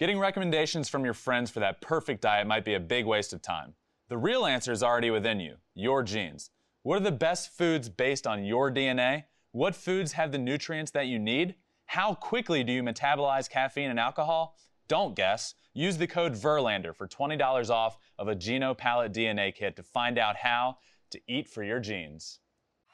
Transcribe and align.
Getting 0.00 0.18
recommendations 0.18 0.88
from 0.88 1.04
your 1.04 1.12
friends 1.12 1.50
for 1.50 1.60
that 1.60 1.82
perfect 1.82 2.22
diet 2.22 2.46
might 2.46 2.64
be 2.64 2.72
a 2.72 2.80
big 2.80 3.04
waste 3.04 3.34
of 3.34 3.42
time. 3.42 3.74
The 4.08 4.16
real 4.16 4.46
answer 4.46 4.72
is 4.72 4.82
already 4.82 5.10
within 5.10 5.40
you 5.40 5.56
your 5.74 6.02
genes. 6.02 6.48
What 6.82 6.96
are 6.96 7.04
the 7.04 7.12
best 7.12 7.54
foods 7.54 7.90
based 7.90 8.26
on 8.26 8.42
your 8.42 8.72
DNA? 8.72 9.24
What 9.52 9.74
foods 9.74 10.12
have 10.12 10.32
the 10.32 10.38
nutrients 10.38 10.90
that 10.92 11.08
you 11.08 11.18
need? 11.18 11.54
How 11.84 12.14
quickly 12.14 12.64
do 12.64 12.72
you 12.72 12.82
metabolize 12.82 13.50
caffeine 13.50 13.90
and 13.90 14.00
alcohol? 14.00 14.56
Don't 14.88 15.14
guess. 15.14 15.54
Use 15.74 15.98
the 15.98 16.06
code 16.06 16.32
VERLANDER 16.34 16.94
for 16.94 17.06
$20 17.06 17.68
off 17.68 17.98
of 18.18 18.26
a 18.26 18.34
Geno 18.34 18.72
Palette 18.72 19.12
DNA 19.12 19.54
kit 19.54 19.76
to 19.76 19.82
find 19.82 20.16
out 20.16 20.36
how 20.36 20.78
to 21.10 21.20
eat 21.28 21.46
for 21.46 21.62
your 21.62 21.78
genes. 21.78 22.38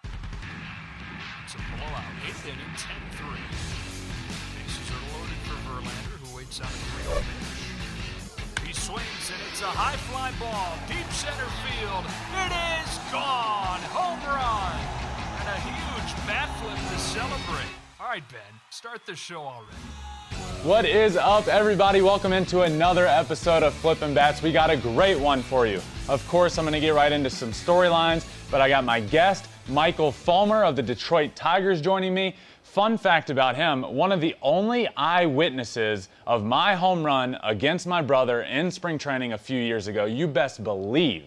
It's 0.02 1.54
a 1.54 1.58
blowout. 1.78 2.02
Eighth 2.26 2.44
inning, 2.46 2.58
10-3. 2.74 3.36
Bases 3.36 3.36
are 3.36 3.36
loaded 3.46 3.74
for 3.74 3.75
A 6.46 6.48
3 6.48 6.62
pitch. 6.62 6.70
He 8.68 8.72
swings, 8.72 9.32
and 9.34 9.42
it's 9.50 9.62
a 9.62 9.66
high 9.66 9.96
fly 9.96 10.30
ball, 10.38 10.78
deep 10.86 11.10
center 11.10 11.50
field. 11.66 12.04
It 12.38 12.52
is 12.54 13.00
gone! 13.10 13.82
Home 13.90 14.22
run! 14.22 14.78
And 15.42 15.48
a 15.50 15.58
huge 15.66 16.14
bat 16.24 16.46
flip 16.62 16.78
to 16.78 16.98
celebrate. 17.02 17.66
All 17.98 18.06
right, 18.06 18.22
Ben, 18.30 18.38
start 18.70 19.04
the 19.06 19.16
show 19.16 19.40
already. 19.40 19.74
What 20.62 20.84
is 20.84 21.16
up, 21.16 21.48
everybody? 21.48 22.00
Welcome 22.00 22.32
into 22.32 22.62
another 22.62 23.06
episode 23.06 23.64
of 23.64 23.74
Flippin' 23.74 24.14
Bats. 24.14 24.40
We 24.40 24.52
got 24.52 24.70
a 24.70 24.76
great 24.76 25.18
one 25.18 25.42
for 25.42 25.66
you. 25.66 25.80
Of 26.08 26.24
course, 26.28 26.58
I'm 26.58 26.64
going 26.64 26.74
to 26.74 26.80
get 26.80 26.94
right 26.94 27.10
into 27.10 27.28
some 27.28 27.50
storylines, 27.50 28.24
but 28.52 28.60
I 28.60 28.68
got 28.68 28.84
my 28.84 29.00
guest, 29.00 29.48
Michael 29.68 30.12
Fulmer 30.12 30.62
of 30.62 30.76
the 30.76 30.82
Detroit 30.82 31.34
Tigers, 31.34 31.80
joining 31.80 32.14
me. 32.14 32.36
Fun 32.76 32.98
fact 32.98 33.30
about 33.30 33.56
him 33.56 33.80
one 33.84 34.12
of 34.12 34.20
the 34.20 34.36
only 34.42 34.86
eyewitnesses 34.98 36.10
of 36.26 36.44
my 36.44 36.74
home 36.74 37.02
run 37.02 37.38
against 37.42 37.86
my 37.86 38.02
brother 38.02 38.42
in 38.42 38.70
spring 38.70 38.98
training 38.98 39.32
a 39.32 39.38
few 39.38 39.58
years 39.58 39.86
ago. 39.86 40.04
You 40.04 40.28
best 40.28 40.62
believe 40.62 41.24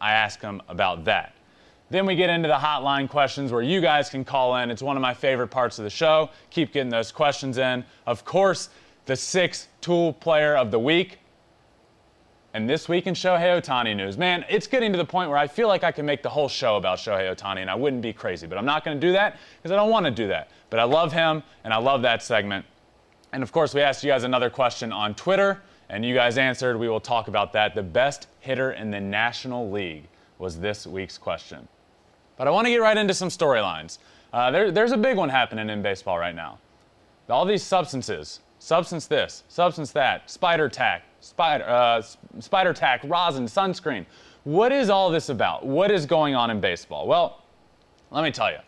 I 0.00 0.14
asked 0.14 0.42
him 0.42 0.60
about 0.68 1.04
that. 1.04 1.36
Then 1.88 2.04
we 2.04 2.16
get 2.16 2.30
into 2.30 2.48
the 2.48 2.56
hotline 2.56 3.08
questions 3.08 3.52
where 3.52 3.62
you 3.62 3.80
guys 3.80 4.10
can 4.10 4.24
call 4.24 4.56
in. 4.56 4.72
It's 4.72 4.82
one 4.82 4.96
of 4.96 5.00
my 5.00 5.14
favorite 5.14 5.52
parts 5.52 5.78
of 5.78 5.84
the 5.84 5.90
show. 5.90 6.30
Keep 6.50 6.72
getting 6.72 6.90
those 6.90 7.12
questions 7.12 7.58
in. 7.58 7.84
Of 8.04 8.24
course, 8.24 8.68
the 9.06 9.14
six 9.14 9.68
tool 9.80 10.14
player 10.14 10.56
of 10.56 10.72
the 10.72 10.80
week. 10.80 11.20
And 12.54 12.68
this 12.68 12.88
week 12.88 13.06
in 13.06 13.14
Shohei 13.14 13.60
Ohtani 13.60 13.94
news, 13.94 14.16
man, 14.16 14.44
it's 14.48 14.66
getting 14.66 14.90
to 14.92 14.98
the 14.98 15.04
point 15.04 15.28
where 15.28 15.38
I 15.38 15.46
feel 15.46 15.68
like 15.68 15.84
I 15.84 15.92
can 15.92 16.06
make 16.06 16.22
the 16.22 16.30
whole 16.30 16.48
show 16.48 16.76
about 16.76 16.98
Shohei 16.98 17.34
Ohtani, 17.34 17.58
and 17.58 17.70
I 17.70 17.74
wouldn't 17.74 18.00
be 18.00 18.12
crazy. 18.12 18.46
But 18.46 18.56
I'm 18.56 18.64
not 18.64 18.84
going 18.84 18.98
to 18.98 19.06
do 19.06 19.12
that 19.12 19.36
because 19.58 19.70
I 19.70 19.76
don't 19.76 19.90
want 19.90 20.06
to 20.06 20.10
do 20.10 20.28
that. 20.28 20.50
But 20.70 20.80
I 20.80 20.84
love 20.84 21.12
him, 21.12 21.42
and 21.64 21.74
I 21.74 21.76
love 21.76 22.02
that 22.02 22.22
segment. 22.22 22.64
And 23.32 23.42
of 23.42 23.52
course, 23.52 23.74
we 23.74 23.82
asked 23.82 24.02
you 24.02 24.10
guys 24.10 24.24
another 24.24 24.48
question 24.48 24.92
on 24.92 25.14
Twitter, 25.14 25.60
and 25.90 26.04
you 26.04 26.14
guys 26.14 26.38
answered. 26.38 26.78
We 26.78 26.88
will 26.88 27.00
talk 27.00 27.28
about 27.28 27.52
that. 27.52 27.74
The 27.74 27.82
best 27.82 28.28
hitter 28.40 28.72
in 28.72 28.90
the 28.90 29.00
National 29.00 29.70
League 29.70 30.08
was 30.38 30.58
this 30.58 30.86
week's 30.86 31.18
question. 31.18 31.68
But 32.38 32.48
I 32.48 32.50
want 32.50 32.66
to 32.66 32.70
get 32.70 32.80
right 32.80 32.96
into 32.96 33.12
some 33.12 33.28
storylines. 33.28 33.98
Uh, 34.32 34.50
there, 34.50 34.70
there's 34.70 34.92
a 34.92 34.96
big 34.96 35.18
one 35.18 35.28
happening 35.28 35.68
in 35.68 35.82
baseball 35.82 36.18
right 36.18 36.34
now. 36.34 36.58
All 37.28 37.44
these 37.44 37.62
substances, 37.62 38.40
substance 38.58 39.06
this, 39.06 39.42
substance 39.48 39.92
that, 39.92 40.30
spider 40.30 40.68
tack, 40.68 41.02
spider, 41.20 41.64
uh, 41.64 42.02
spider 42.40 42.72
tack, 42.72 43.00
rosin, 43.04 43.46
sunscreen. 43.46 44.06
What 44.44 44.72
is 44.72 44.90
all 44.90 45.10
this 45.10 45.28
about? 45.28 45.66
What 45.66 45.90
is 45.90 46.06
going 46.06 46.34
on 46.34 46.50
in 46.50 46.60
baseball? 46.60 47.06
Well, 47.06 47.42
let 48.10 48.24
me 48.24 48.30
tell 48.30 48.50
you. 48.50 48.58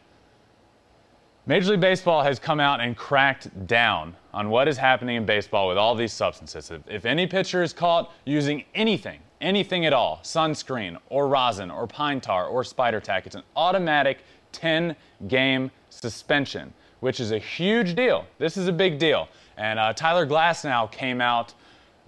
Major 1.46 1.70
League 1.70 1.80
Baseball 1.80 2.22
has 2.22 2.38
come 2.38 2.60
out 2.60 2.80
and 2.80 2.96
cracked 2.96 3.66
down 3.66 4.14
on 4.32 4.50
what 4.50 4.68
is 4.68 4.76
happening 4.76 5.16
in 5.16 5.24
baseball 5.24 5.68
with 5.68 5.78
all 5.78 5.94
these 5.94 6.12
substances. 6.12 6.70
If, 6.70 6.82
if 6.86 7.04
any 7.06 7.26
pitcher 7.26 7.62
is 7.62 7.72
caught 7.72 8.12
using 8.24 8.64
anything, 8.74 9.20
anything 9.40 9.86
at 9.86 9.92
all, 9.92 10.20
sunscreen 10.22 10.98
or 11.08 11.28
rosin 11.28 11.70
or 11.70 11.86
pine 11.86 12.20
tar 12.20 12.46
or 12.46 12.62
spider 12.62 13.00
tack, 13.00 13.26
it's 13.26 13.34
an 13.34 13.42
automatic 13.56 14.18
10 14.52 14.94
game 15.28 15.70
suspension, 15.88 16.72
which 17.00 17.20
is 17.20 17.32
a 17.32 17.38
huge 17.38 17.94
deal. 17.94 18.26
This 18.38 18.56
is 18.56 18.68
a 18.68 18.72
big 18.72 18.98
deal. 18.98 19.28
And 19.56 19.78
uh, 19.78 19.92
Tyler 19.92 20.26
Glasnow 20.26 20.92
came 20.92 21.20
out 21.20 21.54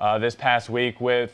uh, 0.02 0.18
this 0.18 0.34
past 0.34 0.68
week 0.68 1.00
with, 1.00 1.32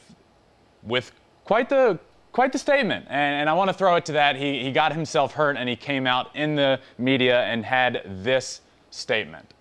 with 0.85 1.11
quite 1.45 1.69
the 1.69 1.99
quite 2.31 2.53
the 2.53 2.59
statement. 2.59 3.07
And, 3.09 3.41
and 3.41 3.51
I 3.51 3.55
want 3.55 3.69
to 3.69 3.75
throw 3.75 3.97
it 3.97 4.05
to 4.05 4.13
that. 4.13 4.37
He, 4.37 4.63
he 4.63 4.71
got 4.71 4.93
himself 4.93 5.33
hurt 5.33 5.57
and 5.57 5.69
he 5.69 5.75
came 5.75 6.07
out 6.07 6.37
in 6.37 6.55
the 6.55 6.79
media 6.99 7.43
and 7.45 7.65
had 7.65 8.03
this 8.23 8.61
statement. 8.91 9.55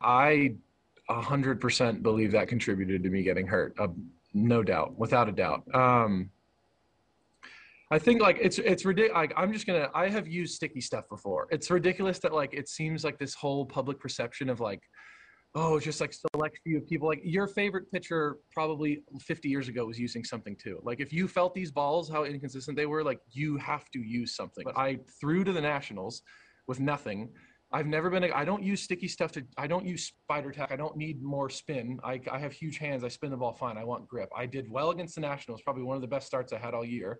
I 0.00 0.54
100% 1.10 2.02
believe 2.02 2.32
that 2.32 2.48
contributed 2.48 3.02
to 3.02 3.10
me 3.10 3.22
getting 3.22 3.46
hurt. 3.46 3.74
Uh, 3.78 3.88
no 4.32 4.62
doubt, 4.62 4.96
without 4.96 5.28
a 5.28 5.32
doubt. 5.32 5.62
Um, 5.74 6.30
I 7.90 7.98
think 7.98 8.22
like 8.22 8.38
it's 8.40 8.58
it's 8.58 8.86
ridiculous. 8.86 9.28
I'm 9.36 9.52
just 9.52 9.66
gonna. 9.66 9.90
I 9.94 10.08
have 10.08 10.26
used 10.26 10.54
sticky 10.54 10.80
stuff 10.80 11.06
before. 11.10 11.46
It's 11.50 11.70
ridiculous 11.70 12.18
that 12.20 12.32
like 12.32 12.54
it 12.54 12.66
seems 12.66 13.04
like 13.04 13.18
this 13.18 13.34
whole 13.34 13.66
public 13.66 14.00
perception 14.00 14.48
of 14.48 14.60
like, 14.60 14.80
oh, 15.54 15.78
just 15.78 16.00
like 16.00 16.12
select 16.12 16.58
few 16.64 16.80
people. 16.80 17.08
Like 17.08 17.20
your 17.22 17.46
favorite 17.46 17.90
pitcher 17.92 18.38
probably 18.52 19.02
50 19.20 19.48
years 19.48 19.68
ago 19.68 19.86
was 19.86 19.98
using 19.98 20.24
something 20.24 20.56
too. 20.56 20.80
Like 20.82 21.00
if 21.00 21.12
you 21.12 21.28
felt 21.28 21.54
these 21.54 21.70
balls 21.70 22.08
how 22.08 22.24
inconsistent 22.24 22.76
they 22.76 22.86
were, 22.86 23.04
like 23.04 23.20
you 23.30 23.56
have 23.58 23.90
to 23.90 24.00
use 24.00 24.34
something. 24.34 24.64
But 24.64 24.78
I 24.78 24.98
threw 25.20 25.44
to 25.44 25.52
the 25.52 25.60
Nationals 25.60 26.22
with 26.66 26.80
nothing. 26.80 27.30
I've 27.74 27.86
never 27.86 28.10
been. 28.10 28.24
I 28.24 28.44
don't 28.44 28.62
use 28.62 28.82
sticky 28.82 29.08
stuff 29.08 29.32
to. 29.32 29.44
I 29.56 29.66
don't 29.66 29.86
use 29.86 30.04
spider 30.04 30.50
tack. 30.50 30.72
I 30.72 30.76
don't 30.76 30.96
need 30.96 31.22
more 31.22 31.48
spin. 31.48 31.98
I, 32.04 32.20
I 32.30 32.38
have 32.38 32.52
huge 32.52 32.76
hands. 32.76 33.02
I 33.02 33.08
spin 33.08 33.30
the 33.30 33.36
ball 33.36 33.54
fine. 33.54 33.78
I 33.78 33.84
want 33.84 34.06
grip. 34.06 34.28
I 34.36 34.44
did 34.44 34.70
well 34.70 34.90
against 34.90 35.14
the 35.14 35.22
Nationals. 35.22 35.62
Probably 35.62 35.82
one 35.82 35.96
of 35.96 36.02
the 36.02 36.08
best 36.08 36.26
starts 36.26 36.52
I 36.52 36.58
had 36.58 36.74
all 36.74 36.84
year. 36.84 37.18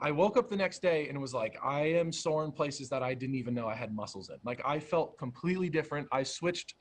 I 0.00 0.10
woke 0.10 0.36
up 0.36 0.48
the 0.48 0.56
next 0.56 0.82
day 0.82 1.08
and 1.08 1.20
was 1.20 1.34
like, 1.34 1.56
I 1.64 1.80
am 1.80 2.12
sore 2.12 2.44
in 2.44 2.52
places 2.52 2.88
that 2.90 3.02
I 3.02 3.14
didn't 3.14 3.34
even 3.34 3.54
know 3.54 3.66
I 3.66 3.74
had 3.74 3.94
muscles 3.94 4.28
in. 4.28 4.36
Like 4.44 4.60
I 4.64 4.78
felt 4.78 5.18
completely 5.18 5.70
different. 5.70 6.06
I 6.12 6.22
switched 6.22 6.74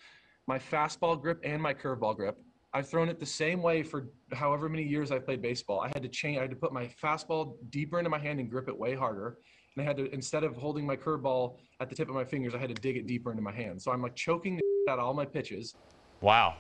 my 0.48 0.58
fastball 0.58 1.22
grip 1.22 1.40
and 1.44 1.62
my 1.62 1.74
curveball 1.74 2.16
grip. 2.16 2.38
I've 2.74 2.90
thrown 2.90 3.10
it 3.10 3.20
the 3.20 3.26
same 3.26 3.62
way 3.62 3.84
for 3.84 4.08
however 4.34 4.70
many 4.70 4.84
years 4.84 5.12
I've 5.12 5.26
played 5.26 5.42
baseball. 5.42 5.82
I 5.82 5.88
had 5.88 6.04
to 6.04 6.10
change. 6.10 6.38
I 6.38 6.42
had 6.42 6.50
to 6.50 6.56
put 6.56 6.74
my 6.74 6.90
fastball 7.02 7.56
deeper 7.70 7.98
into 7.98 8.10
my 8.10 8.20
hand 8.20 8.40
and 8.40 8.50
grip 8.50 8.68
it 8.68 8.78
way 8.78 8.96
harder. 8.96 9.38
And 9.76 9.84
I 9.84 9.88
had 9.88 9.98
to 9.98 10.14
instead 10.14 10.44
of 10.44 10.56
holding 10.56 10.86
my 10.86 10.96
curveball 10.96 11.58
at 11.80 11.90
the 11.90 11.96
tip 11.96 12.10
of 12.10 12.16
my 12.16 12.26
fingers, 12.26 12.54
I 12.56 12.58
had 12.58 12.70
to 12.70 12.82
dig 12.82 12.98
it 12.98 13.08
deeper 13.08 13.32
into 13.32 13.44
my 13.44 13.54
hand. 13.54 13.82
So 13.82 13.92
I'm 13.92 14.02
like 14.02 14.16
choking 14.16 14.60
out 14.90 15.00
all 15.00 15.14
my 15.14 15.26
pitches. 15.26 15.76
Wow. 16.22 16.56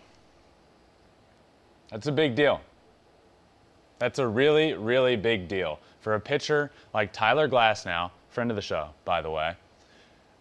That's 1.89 2.07
a 2.07 2.11
big 2.11 2.35
deal. 2.35 2.61
That's 3.99 4.19
a 4.19 4.27
really, 4.27 4.73
really 4.73 5.15
big 5.15 5.47
deal 5.47 5.79
for 5.99 6.13
a 6.15 6.19
pitcher 6.19 6.71
like 6.93 7.11
Tyler 7.11 7.49
Glasnow, 7.49 8.11
friend 8.29 8.51
of 8.51 8.55
the 8.55 8.61
show, 8.61 8.89
by 9.05 9.21
the 9.21 9.31
way, 9.31 9.55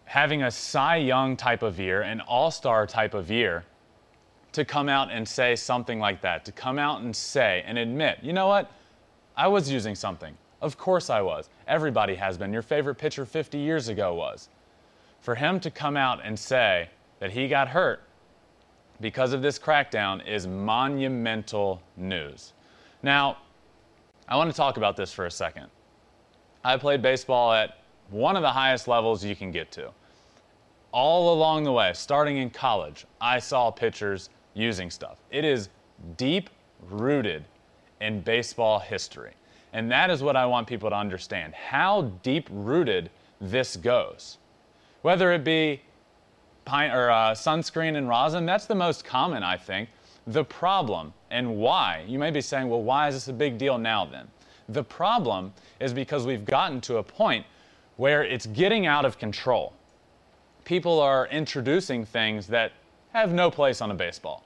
having 0.07 0.43
a 0.43 0.51
Cy 0.51 0.97
Young 0.97 1.37
type 1.37 1.63
of 1.63 1.79
year, 1.79 2.03
an 2.03 2.21
All 2.23 2.51
Star 2.51 2.87
type 2.87 3.15
of 3.15 3.31
year, 3.31 3.65
to 4.53 4.65
come 4.65 4.89
out 4.89 5.11
and 5.11 5.29
say 5.29 5.55
something 5.55 6.01
like 6.01 6.23
that, 6.23 6.45
to 6.47 6.53
come 6.53 6.79
out 6.79 7.03
and 7.03 7.15
say 7.15 7.63
and 7.67 7.77
admit, 7.77 8.19
you 8.23 8.33
know 8.33 8.47
what, 8.47 8.71
I 9.37 9.49
was 9.49 9.71
using 9.71 9.95
something. 9.95 10.35
Of 10.63 10.79
course 10.79 11.11
I 11.11 11.21
was. 11.21 11.51
Everybody 11.69 12.15
has 12.15 12.39
been. 12.39 12.53
Your 12.53 12.63
favorite 12.63 12.95
pitcher 12.95 13.27
50 13.27 13.59
years 13.59 13.89
ago 13.89 14.15
was. 14.15 14.49
For 15.21 15.35
him 15.35 15.61
to 15.61 15.71
come 15.71 15.97
out 15.97 16.21
and 16.25 16.39
say 16.39 16.89
that 17.19 17.33
he 17.33 17.49
got 17.49 17.69
hurt 17.69 18.03
because 19.01 19.33
of 19.33 19.43
this 19.43 19.59
crackdown 19.59 20.27
is 20.27 20.47
monumental 20.47 21.83
news. 21.97 22.55
Now, 23.03 23.37
I 24.29 24.37
want 24.37 24.51
to 24.51 24.57
talk 24.57 24.77
about 24.79 24.97
this 24.97 25.13
for 25.13 25.27
a 25.27 25.31
second. 25.31 25.67
I 26.65 26.77
played 26.79 27.03
baseball 27.03 27.53
at 27.53 27.79
one 28.11 28.37
of 28.37 28.43
the 28.43 28.51
highest 28.51 28.89
levels 28.89 29.25
you 29.25 29.37
can 29.37 29.51
get 29.51 29.71
to. 29.73 29.91
All 30.93 31.35
along 31.35 31.65
the 31.65 31.73
way, 31.73 31.93
starting 31.95 32.39
in 32.39 32.51
college, 32.51 33.05
I 33.21 33.39
saw 33.39 33.71
pitchers 33.71 34.31
using 34.55 34.91
stuff. 34.91 35.19
It 35.31 35.45
is 35.45 35.69
deep 36.17 36.51
rooted 36.89 37.45
in 38.01 38.21
baseball 38.21 38.79
history. 38.79 39.33
And 39.73 39.91
that 39.91 40.11
is 40.11 40.23
what 40.23 40.37
I 40.37 40.47
want 40.47 40.67
people 40.67 40.89
to 40.91 40.97
understand 40.97 41.55
how 41.55 42.03
deep 42.23 42.49
rooted 42.51 43.11
this 43.41 43.77
goes. 43.77 44.39
Whether 45.03 45.33
it 45.33 45.45
be 45.45 45.83
pine, 46.65 46.91
or, 46.91 47.11
uh, 47.11 47.33
sunscreen 47.33 47.97
and 47.97 48.09
rosin, 48.09 48.47
that's 48.47 48.67
the 48.67 48.75
most 48.75 49.05
common, 49.05 49.43
I 49.43 49.57
think. 49.57 49.91
The 50.27 50.45
problem 50.45 51.13
and 51.31 51.57
why, 51.59 52.05
you 52.07 52.19
may 52.19 52.31
be 52.31 52.41
saying, 52.41 52.69
well, 52.69 52.83
why 52.83 53.09
is 53.09 53.15
this 53.15 53.29
a 53.29 53.33
big 53.33 53.59
deal 53.59 53.79
now 53.79 54.05
then? 54.05 54.29
The 54.69 54.83
problem 54.83 55.53
is 55.79 55.93
because 55.93 56.27
we've 56.27 56.45
gotten 56.45 56.81
to 56.83 56.97
a 56.97 57.03
point 57.03 57.47
where 57.97 58.25
it's 58.25 58.47
getting 58.47 58.87
out 58.87 59.05
of 59.05 59.19
control. 59.19 59.73
People 60.65 61.01
are 61.01 61.27
introducing 61.29 62.05
things 62.05 62.47
that 62.49 62.73
have 63.13 63.33
no 63.33 63.51
place 63.51 63.81
on 63.81 63.91
a 63.91 63.95
baseball. 63.95 64.45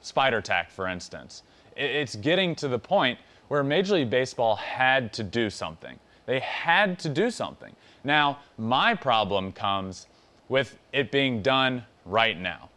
Spider 0.00 0.40
tack, 0.40 0.70
for 0.70 0.86
instance. 0.86 1.42
It's 1.76 2.16
getting 2.16 2.54
to 2.56 2.68
the 2.68 2.78
point 2.78 3.18
where 3.48 3.62
Major 3.62 3.94
League 3.94 4.10
Baseball 4.10 4.56
had 4.56 5.12
to 5.14 5.22
do 5.22 5.48
something. 5.48 5.98
They 6.26 6.40
had 6.40 6.98
to 7.00 7.08
do 7.08 7.30
something. 7.30 7.74
Now, 8.04 8.40
my 8.58 8.94
problem 8.94 9.52
comes 9.52 10.06
with 10.48 10.78
it 10.92 11.10
being 11.10 11.40
done 11.40 11.84
right 12.04 12.38
now. 12.38 12.68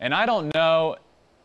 And 0.00 0.14
I 0.14 0.26
don't 0.26 0.52
know 0.54 0.96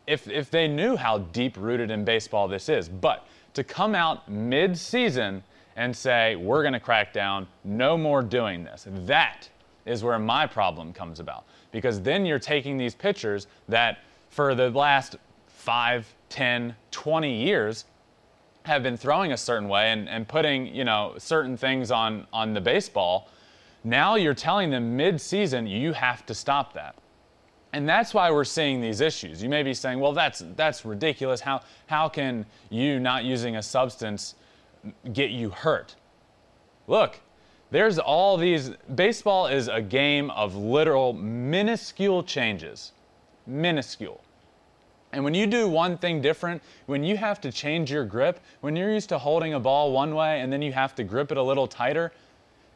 if 0.06 0.28
if 0.28 0.50
they 0.50 0.66
knew 0.66 0.96
how 0.96 1.18
deep 1.18 1.56
rooted 1.56 1.90
in 1.90 2.04
baseball 2.04 2.48
this 2.48 2.68
is. 2.68 2.88
But 2.88 3.26
to 3.54 3.62
come 3.64 3.94
out 3.94 4.28
mid-season 4.28 5.42
and 5.76 5.94
say 5.94 6.36
we're 6.36 6.62
going 6.62 6.72
to 6.72 6.80
crack 6.80 7.12
down, 7.12 7.46
no 7.64 7.96
more 7.96 8.22
doing 8.22 8.64
this. 8.64 8.86
That 9.04 9.48
is 9.84 10.02
where 10.02 10.18
my 10.18 10.46
problem 10.46 10.92
comes 10.92 11.20
about 11.20 11.44
because 11.70 12.00
then 12.00 12.26
you're 12.26 12.38
taking 12.38 12.76
these 12.76 12.94
pitchers 12.94 13.46
that 13.68 13.98
for 14.30 14.54
the 14.54 14.70
last 14.70 15.16
5, 15.48 16.12
10, 16.28 16.74
20 16.90 17.42
years 17.44 17.84
have 18.64 18.82
been 18.82 18.96
throwing 18.96 19.32
a 19.32 19.36
certain 19.36 19.68
way 19.68 19.92
and, 19.92 20.08
and 20.08 20.26
putting, 20.26 20.74
you 20.74 20.84
know, 20.84 21.14
certain 21.18 21.56
things 21.56 21.90
on 21.90 22.26
on 22.32 22.52
the 22.52 22.60
baseball. 22.60 23.28
Now 23.84 24.16
you're 24.16 24.34
telling 24.34 24.70
them 24.70 24.96
mid-season 24.96 25.68
you 25.68 25.92
have 25.92 26.26
to 26.26 26.34
stop 26.34 26.72
that. 26.72 26.96
And 27.72 27.88
that's 27.88 28.14
why 28.14 28.30
we're 28.30 28.44
seeing 28.44 28.80
these 28.80 29.00
issues. 29.00 29.42
You 29.42 29.48
may 29.48 29.62
be 29.62 29.74
saying, 29.74 30.00
well, 30.00 30.12
that's, 30.12 30.42
that's 30.56 30.84
ridiculous. 30.84 31.40
How, 31.40 31.60
how 31.86 32.08
can 32.08 32.46
you 32.70 32.98
not 32.98 33.24
using 33.24 33.56
a 33.56 33.62
substance 33.62 34.34
get 35.12 35.30
you 35.30 35.50
hurt? 35.50 35.96
Look, 36.86 37.20
there's 37.70 37.98
all 37.98 38.36
these. 38.36 38.70
Baseball 38.94 39.48
is 39.48 39.68
a 39.68 39.82
game 39.82 40.30
of 40.30 40.54
literal 40.54 41.12
minuscule 41.12 42.22
changes. 42.22 42.92
Minuscule. 43.46 44.20
And 45.12 45.24
when 45.24 45.34
you 45.34 45.46
do 45.46 45.68
one 45.68 45.96
thing 45.96 46.20
different, 46.20 46.62
when 46.86 47.02
you 47.02 47.16
have 47.16 47.40
to 47.40 47.52
change 47.52 47.90
your 47.90 48.04
grip, 48.04 48.40
when 48.60 48.76
you're 48.76 48.92
used 48.92 49.08
to 49.08 49.18
holding 49.18 49.54
a 49.54 49.60
ball 49.60 49.92
one 49.92 50.14
way 50.14 50.40
and 50.40 50.52
then 50.52 50.62
you 50.62 50.72
have 50.72 50.94
to 50.96 51.04
grip 51.04 51.32
it 51.32 51.38
a 51.38 51.42
little 51.42 51.66
tighter, 51.66 52.12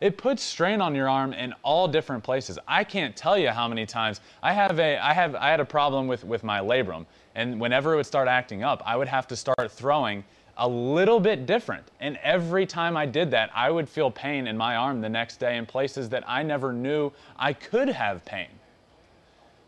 it 0.00 0.16
puts 0.16 0.42
strain 0.42 0.80
on 0.80 0.94
your 0.94 1.08
arm 1.08 1.34
in 1.34 1.52
all 1.62 1.86
different 1.86 2.24
places. 2.24 2.58
I 2.66 2.84
can't 2.84 3.14
tell 3.14 3.36
you 3.36 3.50
how 3.50 3.68
many 3.68 3.84
times 3.84 4.20
I 4.42 4.54
have 4.54 4.78
a 4.78 4.96
I 4.96 5.12
have 5.12 5.34
I 5.34 5.50
had 5.50 5.60
a 5.60 5.64
problem 5.64 6.06
with 6.06 6.24
with 6.24 6.42
my 6.42 6.60
labrum, 6.60 7.04
and 7.34 7.60
whenever 7.60 7.92
it 7.92 7.96
would 7.96 8.06
start 8.06 8.26
acting 8.26 8.62
up, 8.62 8.82
I 8.86 8.96
would 8.96 9.08
have 9.08 9.28
to 9.28 9.36
start 9.36 9.70
throwing 9.70 10.24
a 10.56 10.68
little 10.68 11.20
bit 11.20 11.46
different. 11.46 11.84
And 12.00 12.18
every 12.22 12.66
time 12.66 12.96
I 12.96 13.06
did 13.06 13.30
that, 13.32 13.50
I 13.54 13.70
would 13.70 13.88
feel 13.88 14.10
pain 14.10 14.46
in 14.46 14.56
my 14.56 14.76
arm 14.76 15.00
the 15.00 15.08
next 15.08 15.38
day 15.38 15.56
in 15.56 15.66
places 15.66 16.08
that 16.10 16.24
I 16.26 16.42
never 16.42 16.72
knew 16.72 17.12
I 17.36 17.52
could 17.52 17.88
have 17.88 18.24
pain. 18.24 18.48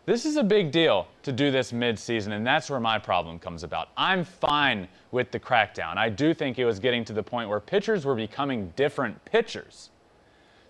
This 0.04 0.26
is 0.26 0.36
a 0.36 0.42
big 0.42 0.72
deal 0.72 1.06
to 1.22 1.30
do 1.30 1.52
this 1.52 1.72
mid-season, 1.72 2.32
and 2.32 2.44
that's 2.44 2.68
where 2.68 2.80
my 2.80 2.98
problem 2.98 3.38
comes 3.38 3.62
about. 3.62 3.88
I'm 3.96 4.24
fine 4.24 4.88
with 5.12 5.30
the 5.30 5.38
crackdown. 5.38 5.96
I 5.96 6.08
do 6.08 6.34
think 6.34 6.58
it 6.58 6.64
was 6.64 6.80
getting 6.80 7.04
to 7.04 7.12
the 7.12 7.22
point 7.22 7.48
where 7.48 7.60
pitchers 7.60 8.04
were 8.04 8.16
becoming 8.16 8.72
different 8.74 9.24
pitchers. 9.24 9.90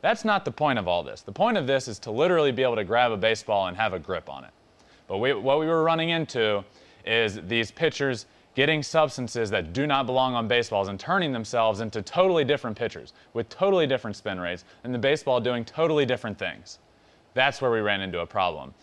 That's 0.02 0.24
not 0.24 0.44
the 0.44 0.50
point 0.50 0.78
of 0.78 0.86
all 0.86 1.02
this. 1.02 1.22
The 1.22 1.32
point 1.32 1.56
of 1.56 1.66
this 1.66 1.88
is 1.88 1.98
to 2.00 2.10
literally 2.10 2.52
be 2.52 2.62
able 2.62 2.76
to 2.76 2.84
grab 2.84 3.10
a 3.10 3.16
baseball 3.16 3.68
and 3.68 3.76
have 3.76 3.94
a 3.94 3.98
grip 3.98 4.28
on 4.28 4.44
it. 4.44 4.50
But 5.06 5.18
we, 5.18 5.32
what 5.32 5.60
we 5.60 5.66
were 5.66 5.82
running 5.82 6.10
into 6.10 6.62
is 7.06 7.40
these 7.46 7.70
pitchers 7.70 8.26
getting 8.54 8.82
substances 8.82 9.50
that 9.50 9.72
do 9.72 9.86
not 9.86 10.06
belong 10.06 10.34
on 10.34 10.46
baseballs 10.46 10.88
and 10.88 11.00
turning 11.00 11.32
themselves 11.32 11.80
into 11.80 12.02
totally 12.02 12.44
different 12.44 12.76
pitchers 12.76 13.12
with 13.32 13.48
totally 13.48 13.86
different 13.86 14.16
spin 14.16 14.38
rates, 14.38 14.64
and 14.84 14.94
the 14.94 14.98
baseball 14.98 15.40
doing 15.40 15.64
totally 15.64 16.04
different 16.04 16.38
things. 16.38 16.78
That's 17.34 17.62
where 17.62 17.70
we 17.70 17.80
ran 17.80 18.00
into 18.00 18.20
a 18.20 18.26
problem. 18.26 18.74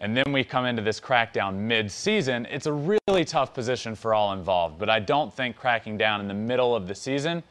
And 0.00 0.16
then 0.16 0.32
we 0.32 0.44
come 0.44 0.66
into 0.66 0.82
this 0.82 1.00
crackdown 1.00 1.54
mid 1.54 1.90
season. 1.90 2.46
It's 2.50 2.66
a 2.66 2.72
really 2.72 3.24
tough 3.24 3.54
position 3.54 3.94
for 3.94 4.12
all 4.12 4.32
involved, 4.32 4.78
but 4.78 4.90
I 4.90 4.98
don't 4.98 5.32
think 5.32 5.56
cracking 5.56 5.96
down 5.96 6.20
in 6.20 6.28
the 6.28 6.34
middle 6.34 6.76
of 6.76 6.86
the 6.86 6.94
season 6.94 7.42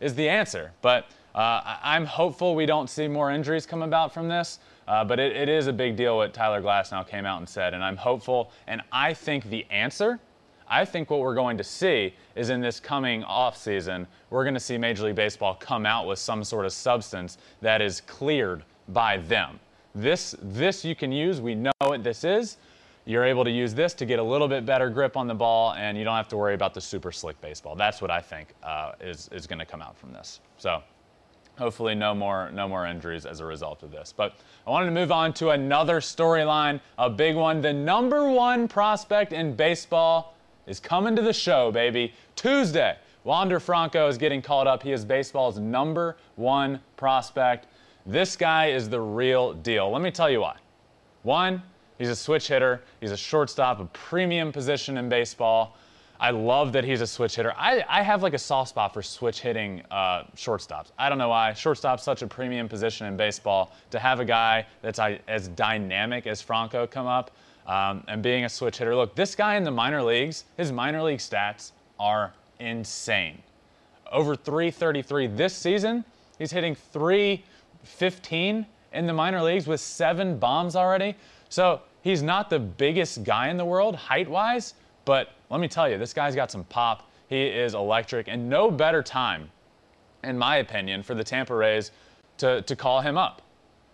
is 0.00 0.14
the 0.14 0.28
answer. 0.28 0.72
But 0.82 1.06
uh, 1.34 1.78
I'm 1.82 2.04
hopeful 2.04 2.54
we 2.54 2.66
don't 2.66 2.90
see 2.90 3.08
more 3.08 3.30
injuries 3.30 3.66
come 3.66 3.82
about 3.82 4.12
from 4.12 4.28
this, 4.28 4.58
uh, 4.86 5.04
but 5.04 5.18
it, 5.18 5.34
it 5.34 5.48
is 5.48 5.66
a 5.66 5.72
big 5.72 5.96
deal 5.96 6.18
what 6.18 6.34
Tyler 6.34 6.60
Glasnow 6.60 7.06
came 7.08 7.24
out 7.24 7.38
and 7.38 7.48
said, 7.48 7.74
and 7.74 7.82
I'm 7.82 7.96
hopeful. 7.96 8.52
And 8.66 8.82
I 8.92 9.14
think 9.14 9.48
the 9.48 9.66
answer, 9.70 10.20
I 10.72 10.86
think 10.86 11.10
what 11.10 11.20
we're 11.20 11.34
going 11.34 11.58
to 11.58 11.64
see 11.64 12.14
is 12.34 12.48
in 12.48 12.62
this 12.62 12.80
coming 12.80 13.24
off 13.24 13.58
season, 13.58 14.06
we're 14.30 14.42
going 14.42 14.54
to 14.54 14.60
see 14.60 14.78
Major 14.78 15.04
League 15.04 15.14
Baseball 15.14 15.54
come 15.54 15.84
out 15.84 16.06
with 16.06 16.18
some 16.18 16.42
sort 16.42 16.64
of 16.64 16.72
substance 16.72 17.36
that 17.60 17.82
is 17.82 18.00
cleared 18.00 18.64
by 18.88 19.18
them. 19.18 19.60
This, 19.94 20.34
this 20.40 20.82
you 20.82 20.94
can 20.94 21.12
use. 21.12 21.42
We 21.42 21.54
know 21.54 21.72
what 21.80 22.02
this 22.02 22.24
is. 22.24 22.56
You're 23.04 23.24
able 23.24 23.44
to 23.44 23.50
use 23.50 23.74
this 23.74 23.92
to 23.92 24.06
get 24.06 24.18
a 24.18 24.22
little 24.22 24.48
bit 24.48 24.64
better 24.64 24.88
grip 24.88 25.14
on 25.14 25.26
the 25.26 25.34
ball, 25.34 25.74
and 25.74 25.98
you 25.98 26.04
don't 26.04 26.16
have 26.16 26.28
to 26.28 26.38
worry 26.38 26.54
about 26.54 26.72
the 26.72 26.80
super 26.80 27.12
slick 27.12 27.38
baseball. 27.42 27.76
That's 27.76 28.00
what 28.00 28.10
I 28.10 28.22
think 28.22 28.54
uh, 28.62 28.92
is, 28.98 29.28
is 29.30 29.46
going 29.46 29.58
to 29.58 29.66
come 29.66 29.82
out 29.82 29.98
from 29.98 30.14
this. 30.14 30.40
So 30.56 30.82
hopefully 31.58 31.94
no 31.94 32.14
more 32.14 32.50
no 32.50 32.66
more 32.66 32.86
injuries 32.86 33.26
as 33.26 33.40
a 33.40 33.44
result 33.44 33.82
of 33.82 33.90
this 33.90 34.10
but 34.16 34.36
i 34.66 34.70
wanted 34.70 34.86
to 34.86 34.92
move 34.92 35.12
on 35.12 35.34
to 35.34 35.50
another 35.50 36.00
storyline 36.00 36.80
a 36.96 37.10
big 37.10 37.36
one 37.36 37.60
the 37.60 37.70
number 37.70 38.30
one 38.30 38.66
prospect 38.66 39.34
in 39.34 39.54
baseball 39.54 40.32
is 40.66 40.80
coming 40.80 41.16
to 41.16 41.22
the 41.22 41.32
show 41.32 41.70
baby 41.70 42.12
tuesday 42.36 42.96
wander 43.24 43.60
franco 43.60 44.08
is 44.08 44.18
getting 44.18 44.42
called 44.42 44.66
up 44.66 44.82
he 44.82 44.92
is 44.92 45.04
baseball's 45.04 45.58
number 45.58 46.16
one 46.36 46.80
prospect 46.96 47.66
this 48.06 48.36
guy 48.36 48.66
is 48.68 48.88
the 48.88 49.00
real 49.00 49.52
deal 49.52 49.90
let 49.90 50.02
me 50.02 50.10
tell 50.10 50.30
you 50.30 50.40
why 50.40 50.56
one 51.22 51.62
he's 51.98 52.08
a 52.08 52.16
switch 52.16 52.48
hitter 52.48 52.82
he's 53.00 53.12
a 53.12 53.16
shortstop 53.16 53.80
a 53.80 53.84
premium 53.86 54.52
position 54.52 54.96
in 54.98 55.08
baseball 55.08 55.76
I 56.22 56.30
love 56.30 56.70
that 56.74 56.84
he's 56.84 57.00
a 57.00 57.06
switch 57.06 57.34
hitter. 57.34 57.52
I, 57.56 57.84
I 57.88 58.00
have 58.00 58.22
like 58.22 58.32
a 58.32 58.38
soft 58.38 58.68
spot 58.68 58.94
for 58.94 59.02
switch 59.02 59.40
hitting 59.40 59.82
uh, 59.90 60.22
shortstops. 60.36 60.92
I 60.96 61.08
don't 61.08 61.18
know 61.18 61.30
why. 61.30 61.52
Shortstop's 61.52 62.04
such 62.04 62.22
a 62.22 62.28
premium 62.28 62.68
position 62.68 63.08
in 63.08 63.16
baseball. 63.16 63.72
To 63.90 63.98
have 63.98 64.20
a 64.20 64.24
guy 64.24 64.64
that's 64.82 65.00
as 65.26 65.48
dynamic 65.48 66.28
as 66.28 66.40
Franco 66.40 66.86
come 66.86 67.08
up 67.08 67.32
um, 67.66 68.04
and 68.08 68.22
being 68.22 68.44
a 68.44 68.48
switch 68.48 68.78
hitter. 68.78 68.94
Look, 68.96 69.14
this 69.14 69.34
guy 69.34 69.56
in 69.56 69.64
the 69.64 69.70
minor 69.70 70.02
leagues, 70.02 70.44
his 70.56 70.72
minor 70.72 71.02
league 71.02 71.18
stats 71.18 71.72
are 71.98 72.32
insane. 72.58 73.38
Over 74.10 74.36
333 74.36 75.28
this 75.28 75.54
season, 75.54 76.04
he's 76.38 76.52
hitting 76.52 76.74
315 76.74 78.66
in 78.92 79.06
the 79.06 79.12
minor 79.12 79.42
leagues 79.42 79.66
with 79.66 79.80
seven 79.80 80.38
bombs 80.38 80.76
already. 80.76 81.14
So 81.48 81.80
he's 82.02 82.22
not 82.22 82.50
the 82.50 82.58
biggest 82.58 83.24
guy 83.24 83.48
in 83.48 83.56
the 83.56 83.64
world 83.64 83.96
height 83.96 84.28
wise, 84.28 84.74
but 85.04 85.30
let 85.50 85.60
me 85.60 85.68
tell 85.68 85.88
you, 85.88 85.98
this 85.98 86.12
guy's 86.12 86.34
got 86.34 86.50
some 86.50 86.64
pop. 86.64 87.08
He 87.28 87.46
is 87.46 87.74
electric, 87.74 88.28
and 88.28 88.48
no 88.48 88.70
better 88.70 89.02
time, 89.02 89.50
in 90.22 90.36
my 90.36 90.58
opinion, 90.58 91.02
for 91.02 91.14
the 91.14 91.24
Tampa 91.24 91.54
Rays 91.54 91.90
to, 92.38 92.62
to 92.62 92.76
call 92.76 93.00
him 93.00 93.16
up. 93.16 93.42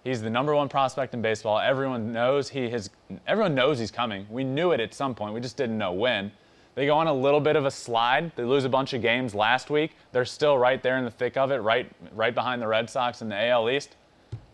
He's 0.04 0.22
the 0.22 0.30
number 0.30 0.54
one 0.54 0.68
prospect 0.68 1.12
in 1.14 1.22
baseball. 1.22 1.58
Everyone 1.58 2.12
knows 2.12 2.48
he 2.48 2.70
has. 2.70 2.90
Everyone 3.26 3.54
knows 3.54 3.78
he's 3.78 3.90
coming. 3.90 4.26
We 4.30 4.44
knew 4.44 4.72
it 4.72 4.80
at 4.80 4.94
some 4.94 5.14
point. 5.14 5.34
We 5.34 5.40
just 5.40 5.56
didn't 5.56 5.76
know 5.76 5.92
when. 5.92 6.32
They 6.74 6.86
go 6.86 6.96
on 6.96 7.08
a 7.08 7.12
little 7.12 7.40
bit 7.40 7.56
of 7.56 7.66
a 7.66 7.70
slide. 7.70 8.30
They 8.36 8.44
lose 8.44 8.64
a 8.64 8.68
bunch 8.68 8.92
of 8.92 9.02
games 9.02 9.34
last 9.34 9.68
week. 9.68 9.96
They're 10.12 10.24
still 10.24 10.56
right 10.56 10.80
there 10.80 10.96
in 10.96 11.04
the 11.04 11.10
thick 11.10 11.36
of 11.36 11.50
it, 11.50 11.56
right, 11.56 11.90
right 12.14 12.32
behind 12.32 12.62
the 12.62 12.68
Red 12.68 12.88
Sox 12.88 13.20
in 13.20 13.28
the 13.28 13.48
AL 13.48 13.68
East. 13.68 13.96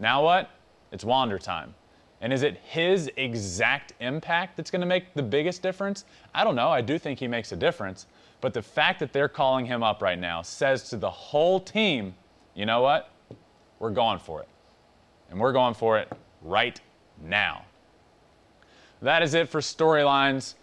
Now 0.00 0.24
what? 0.24 0.50
It's 0.90 1.04
Wander 1.04 1.38
time. 1.38 1.74
And 2.22 2.32
is 2.32 2.42
it 2.42 2.56
his 2.64 3.10
exact 3.18 3.92
impact 4.00 4.56
that's 4.56 4.70
going 4.70 4.80
to 4.80 4.86
make 4.86 5.12
the 5.12 5.22
biggest 5.22 5.60
difference? 5.60 6.06
I 6.34 6.44
don't 6.44 6.56
know. 6.56 6.70
I 6.70 6.80
do 6.80 6.98
think 6.98 7.18
he 7.18 7.28
makes 7.28 7.52
a 7.52 7.56
difference. 7.56 8.06
But 8.40 8.54
the 8.54 8.62
fact 8.62 9.00
that 9.00 9.12
they're 9.12 9.28
calling 9.28 9.66
him 9.66 9.82
up 9.82 10.00
right 10.00 10.18
now 10.18 10.40
says 10.40 10.88
to 10.88 10.96
the 10.96 11.10
whole 11.10 11.60
team, 11.60 12.14
you 12.54 12.64
know 12.64 12.80
what? 12.80 13.10
We're 13.78 13.90
going 13.90 14.18
for 14.18 14.40
it. 14.40 14.48
And 15.34 15.40
we're 15.40 15.52
going 15.52 15.74
for 15.74 15.98
it 15.98 16.08
right 16.42 16.80
now. 17.20 17.64
That 19.02 19.20
is 19.20 19.34
it 19.34 19.48
for 19.48 19.60
storylines 19.60 20.54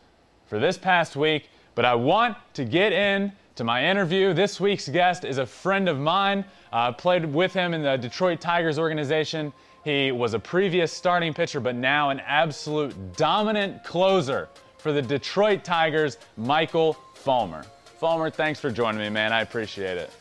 for 0.45 0.59
this 0.59 0.77
past 0.77 1.17
week. 1.17 1.49
But 1.75 1.83
I 1.83 1.93
want 1.93 2.37
to 2.53 2.63
get 2.63 2.93
in 2.93 3.33
to 3.55 3.65
my 3.65 3.85
interview. 3.85 4.33
This 4.33 4.61
week's 4.61 4.87
guest 4.87 5.25
is 5.25 5.39
a 5.39 5.45
friend 5.45 5.89
of 5.89 5.99
mine. 5.99 6.45
Uh, 6.71 6.93
played 6.93 7.25
with 7.25 7.51
him 7.51 7.73
in 7.73 7.83
the 7.83 7.97
Detroit 7.97 8.39
Tigers 8.39 8.79
organization. 8.79 9.51
He 9.83 10.13
was 10.13 10.35
a 10.35 10.39
previous 10.39 10.93
starting 10.93 11.33
pitcher, 11.33 11.59
but 11.59 11.75
now 11.75 12.09
an 12.09 12.21
absolute 12.21 12.95
dominant 13.17 13.83
closer 13.83 14.47
for 14.77 14.93
the 14.93 15.01
Detroit 15.01 15.65
Tigers, 15.65 16.17
Michael 16.37 16.93
Fulmer. 17.13 17.65
Fulmer, 17.99 18.29
thanks 18.29 18.61
for 18.61 18.71
joining 18.71 19.01
me, 19.01 19.09
man. 19.09 19.33
I 19.33 19.41
appreciate 19.41 19.97
it. 19.97 20.11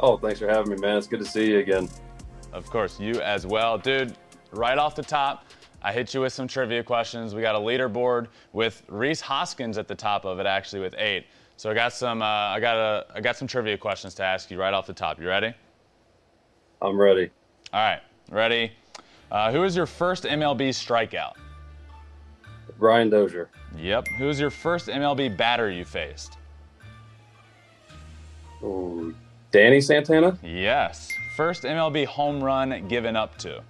Oh, 0.00 0.16
thanks 0.16 0.40
for 0.40 0.48
having 0.48 0.72
me, 0.72 0.80
man. 0.80 0.98
It's 0.98 1.06
good 1.06 1.20
to 1.20 1.24
see 1.24 1.52
you 1.52 1.60
again. 1.60 1.88
Of 2.52 2.68
course, 2.70 2.98
you 2.98 3.20
as 3.20 3.46
well. 3.46 3.78
Dude, 3.78 4.14
right 4.52 4.78
off 4.78 4.94
the 4.94 5.02
top, 5.02 5.44
I 5.82 5.92
hit 5.92 6.12
you 6.12 6.20
with 6.22 6.32
some 6.32 6.48
trivia 6.48 6.82
questions. 6.82 7.34
We 7.34 7.42
got 7.42 7.54
a 7.54 7.58
leaderboard 7.58 8.26
with 8.52 8.82
Rhys 8.88 9.20
Hoskins 9.20 9.78
at 9.78 9.88
the 9.88 9.94
top 9.94 10.24
of 10.24 10.38
it, 10.40 10.46
actually, 10.46 10.82
with 10.82 10.94
eight. 10.98 11.26
So 11.56 11.70
I 11.70 11.74
got 11.74 11.92
some, 11.92 12.22
uh, 12.22 12.24
I 12.24 12.60
got 12.60 12.76
a, 12.76 13.06
I 13.14 13.20
got 13.20 13.36
some 13.36 13.46
trivia 13.46 13.78
questions 13.78 14.14
to 14.14 14.22
ask 14.24 14.50
you 14.50 14.58
right 14.58 14.74
off 14.74 14.86
the 14.86 14.92
top. 14.92 15.20
You 15.20 15.28
ready? 15.28 15.54
I'm 16.82 16.98
ready. 16.98 17.30
All 17.72 17.80
right, 17.80 18.00
ready? 18.30 18.72
Uh, 19.30 19.52
who 19.52 19.60
was 19.60 19.76
your 19.76 19.86
first 19.86 20.24
MLB 20.24 20.70
strikeout? 20.70 21.34
Brian 22.78 23.10
Dozier. 23.10 23.50
Yep. 23.76 24.08
Who 24.18 24.26
was 24.26 24.40
your 24.40 24.50
first 24.50 24.88
MLB 24.88 25.36
batter 25.36 25.70
you 25.70 25.84
faced? 25.84 26.38
Ooh, 28.62 29.14
Danny 29.52 29.80
Santana? 29.80 30.38
Yes. 30.42 31.10
First 31.36 31.64
MLB 31.64 32.06
home 32.06 32.42
run 32.42 32.86
given 32.88 33.16
up 33.16 33.36
to? 33.38 33.62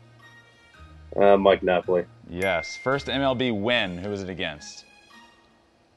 Uh, 1.17 1.37
Mike 1.37 1.63
Napoli. 1.63 2.05
Yes. 2.29 2.79
First 2.83 3.07
MLB 3.07 3.59
win. 3.59 3.99
Who 3.99 4.11
was 4.11 4.23
it 4.23 4.29
against? 4.29 4.85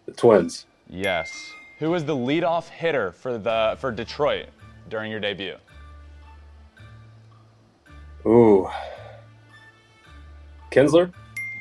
The 0.05 0.13
Twins. 0.13 0.65
Yes. 0.89 1.51
Who 1.79 1.89
was 1.89 2.05
the 2.05 2.15
leadoff 2.15 2.69
hitter 2.69 3.11
for 3.11 3.37
the 3.37 3.75
for 3.79 3.91
Detroit 3.91 4.47
during 4.89 5.11
your 5.11 5.19
debut? 5.19 5.55
Ooh. 8.25 8.69
Kinsler? 10.71 11.11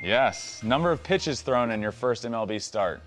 Yes. 0.03 0.63
Number 0.63 0.91
of 0.91 1.03
pitches 1.03 1.43
thrown 1.43 1.71
in 1.71 1.83
your 1.83 1.93
first 1.93 2.25
MLB 2.25 2.61
start? 2.61 3.03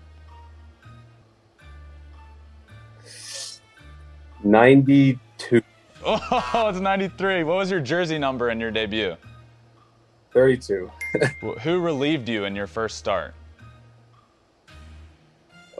92. 4.44 5.62
Oh, 6.04 6.68
it's 6.68 6.78
93. 6.78 7.42
What 7.42 7.56
was 7.56 7.70
your 7.70 7.80
jersey 7.80 8.18
number 8.18 8.50
in 8.50 8.60
your 8.60 8.70
debut? 8.70 9.16
32. 10.32 10.90
Who 11.62 11.80
relieved 11.80 12.28
you 12.28 12.44
in 12.44 12.54
your 12.54 12.66
first 12.66 12.98
start? 12.98 13.34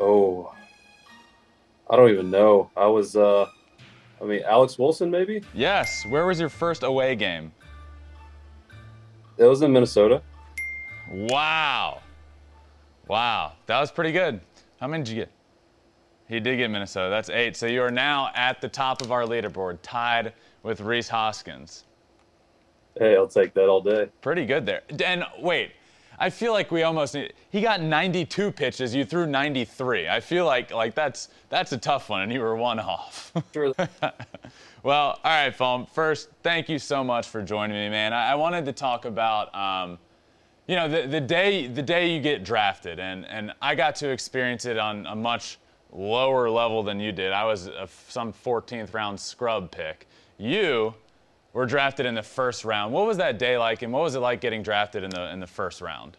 Oh. 0.01 0.53
I 1.89 1.97
don't 1.97 2.11
even 2.11 2.31
know. 2.31 2.71
I 2.77 2.87
was, 2.87 3.15
uh, 3.15 3.47
I 4.21 4.25
mean, 4.25 4.43
Alex 4.45 4.79
Wilson, 4.79 5.11
maybe? 5.11 5.43
Yes. 5.55 6.05
Where 6.09 6.27
was 6.27 6.41
your 6.41 6.49
first 6.49 6.83
away 6.83 7.15
game? 7.15 7.53
It 9.39 9.45
was 9.45 9.63
in 9.63 9.73
Minnesota. 9.73 10.23
Wow. 11.11 12.01
Wow. 13.07 13.53
That 13.67 13.79
was 13.79 13.93
pretty 13.93 14.13
good. 14.13 14.41
How 14.81 14.89
many 14.89 15.05
did 15.05 15.11
you 15.11 15.17
get? 15.17 15.31
He 16.29 16.41
did 16.41 16.57
get 16.57 16.71
Minnesota. 16.71 17.11
That's 17.11 17.31
eight. 17.31 17.57
So 17.57 17.67
you 17.67 17.83
are 17.83 17.91
now 17.91 18.31
at 18.35 18.61
the 18.61 18.69
top 18.69 19.03
of 19.03 19.13
our 19.13 19.23
leaderboard, 19.23 19.79
tied 19.83 20.33
with 20.63 20.81
Rhys 20.81 21.09
Hoskins. 21.09 21.85
Hey, 22.99 23.15
I'll 23.15 23.29
take 23.29 23.55
that 23.55 23.69
all 23.69 23.81
day. 23.81 24.09
Pretty 24.23 24.47
good 24.47 24.67
there. 24.67 24.83
And 25.05 25.25
wait, 25.39 25.73
I 26.19 26.31
feel 26.31 26.53
like 26.53 26.71
we 26.71 26.83
almost 26.83 27.15
need. 27.15 27.35
He 27.51 27.61
got 27.61 27.81
92 27.81 28.51
pitches. 28.53 28.95
You 28.95 29.05
threw 29.05 29.27
93. 29.27 30.09
I 30.09 30.21
feel 30.21 30.47
like 30.47 30.73
like 30.73 30.95
that's 30.95 31.29
that's 31.51 31.73
a 31.73 31.79
tough 31.79 32.09
one, 32.09 32.23
and 32.23 32.33
you 32.33 32.41
were 32.41 32.57
one 32.57 32.81
off. 32.81 33.33
Sure. 33.53 33.73
well, 34.83 35.21
all 35.23 35.45
right, 35.45 35.57
Fulm. 35.57 35.89
First, 35.91 36.31
thank 36.43 36.69
you 36.69 36.79
so 36.79 37.05
much 37.05 37.29
for 37.29 37.43
joining 37.43 37.77
me, 37.77 37.89
man. 37.89 38.13
I, 38.13 38.33
I 38.33 38.35
wanted 38.35 38.65
to 38.65 38.73
talk 38.73 39.05
about. 39.05 39.55
Um, 39.55 39.99
you 40.67 40.75
know, 40.75 40.89
the, 40.89 41.07
the 41.07 41.21
day 41.21 41.69
the 41.69 41.83
day 41.83 42.13
you 42.13 42.21
get 42.21 42.45
drafted, 42.45 42.99
and, 42.99 43.25
and 43.27 43.53
I 43.63 43.75
got 43.75 43.95
to 43.97 44.09
experience 44.09 44.65
it 44.65 44.79
on 44.79 45.07
a 45.07 45.15
much 45.15 45.59
lower 45.97 46.51
level 46.51 46.83
than 46.83 47.01
you 47.01 47.13
did. 47.13 47.33
I 47.33 47.45
was 47.45 47.67
a, 47.67 47.89
some 48.09 48.33
14th 48.33 48.93
round 48.95 49.19
scrub 49.19 49.71
pick. 49.71 50.07
You 50.39 50.95
were 51.53 51.67
drafted 51.67 52.05
in 52.05 52.15
the 52.15 52.23
first 52.23 52.65
round. 52.65 52.93
What 52.93 53.07
was 53.07 53.17
that 53.17 53.39
day 53.39 53.57
like, 53.57 53.83
and 53.83 53.93
what 53.93 54.03
was 54.03 54.15
it 54.15 54.21
like 54.21 54.41
getting 54.41 54.63
drafted 54.63 55.03
in 55.03 55.11
the 55.11 55.31
in 55.33 55.41
the 55.41 55.47
first 55.47 55.81
round? 55.81 56.17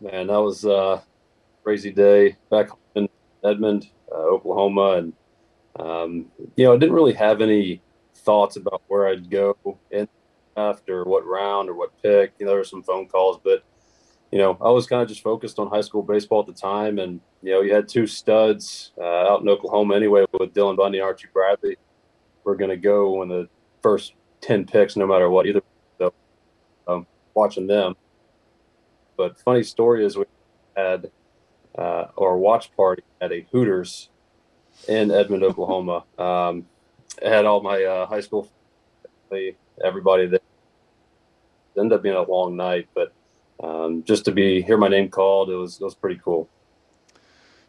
Man, 0.00 0.26
that 0.26 0.40
was 0.40 0.64
a 0.64 1.02
crazy 1.62 1.90
day 1.90 2.36
back 2.50 2.68
in 2.94 3.08
Edmond, 3.44 3.88
uh, 4.12 4.16
Oklahoma. 4.16 4.92
And, 4.98 5.12
um, 5.78 6.26
you 6.56 6.64
know, 6.64 6.74
I 6.74 6.76
didn't 6.76 6.94
really 6.94 7.14
have 7.14 7.40
any 7.40 7.80
thoughts 8.14 8.56
about 8.56 8.82
where 8.88 9.08
I'd 9.08 9.30
go 9.30 9.56
in 9.90 10.08
after 10.56 11.04
what 11.04 11.24
round 11.26 11.68
or 11.68 11.74
what 11.74 11.90
pick. 12.02 12.34
You 12.38 12.46
know, 12.46 12.50
there 12.50 12.58
were 12.58 12.64
some 12.64 12.82
phone 12.82 13.08
calls, 13.08 13.40
but, 13.42 13.64
you 14.32 14.38
know, 14.38 14.56
I 14.60 14.70
was 14.70 14.86
kind 14.86 15.02
of 15.02 15.08
just 15.08 15.22
focused 15.22 15.58
on 15.58 15.68
high 15.68 15.80
school 15.80 16.02
baseball 16.02 16.40
at 16.40 16.46
the 16.46 16.52
time. 16.52 16.98
And, 16.98 17.20
you 17.42 17.52
know, 17.52 17.60
you 17.60 17.72
had 17.72 17.88
two 17.88 18.06
studs 18.06 18.92
uh, 18.98 19.04
out 19.04 19.42
in 19.42 19.48
Oklahoma 19.48 19.94
anyway 19.94 20.24
with 20.32 20.52
Dylan 20.52 20.76
Bundy 20.76 20.98
and 20.98 21.06
Archie 21.06 21.28
Bradley. 21.32 21.76
We're 22.44 22.56
going 22.56 22.70
to 22.70 22.76
go 22.76 23.22
in 23.22 23.28
the 23.28 23.48
first 23.82 24.14
10 24.40 24.66
picks, 24.66 24.96
no 24.96 25.06
matter 25.06 25.30
what, 25.30 25.46
either. 25.46 25.62
So, 25.98 26.12
um, 26.88 27.06
watching 27.34 27.66
them. 27.66 27.94
But 29.16 29.38
funny 29.38 29.62
story 29.62 30.04
is 30.04 30.16
we 30.16 30.24
had 30.76 31.10
uh, 31.78 32.06
our 32.18 32.36
watch 32.36 32.74
party 32.76 33.02
at 33.20 33.32
a 33.32 33.46
Hooters 33.52 34.10
in 34.88 35.10
Edmond, 35.10 35.42
Oklahoma. 35.42 36.04
Um, 36.18 36.66
I 37.24 37.28
had 37.28 37.46
all 37.46 37.62
my 37.62 37.82
uh, 37.82 38.06
high 38.06 38.20
school, 38.20 38.50
family, 39.30 39.56
everybody 39.82 40.26
there. 40.26 40.40
It 41.74 41.80
ended 41.80 41.96
up 41.96 42.02
being 42.02 42.14
a 42.14 42.22
long 42.22 42.56
night, 42.56 42.88
but 42.94 43.12
um, 43.62 44.02
just 44.04 44.24
to 44.26 44.32
be 44.32 44.62
hear 44.62 44.76
my 44.76 44.88
name 44.88 45.08
called, 45.08 45.50
it 45.50 45.54
was 45.54 45.80
it 45.80 45.84
was 45.84 45.94
pretty 45.94 46.20
cool. 46.24 46.48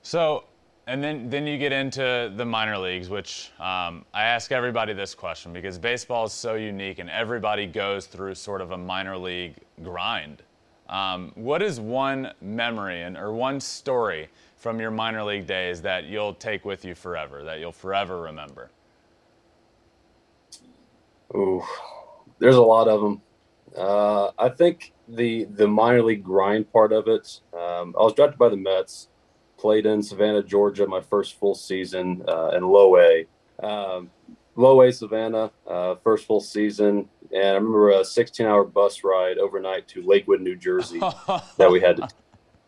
So, 0.01 0.45
and 0.87 1.03
then 1.03 1.29
then 1.29 1.47
you 1.47 1.57
get 1.57 1.71
into 1.71 2.31
the 2.35 2.45
minor 2.45 2.77
leagues, 2.77 3.09
which 3.09 3.51
um, 3.59 4.05
I 4.13 4.23
ask 4.23 4.51
everybody 4.51 4.93
this 4.93 5.15
question 5.15 5.53
because 5.53 5.77
baseball 5.77 6.25
is 6.25 6.33
so 6.33 6.55
unique, 6.55 6.99
and 6.99 7.09
everybody 7.09 7.65
goes 7.65 8.05
through 8.05 8.35
sort 8.35 8.61
of 8.61 8.71
a 8.71 8.77
minor 8.77 9.17
league 9.17 9.55
grind. 9.83 10.43
Um, 10.89 11.31
what 11.35 11.61
is 11.61 11.79
one 11.79 12.31
memory 12.41 13.03
and 13.03 13.17
or 13.17 13.33
one 13.33 13.59
story 13.59 14.29
from 14.55 14.79
your 14.79 14.91
minor 14.91 15.23
league 15.23 15.45
days 15.45 15.81
that 15.81 16.05
you'll 16.05 16.33
take 16.33 16.65
with 16.65 16.85
you 16.85 16.95
forever, 16.95 17.43
that 17.43 17.59
you'll 17.59 17.71
forever 17.71 18.21
remember? 18.21 18.69
Ooh, 21.35 21.61
there's 22.39 22.55
a 22.55 22.61
lot 22.61 22.87
of 22.87 23.01
them. 23.01 23.21
Uh, 23.75 24.31
I 24.37 24.49
think 24.49 24.93
the 25.07 25.45
the 25.45 25.67
minor 25.67 26.01
league 26.01 26.23
grind 26.23 26.71
part 26.71 26.91
of 26.91 27.07
it. 27.07 27.41
Um, 27.53 27.95
I 27.97 28.03
was 28.03 28.13
drafted 28.13 28.39
by 28.39 28.49
the 28.49 28.57
Mets, 28.57 29.09
played 29.57 29.85
in 29.85 30.01
Savannah, 30.01 30.43
Georgia, 30.43 30.87
my 30.87 31.01
first 31.01 31.39
full 31.39 31.55
season 31.55 32.23
uh, 32.27 32.49
in 32.49 32.63
low 32.63 32.97
A. 32.97 33.25
Um, 33.61 34.09
low 34.55 34.81
A 34.81 34.91
Savannah, 34.91 35.51
uh, 35.67 35.95
first 36.03 36.25
full 36.25 36.39
season, 36.39 37.09
and 37.31 37.47
I 37.47 37.53
remember 37.53 37.91
a 37.91 38.01
16-hour 38.01 38.65
bus 38.65 39.03
ride 39.03 39.37
overnight 39.37 39.87
to 39.89 40.01
Lakewood, 40.01 40.41
New 40.41 40.55
Jersey, 40.55 40.99
that 41.57 41.71
we 41.71 41.79
had 41.79 41.97
to 41.97 42.07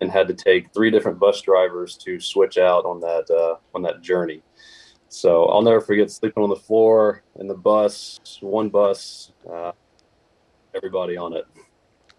and 0.01 0.11
had 0.11 0.27
to 0.27 0.33
take 0.33 0.73
three 0.73 0.89
different 0.89 1.19
bus 1.19 1.41
drivers 1.41 1.97
to 1.97 2.19
switch 2.19 2.57
out 2.57 2.85
on 2.85 2.99
that 3.01 3.29
uh, 3.29 3.55
on 3.75 3.81
that 3.83 4.01
journey. 4.01 4.41
So 5.09 5.45
I'll 5.45 5.61
never 5.61 5.81
forget 5.81 6.11
sleeping 6.11 6.43
on 6.43 6.49
the 6.49 6.55
floor 6.55 7.23
in 7.39 7.47
the 7.47 7.55
bus, 7.55 8.19
one 8.41 8.69
bus, 8.69 9.31
uh, 9.51 9.71
everybody 10.75 11.17
on 11.17 11.33
it. 11.33 11.45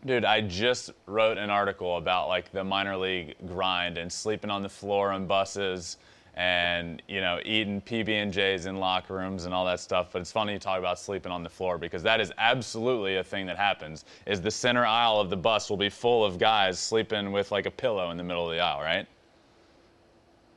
Dude, 0.06 0.24
I 0.24 0.40
just 0.40 0.90
wrote 1.06 1.36
an 1.36 1.50
article 1.50 1.98
about 1.98 2.28
like 2.28 2.52
the 2.52 2.64
minor 2.64 2.96
league 2.96 3.34
grind 3.46 3.98
and 3.98 4.10
sleeping 4.10 4.50
on 4.50 4.62
the 4.62 4.68
floor 4.68 5.10
on 5.12 5.26
buses 5.26 5.98
and 6.34 7.02
you 7.08 7.20
know 7.20 7.38
eating 7.44 7.82
PB&Js 7.82 8.66
in 8.66 8.76
locker 8.76 9.14
rooms 9.14 9.44
and 9.44 9.52
all 9.52 9.66
that 9.66 9.80
stuff. 9.80 10.08
But 10.12 10.22
it's 10.22 10.32
funny 10.32 10.54
you 10.54 10.58
talk 10.58 10.78
about 10.78 10.98
sleeping 10.98 11.32
on 11.32 11.42
the 11.42 11.50
floor 11.50 11.76
because 11.76 12.02
that 12.04 12.20
is 12.20 12.32
absolutely 12.38 13.16
a 13.16 13.24
thing 13.24 13.46
that 13.46 13.58
happens. 13.58 14.06
Is 14.26 14.40
the 14.40 14.50
center 14.50 14.86
aisle 14.86 15.20
of 15.20 15.28
the 15.28 15.36
bus 15.36 15.68
will 15.68 15.76
be 15.76 15.90
full 15.90 16.24
of 16.24 16.38
guys 16.38 16.78
sleeping 16.78 17.30
with 17.32 17.52
like 17.52 17.66
a 17.66 17.70
pillow 17.70 18.10
in 18.10 18.16
the 18.16 18.24
middle 18.24 18.48
of 18.48 18.56
the 18.56 18.60
aisle, 18.60 18.80
right? 18.80 19.06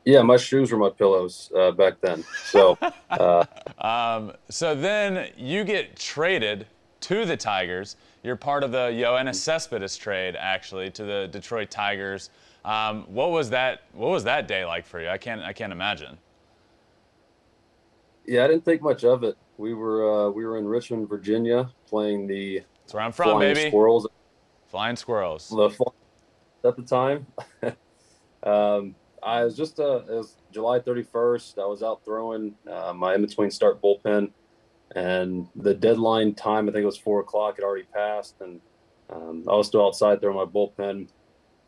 Yeah, 0.06 0.22
my 0.22 0.38
shoes 0.38 0.72
were 0.72 0.78
my 0.78 0.90
pillows 0.90 1.52
uh, 1.56 1.72
back 1.72 1.96
then. 2.02 2.24
So 2.46 2.78
uh, 3.10 3.46
Um, 3.80 4.34
so 4.50 4.76
then 4.76 5.30
you 5.38 5.64
get 5.64 5.98
traded 5.98 6.68
to 7.04 7.26
the 7.26 7.38
Tigers. 7.38 7.96
You're 8.24 8.36
part 8.36 8.64
of 8.64 8.72
the 8.72 8.90
Yoenis 8.90 9.36
Cespedes 9.36 9.98
trade, 9.98 10.36
actually, 10.38 10.90
to 10.92 11.04
the 11.04 11.28
Detroit 11.32 11.70
Tigers. 11.70 12.30
Um, 12.66 13.04
what 13.08 13.32
was 13.32 13.50
that? 13.50 13.84
What 13.94 14.10
was 14.10 14.24
that 14.24 14.48
day 14.48 14.66
like 14.66 14.86
for 14.86 15.02
you? 15.02 15.10
I 15.10 15.18
can't. 15.18 15.42
I 15.42 15.54
can't 15.54 15.74
imagine. 15.74 16.18
yeah, 18.26 18.46
I 18.46 18.48
didn't 18.48 18.66
think 18.66 18.82
much 18.82 19.04
of 19.04 19.24
it. 19.24 19.38
We 19.58 19.74
were 19.74 20.28
uh, 20.28 20.30
we 20.30 20.46
were 20.46 20.58
in 20.58 20.66
Richmond, 20.66 21.10
Virginia, 21.10 21.70
playing 21.88 22.28
the 22.28 22.62
That's 22.82 22.94
where 22.94 23.04
I'm 23.04 23.12
from, 23.12 23.32
Flying 23.32 23.54
baby. 23.54 23.70
Squirrels. 23.70 24.08
Flying 24.70 24.96
squirrels. 24.96 25.50
the 25.50 25.70
at 26.68 26.76
the 26.78 26.84
time. 26.84 27.28
um, 28.44 28.96
I 29.22 29.44
was 29.44 29.56
just 29.56 29.80
uh, 29.80 30.02
it 30.10 30.16
was 30.16 30.38
July 30.52 30.80
31st. 30.80 31.62
I 31.62 31.66
was 31.66 31.84
out 31.84 32.04
throwing 32.06 32.56
uh, 32.70 32.94
my 32.94 33.16
in 33.16 33.22
between 33.22 33.52
start 33.52 33.82
bullpen, 33.82 34.32
and 34.96 35.48
the 35.56 35.74
deadline 35.74 36.36
time 36.36 36.68
I 36.68 36.72
think 36.72 36.84
it 36.84 36.88
was 36.88 36.98
four 36.98 37.20
o'clock. 37.22 37.58
Had 37.58 37.66
already 37.66 37.88
passed, 37.94 38.36
and 38.42 38.62
um, 39.10 39.44
I 39.50 39.56
was 39.56 39.68
still 39.68 39.86
outside 39.86 40.22
throwing 40.22 40.38
my 40.38 40.46
bullpen. 40.46 41.08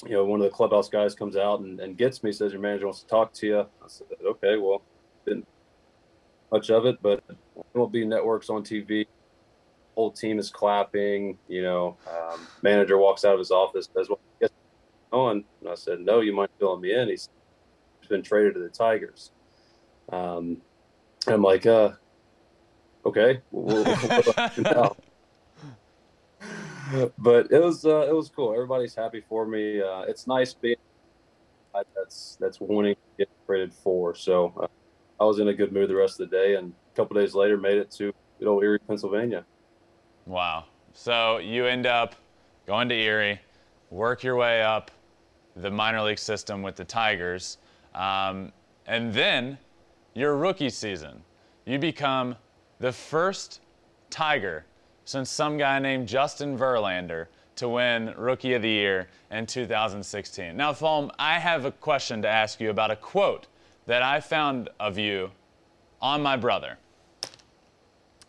You 0.05 0.12
know, 0.12 0.25
one 0.25 0.41
of 0.41 0.44
the 0.44 0.55
clubhouse 0.55 0.89
guys 0.89 1.15
comes 1.15 1.38
out 1.38 1.62
and, 1.62 1.79
and 1.79 1.98
gets 1.98 2.24
me. 2.24 2.32
Says 2.32 2.51
your 2.51 2.62
manager 2.62 2.86
wants 2.86 3.01
to 3.01 3.08
talk 3.08 3.34
to 3.34 3.48
you. 3.48 3.60
I 3.60 3.88
said, 3.88 4.08
okay, 4.24 4.58
well, 4.58 4.82
didn't 5.25 5.48
much 6.51 6.70
of 6.70 6.86
it, 6.86 6.98
but 7.01 7.24
MLB 7.75 8.08
networks 8.08 8.50
on 8.50 8.63
TV 8.63 9.05
whole 9.96 10.12
team 10.12 10.38
is 10.38 10.50
clapping. 10.50 11.38
You 11.48 11.63
know, 11.63 11.98
um, 12.08 12.48
manager 12.62 12.98
walks 12.98 13.25
out 13.25 13.34
of 13.34 13.39
his 13.39 13.51
office, 13.51 13.89
says, 13.96 14.10
"Well, 14.10 14.20
yes, 14.39 14.51
on." 15.12 15.44
And 15.62 15.70
I 15.70 15.75
said, 15.75 16.01
"No, 16.01 16.22
you 16.22 16.34
mind 16.34 16.50
filling 16.60 16.82
me 16.82 16.94
in?" 16.94 17.10
He's 17.10 17.29
been 18.10 18.22
traded 18.22 18.53
to 18.55 18.60
the 18.60 18.70
Tigers. 18.70 19.32
Um, 20.12 20.62
I'm 21.27 21.41
like, 21.41 21.65
uh, 21.65 21.91
"Okay, 23.05 23.41
we'll, 23.51 23.83
we'll, 23.83 23.83
what 23.83 24.25
do 24.25 24.33
I 24.38 24.51
do 24.55 24.62
now?" 24.62 24.95
But 27.17 27.51
it 27.51 27.59
was 27.63 27.83
uh, 27.83 28.07
it 28.07 28.13
was 28.13 28.29
cool. 28.29 28.53
Everybody's 28.53 28.93
happy 28.93 29.19
for 29.27 29.47
me. 29.47 29.81
Uh, 29.81 30.01
it's 30.01 30.27
nice 30.27 30.53
being 30.53 30.75
that's 31.95 32.38
that's 32.39 32.59
wanting 32.59 32.95
to 32.95 33.01
get 33.17 33.29
traded 33.45 33.74
for. 33.74 34.15
So 34.15 34.53
uh, 34.59 34.67
I 35.19 35.25
was 35.25 35.39
in 35.39 35.47
a 35.47 35.53
good 35.53 35.71
mood 35.71 35.89
the 35.89 35.95
rest 35.95 36.19
of 36.19 36.29
the 36.29 36.35
day, 36.35 36.55
and 36.55 36.74
a 36.93 36.95
couple 36.95 37.19
days 37.19 37.33
later, 37.33 37.57
made 37.57 37.77
it 37.77 37.91
to 37.91 38.13
good 38.39 38.47
old 38.47 38.63
Erie, 38.63 38.79
Pennsylvania. 38.79 39.45
Wow. 40.25 40.65
So 40.93 41.38
you 41.38 41.65
end 41.65 41.85
up 41.85 42.15
going 42.65 42.89
to 42.89 42.95
Erie, 42.95 43.39
work 43.89 44.24
your 44.24 44.35
way 44.35 44.62
up 44.62 44.91
the 45.55 45.71
minor 45.71 46.01
league 46.01 46.19
system 46.19 46.62
with 46.62 46.75
the 46.75 46.83
Tigers, 46.83 47.57
um, 47.93 48.51
and 48.88 49.13
then 49.13 49.57
your 50.13 50.38
rookie 50.38 50.69
season, 50.69 51.21
you 51.65 51.79
become 51.79 52.35
the 52.85 52.91
first 52.91 53.61
Tiger 54.11 54.63
since 55.05 55.27
some 55.31 55.57
guy 55.57 55.79
named 55.79 56.07
Justin 56.07 56.55
Verlander 56.55 57.25
to 57.55 57.67
win 57.67 58.13
Rookie 58.15 58.53
of 58.53 58.61
the 58.61 58.69
Year 58.69 59.07
in 59.31 59.47
2016. 59.47 60.55
Now, 60.55 60.71
Fulm, 60.71 61.09
I 61.17 61.39
have 61.39 61.65
a 61.65 61.71
question 61.71 62.21
to 62.21 62.27
ask 62.27 62.61
you 62.61 62.69
about 62.69 62.91
a 62.91 62.95
quote 62.95 63.47
that 63.87 64.03
I 64.03 64.19
found 64.19 64.69
of 64.79 64.99
you 64.99 65.31
on 65.99 66.21
my 66.21 66.37
brother. 66.37 66.77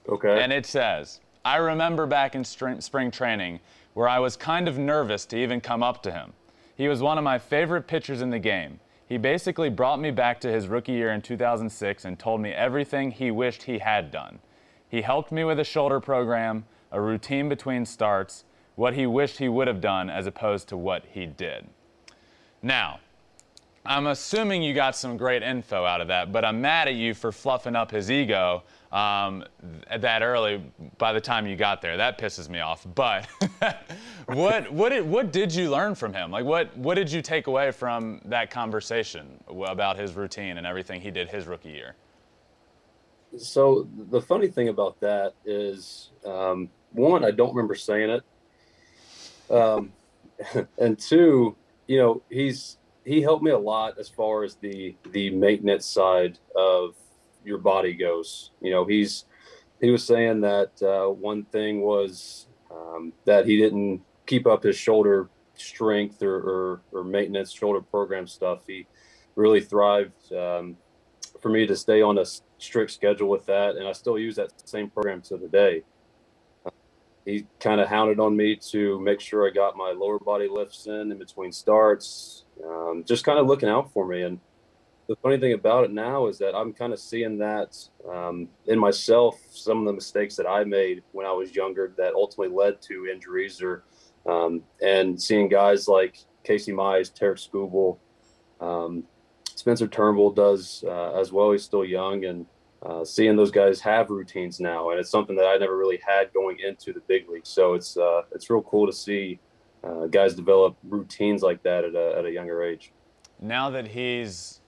Okay. 0.09 0.43
And 0.43 0.51
it 0.55 0.65
says, 0.65 1.21
I 1.45 1.57
remember 1.57 2.07
back 2.07 2.35
in 2.35 2.43
spring 2.43 3.11
training 3.11 3.61
where 3.93 4.09
I 4.09 4.21
was 4.21 4.39
kind 4.39 4.69
of 4.69 4.79
nervous 4.79 5.27
to 5.27 5.37
even 5.37 5.61
come 5.61 5.83
up 5.83 6.03
to 6.05 6.11
him. 6.11 6.33
He 6.75 6.89
was 6.89 7.03
one 7.03 7.19
of 7.19 7.25
my 7.25 7.39
favorite 7.39 7.87
pitchers 7.87 8.23
in 8.23 8.31
the 8.31 8.39
game. 8.39 8.81
He 9.07 9.19
basically 9.19 9.69
brought 9.69 10.01
me 10.01 10.13
back 10.13 10.41
to 10.41 10.51
his 10.51 10.67
rookie 10.67 10.93
year 10.93 11.13
in 11.13 11.21
2006 11.21 12.07
and 12.07 12.19
told 12.19 12.41
me 12.41 12.53
everything 12.53 13.11
he 13.11 13.31
wished 13.31 13.65
he 13.65 13.81
had 13.81 14.11
done. 14.11 14.39
He 14.97 15.03
helped 15.03 15.31
me 15.31 15.45
with 15.45 15.61
a 15.61 15.65
shoulder 15.65 16.01
program, 16.01 16.65
a 16.91 16.99
routine 16.99 17.51
between 17.51 17.85
starts, 17.85 18.45
what 18.77 18.95
he 18.95 19.07
wished 19.07 19.37
he 19.37 19.47
would 19.47 19.69
have 19.69 19.83
done 19.83 20.09
as 20.09 20.27
opposed 20.27 20.69
to 20.69 20.77
what 20.79 21.05
he 21.13 21.27
did. 21.27 21.67
Now, 22.63 23.01
I'm 23.85 24.07
assuming 24.07 24.63
you 24.63 24.73
got 24.73 24.97
some 24.97 25.19
great 25.19 25.43
info 25.43 25.85
out 25.85 26.01
of 26.01 26.09
that, 26.09 26.33
but 26.33 26.47
I'm 26.47 26.63
mad 26.63 26.89
at 26.89 26.95
you 26.95 27.13
for 27.13 27.31
fluffing 27.31 27.77
up 27.77 27.91
his 27.91 28.11
ego 28.11 28.63
um, 28.91 29.45
that 29.95 30.23
early 30.23 30.65
by 30.97 31.13
the 31.13 31.21
time 31.21 31.47
you 31.47 31.57
got 31.57 31.83
there. 31.83 31.99
That 31.99 32.19
pisses 32.19 32.49
me 32.49 32.61
off. 32.61 32.87
But 32.95 33.27
what, 34.29 34.73
what, 34.73 34.89
did, 34.89 35.07
what 35.07 35.31
did 35.31 35.55
you 35.55 35.69
learn 35.69 35.95
from 35.95 36.15
him? 36.15 36.31
Like, 36.31 36.47
what, 36.47 36.75
what 36.75 36.95
did 36.95 37.13
you 37.13 37.21
take 37.21 37.49
away 37.49 37.71
from 37.71 38.23
that 38.25 38.51
conversation 38.51 39.27
about 39.47 39.99
his 39.99 40.15
routine 40.15 40.57
and 40.57 40.67
everything 40.67 41.03
he 41.03 41.11
did 41.11 41.29
his 41.29 41.47
rookie 41.47 41.69
year? 41.69 41.97
So, 43.39 43.89
the 44.11 44.21
funny 44.21 44.49
thing 44.49 44.69
about 44.69 45.01
that 45.01 45.35
is 45.45 46.11
um, 46.25 46.71
one, 46.93 47.25
I 47.25 47.31
don't 47.31 47.55
remember 47.55 47.75
saying 47.75 48.11
it. 48.11 49.55
Um, 49.55 49.93
and 50.79 50.99
two, 50.99 51.57
you 51.87 51.99
know, 51.99 52.23
he's 52.31 52.79
he 53.05 53.23
helped 53.23 53.43
me 53.43 53.53
a 53.53 53.59
lot 53.59 53.99
as 53.99 54.09
far 54.09 54.43
as 54.43 54.57
the 54.57 54.97
the 55.13 55.31
maintenance 55.31 55.87
side 55.87 56.39
of 56.57 56.95
your 57.45 57.59
body 57.59 57.95
goes. 57.95 58.51
You 58.61 58.73
know, 58.73 58.85
he's 58.85 59.25
he 59.81 59.91
was 59.91 60.05
saying 60.05 60.41
that 60.41 60.71
uh, 60.83 61.11
one 61.11 61.45
thing 61.45 61.83
was 61.83 62.47
um, 62.71 63.13
that 63.25 63.47
he 63.47 63.57
didn't 63.57 64.03
keep 64.27 64.47
up 64.47 64.63
his 64.63 64.77
shoulder 64.77 65.29
strength 65.55 66.23
or, 66.23 66.37
or, 66.37 66.81
or 66.93 67.05
maintenance 67.05 67.53
shoulder 67.53 67.81
program 67.81 68.27
stuff. 68.27 68.63
He 68.67 68.87
really 69.35 69.61
thrived 69.61 70.33
um, 70.33 70.77
for 71.47 71.53
me 71.53 71.65
to 71.65 71.77
stay 71.77 72.03
on 72.03 72.19
a 72.19 72.25
strict 72.59 72.91
schedule 72.91 73.29
with 73.29 73.47
that, 73.47 73.77
and 73.77 73.87
I 73.87 73.93
still 73.93 74.19
use 74.19 74.35
that 74.35 74.51
same 74.69 74.91
program 74.91 75.23
to 75.23 75.37
the 75.37 75.47
day. 75.47 75.85
he 77.25 77.47
kind 77.61 77.81
of 77.81 77.89
hounded 77.89 78.19
on 78.19 78.37
me 78.37 78.57
to 78.73 79.01
make 79.01 79.21
sure 79.21 79.47
I 79.47 79.53
got 79.53 79.77
my 79.77 79.93
lower 79.93 80.19
body 80.19 80.49
lifts 80.51 80.87
in 80.89 81.13
in 81.13 81.19
between 81.19 81.53
starts, 81.53 82.47
um, 82.65 83.05
just 83.07 83.25
kind 83.25 83.39
of 83.39 83.47
looking 83.47 83.69
out 83.69 83.93
for 83.93 84.09
me. 84.09 84.23
And 84.23 84.41
the 85.09 85.15
funny 85.23 85.39
thing 85.39 85.53
about 85.53 85.85
it 85.85 85.93
now 85.93 86.27
is 86.27 86.39
that 86.39 86.57
I'm 86.57 86.73
kind 86.73 86.93
of 86.93 86.99
seeing 86.99 87.39
that 87.39 87.77
um, 88.13 88.49
in 88.67 88.81
myself, 88.81 89.41
some 89.53 89.79
of 89.79 89.87
the 89.87 89.93
mistakes 89.93 90.35
that 90.37 90.49
I 90.49 90.65
made 90.65 91.05
when 91.13 91.27
I 91.27 91.33
was 91.33 91.55
younger 91.55 91.95
that 91.97 92.15
ultimately 92.15 92.57
led 92.57 92.83
to 92.89 93.07
injuries, 93.07 93.63
or 93.63 93.85
um, 94.27 94.65
and 94.83 95.23
seeing 95.23 95.49
guys 95.49 95.87
like 95.87 96.19
Casey 96.43 96.73
Mize, 96.73 97.15
Tarik 97.15 97.39
Skubal, 97.39 97.99
um, 98.61 99.05
Spencer 99.67 99.89
Turnbull 99.89 100.31
does 100.31 100.85
uh, 100.87 101.19
as 101.19 101.33
well. 101.33 101.51
He's 101.51 101.65
still 101.65 101.85
young, 101.85 102.25
and 102.25 102.47
uh, 102.85 103.05
seeing 103.05 103.35
those 103.35 103.51
guys 103.51 103.81
have 103.81 104.11
routines 104.11 104.61
now, 104.61 104.91
and 104.91 105.01
it's 105.01 105.11
something 105.11 105.35
that 105.35 105.45
I 105.45 105.57
never 105.57 105.77
really 105.77 105.99
had 106.07 106.33
going 106.33 106.61
into 106.61 106.93
the 106.93 107.01
big 107.09 107.29
league. 107.29 107.45
So 107.45 107.75
it's 107.75 107.97
uh, 107.97 108.23
it's 108.31 108.49
real 108.49 108.63
cool 108.63 108.87
to 108.87 108.93
see 108.93 109.41
uh, 109.83 110.07
guys 110.07 110.37
develop 110.37 110.77
routines 110.85 111.43
like 111.43 111.65
that 111.65 111.85
at 111.85 111.97
a, 111.97 112.15
at 112.17 112.25
a 112.27 112.31
younger 112.31 112.63
age. 112.63 112.93
Now 113.41 113.69
that 113.71 113.89
he's 113.89 114.61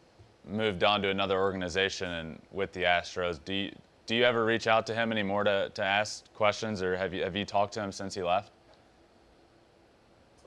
moved 0.45 0.83
on 0.83 1.01
to 1.03 1.11
another 1.11 1.39
organization 1.39 2.11
and 2.11 2.43
with 2.51 2.73
the 2.73 2.83
Astros, 2.83 3.39
do 3.45 3.55
you, 3.55 3.73
do 4.07 4.17
you 4.17 4.25
ever 4.25 4.45
reach 4.45 4.67
out 4.67 4.85
to 4.89 4.95
him 4.97 5.13
anymore 5.13 5.45
to, 5.45 5.71
to 5.75 5.85
ask 5.85 6.25
questions, 6.35 6.83
or 6.83 6.97
have 6.97 7.15
you 7.15 7.23
have 7.23 7.37
you 7.37 7.45
talked 7.45 7.73
to 7.75 7.81
him 7.81 7.93
since 7.93 8.17
he 8.17 8.25
left? 8.25 8.51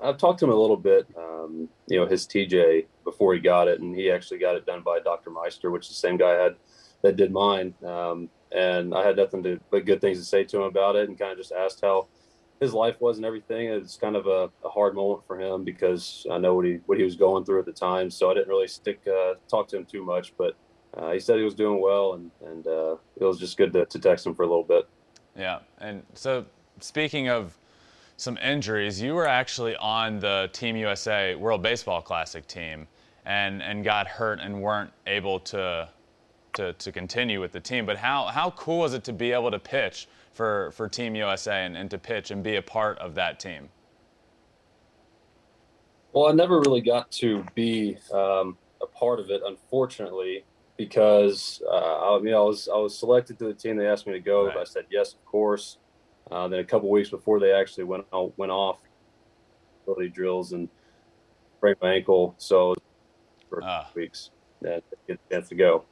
I've 0.01 0.17
talked 0.17 0.39
to 0.39 0.45
him 0.45 0.51
a 0.51 0.55
little 0.55 0.77
bit. 0.77 1.07
Um, 1.17 1.69
you 1.87 1.99
know, 1.99 2.07
his 2.07 2.25
TJ 2.25 2.85
before 3.03 3.33
he 3.33 3.39
got 3.39 3.67
it, 3.67 3.79
and 3.79 3.95
he 3.95 4.11
actually 4.11 4.39
got 4.39 4.55
it 4.55 4.65
done 4.65 4.81
by 4.81 4.99
Dr. 4.99 5.29
Meister, 5.29 5.71
which 5.71 5.83
is 5.83 5.89
the 5.89 5.95
same 5.95 6.17
guy 6.17 6.31
I 6.31 6.43
had 6.43 6.55
that 7.01 7.15
did 7.15 7.31
mine. 7.31 7.73
Um, 7.85 8.29
and 8.51 8.93
I 8.93 9.05
had 9.05 9.17
nothing 9.17 9.43
to 9.43 9.59
but 9.69 9.85
good 9.85 10.01
things 10.01 10.19
to 10.19 10.25
say 10.25 10.43
to 10.43 10.57
him 10.57 10.63
about 10.63 10.95
it, 10.95 11.07
and 11.07 11.17
kind 11.17 11.31
of 11.31 11.37
just 11.37 11.51
asked 11.51 11.81
how 11.81 12.07
his 12.59 12.73
life 12.73 12.99
was 12.99 13.17
and 13.17 13.25
everything. 13.25 13.67
It's 13.67 13.97
kind 13.97 14.15
of 14.15 14.27
a, 14.27 14.49
a, 14.63 14.69
hard 14.69 14.93
moment 14.93 15.25
for 15.25 15.39
him 15.39 15.63
because 15.63 16.27
I 16.31 16.37
know 16.37 16.53
what 16.53 16.65
he 16.65 16.79
what 16.85 16.97
he 16.97 17.03
was 17.03 17.15
going 17.15 17.43
through 17.43 17.59
at 17.59 17.65
the 17.65 17.71
time. 17.71 18.09
So 18.09 18.29
I 18.29 18.33
didn't 18.33 18.49
really 18.49 18.67
stick 18.67 19.01
uh, 19.07 19.33
talk 19.49 19.67
to 19.69 19.77
him 19.77 19.85
too 19.85 20.03
much, 20.03 20.33
but 20.37 20.55
uh, 20.95 21.11
he 21.11 21.19
said 21.19 21.37
he 21.37 21.43
was 21.43 21.55
doing 21.55 21.81
well, 21.81 22.13
and 22.13 22.31
and 22.45 22.67
uh, 22.67 22.95
it 23.17 23.23
was 23.23 23.39
just 23.39 23.57
good 23.57 23.73
to, 23.73 23.85
to 23.85 23.99
text 23.99 24.25
him 24.25 24.35
for 24.35 24.43
a 24.43 24.47
little 24.47 24.63
bit. 24.63 24.87
Yeah, 25.35 25.59
and 25.79 26.03
so 26.13 26.45
speaking 26.79 27.29
of 27.29 27.57
some 28.21 28.37
injuries, 28.37 29.01
you 29.01 29.13
were 29.13 29.27
actually 29.27 29.75
on 29.77 30.19
the 30.19 30.49
Team 30.53 30.75
USA 30.75 31.35
World 31.35 31.61
Baseball 31.61 32.01
Classic 32.01 32.45
team, 32.47 32.87
and 33.25 33.61
and 33.61 33.83
got 33.83 34.07
hurt 34.07 34.39
and 34.39 34.61
weren't 34.61 34.91
able 35.07 35.39
to 35.39 35.89
to, 36.53 36.73
to 36.73 36.91
continue 36.91 37.39
with 37.39 37.51
the 37.51 37.59
team. 37.59 37.85
But 37.85 37.97
how 37.97 38.25
how 38.25 38.51
cool 38.51 38.79
was 38.79 38.93
it 38.93 39.03
to 39.05 39.13
be 39.13 39.31
able 39.31 39.51
to 39.51 39.59
pitch? 39.59 40.07
for, 40.33 40.71
for 40.71 40.87
Team 40.87 41.15
USA 41.15 41.65
and, 41.65 41.75
and 41.75 41.89
to 41.91 41.97
pitch 41.97 42.31
and 42.31 42.43
be 42.43 42.55
a 42.55 42.61
part 42.61 42.97
of 42.99 43.15
that 43.15 43.39
team? 43.39 43.69
Well, 46.13 46.27
I 46.27 46.33
never 46.33 46.59
really 46.59 46.81
got 46.81 47.09
to 47.11 47.45
be 47.55 47.97
um, 48.13 48.57
a 48.81 48.87
part 48.87 49.19
of 49.19 49.29
it, 49.29 49.41
unfortunately, 49.45 50.43
because 50.77 51.61
uh, 51.69 52.15
I, 52.15 52.19
mean, 52.19 52.33
I 52.33 52.39
was 52.39 52.67
I 52.67 52.77
was 52.77 52.97
selected 52.97 53.39
to 53.39 53.45
the 53.45 53.53
team. 53.53 53.77
They 53.77 53.87
asked 53.87 54.07
me 54.07 54.13
to 54.13 54.19
go, 54.19 54.47
right. 54.47 54.57
I 54.57 54.63
said 54.65 54.85
yes, 54.89 55.13
of 55.13 55.23
course. 55.25 55.77
Uh, 56.31 56.47
then 56.47 56.59
a 56.59 56.63
couple 56.63 56.89
weeks 56.89 57.09
before 57.09 57.39
they 57.39 57.51
actually 57.51 57.83
went 57.83 58.05
went 58.37 58.51
off, 58.51 58.79
ability 59.83 60.09
drills 60.09 60.53
and 60.53 60.69
break 61.59 61.79
my 61.81 61.93
ankle, 61.93 62.33
so 62.37 62.73
for 63.49 63.61
uh, 63.63 63.85
weeks, 63.95 64.31
get 64.63 64.83
a 65.09 65.17
chance 65.29 65.49
to 65.49 65.55
go. 65.55 65.83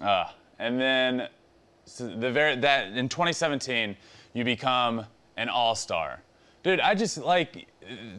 Uh, 0.00 0.26
and 0.58 0.80
then 0.80 1.28
so 1.84 2.06
the 2.06 2.30
very 2.30 2.56
that 2.56 2.92
in 2.96 3.08
2017 3.08 3.96
you 4.32 4.44
become 4.44 5.04
an 5.36 5.48
all-star. 5.48 6.22
Dude, 6.62 6.80
I 6.80 6.94
just 6.94 7.18
like 7.18 7.66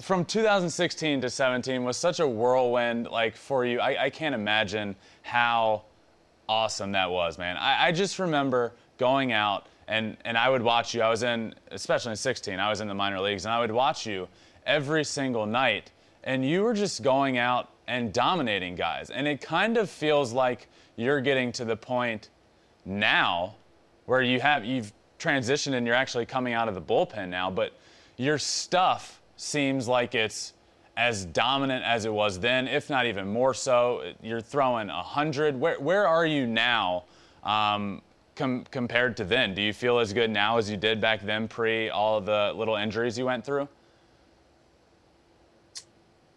from 0.02 0.25
2016 0.25 1.21
to 1.21 1.30
17 1.30 1.84
was 1.84 1.97
such 1.97 2.19
a 2.19 2.28
whirlwind 2.28 3.08
like 3.08 3.36
for 3.38 3.65
you. 3.65 3.80
I, 3.80 4.06
I 4.06 4.10
can't 4.10 4.36
imagine 4.36 4.95
how 5.21 5.84
awesome 6.47 6.91
that 6.93 7.12
was, 7.12 7.38
man. 7.38 7.58
I, 7.58 7.88
I 7.88 7.91
just 7.91 8.19
remember 8.19 8.73
going 8.97 9.32
out 9.32 9.67
and 9.89 10.15
and 10.23 10.38
I 10.38 10.49
would 10.49 10.62
watch 10.62 10.93
you. 10.93 11.02
I 11.02 11.10
was 11.10 11.23
in 11.23 11.54
especially 11.71 12.12
in 12.12 12.17
16. 12.17 12.60
I 12.60 12.69
was 12.69 12.80
in 12.80 12.88
the 12.88 12.93
minor 12.93 13.19
leagues 13.19 13.43
and 13.45 13.54
I 13.54 13.60
would 13.60 13.71
watch 13.71 14.06
you 14.06 14.30
every 14.65 15.04
single 15.04 15.45
night 15.45 15.91
and 16.23 16.45
you 16.45 16.63
were 16.63 16.73
just 16.73 17.02
going 17.02 17.38
out 17.38 17.69
and 17.88 18.13
dominating 18.13 18.75
guys. 18.75 19.10
And 19.10 19.28
it 19.28 19.41
kind 19.41 19.78
of 19.78 19.89
feels 19.89 20.32
like 20.32 20.67
you're 20.95 21.21
getting 21.21 21.52
to 21.54 21.65
the 21.65 21.75
point 21.75 22.30
now 22.86 23.56
where 24.06 24.21
you 24.21 24.39
have 24.39 24.63
you've 24.63 24.93
transitioned 25.17 25.73
and 25.73 25.86
you're 25.86 25.95
actually 25.95 26.25
coming 26.25 26.54
out 26.54 26.67
of 26.67 26.75
the 26.75 26.82
bullpen 26.82 27.30
now, 27.30 27.49
but 27.49 27.73
your 28.15 28.38
stuff 28.38 29.21
seems 29.38 29.88
like 29.88 30.13
it's 30.13 30.54
as 30.97 31.25
dominant 31.25 31.84
as 31.86 32.06
it 32.06 32.13
was 32.13 32.39
then, 32.39 32.67
if 32.67 32.89
not 32.89 33.06
even 33.06 33.28
more 33.28 33.54
so. 33.54 34.13
You're 34.21 34.41
throwing 34.41 34.89
a 34.89 35.02
hundred. 35.02 35.60
Where 35.60 35.80
where 35.80 36.08
are 36.08 36.25
you 36.25 36.45
now? 36.45 37.06
Um, 37.43 38.02
com- 38.39 38.63
compared 38.71 39.17
to 39.17 39.23
then, 39.23 39.54
do 39.54 39.62
you 39.62 39.73
feel 39.73 39.99
as 39.99 40.13
good 40.13 40.32
now 40.32 40.58
as 40.58 40.71
you 40.71 40.78
did 40.78 40.99
back 40.99 41.21
then, 41.21 41.47
pre 41.47 41.89
all 41.89 42.17
of 42.17 42.25
the 42.25 42.54
little 42.56 42.75
injuries 42.75 43.17
you 43.17 43.25
went 43.25 43.45
through? 43.45 43.67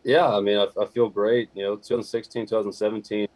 Yeah, 0.05 0.29
I 0.29 0.41
mean, 0.41 0.59
I, 0.59 0.67
I 0.79 0.87
feel 0.87 1.09
great. 1.09 1.49
You 1.55 1.63
know, 1.63 1.77
2016, 1.77 2.47
2017, 2.47 3.29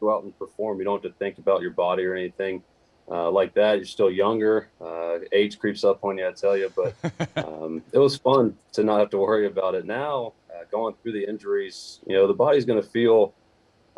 go 0.00 0.12
out 0.12 0.24
and 0.24 0.36
perform. 0.38 0.78
You 0.78 0.84
don't 0.84 1.02
have 1.04 1.12
to 1.12 1.18
think 1.18 1.38
about 1.38 1.60
your 1.60 1.70
body 1.70 2.04
or 2.04 2.14
anything 2.14 2.62
uh, 3.10 3.30
like 3.30 3.52
that. 3.54 3.76
You're 3.76 3.84
still 3.84 4.10
younger. 4.10 4.70
Uh, 4.80 5.18
age 5.32 5.58
creeps 5.58 5.84
up 5.84 6.02
on 6.02 6.16
you, 6.16 6.26
I 6.26 6.32
tell 6.32 6.56
you. 6.56 6.72
But 6.74 6.94
um, 7.46 7.82
it 7.92 7.98
was 7.98 8.16
fun 8.16 8.56
to 8.72 8.82
not 8.82 9.00
have 9.00 9.10
to 9.10 9.18
worry 9.18 9.46
about 9.46 9.74
it. 9.74 9.84
Now, 9.84 10.32
uh, 10.50 10.64
going 10.70 10.94
through 11.02 11.12
the 11.12 11.28
injuries, 11.28 12.00
you 12.06 12.16
know, 12.16 12.26
the 12.26 12.34
body's 12.34 12.64
going 12.64 12.82
to 12.82 12.88
feel 12.88 13.34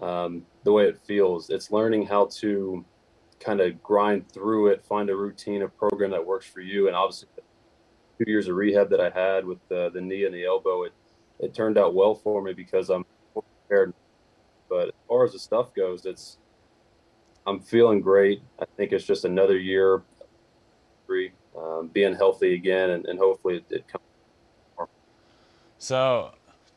um, 0.01 0.44
the 0.64 0.73
way 0.73 0.87
it 0.87 0.99
feels. 1.07 1.49
It's 1.49 1.70
learning 1.70 2.07
how 2.07 2.27
to 2.40 2.85
kind 3.40 3.61
of 3.61 3.83
grind 3.83 4.31
through 4.31 4.68
it, 4.68 4.85
find 4.85 5.11
a 5.11 5.16
routine, 5.16 5.62
a 5.62 5.68
program 5.68 6.11
that 6.11 6.24
works 6.24 6.46
for 6.46 6.61
you, 6.61 6.87
and 6.87 6.94
obviously 6.94 7.29
two 8.18 8.31
years 8.31 8.48
of 8.48 8.57
rehab 8.57 8.90
that 8.90 9.00
I 9.00 9.11
had 9.11 9.44
with 9.46 9.59
the, 9.68 9.90
the 9.92 10.00
knee 10.00 10.24
and 10.24 10.35
the 10.35 10.44
elbow, 10.44 10.85
it, 10.85 10.92
it 11.38 11.55
turned 11.55 11.79
out 11.79 11.94
well 11.94 12.14
for 12.14 12.42
me 12.42 12.53
because 12.53 12.90
I'm 12.90 13.05
prepared. 13.33 13.94
But 14.68 14.88
as 14.88 14.94
far 15.09 15.24
as 15.24 15.33
the 15.33 15.38
stuff 15.38 15.74
goes, 15.74 16.05
it's 16.05 16.37
I'm 17.46 17.61
feeling 17.61 18.00
great. 18.00 18.42
I 18.61 18.66
think 18.76 18.92
it's 18.92 19.05
just 19.05 19.24
another 19.24 19.59
year, 19.59 20.03
um, 21.59 21.88
being 21.92 22.14
healthy 22.14 22.55
again, 22.55 22.90
and, 22.90 23.07
and 23.07 23.18
hopefully 23.18 23.57
it, 23.57 23.64
it 23.70 23.88
comes. 23.88 24.05
So, 25.79 26.33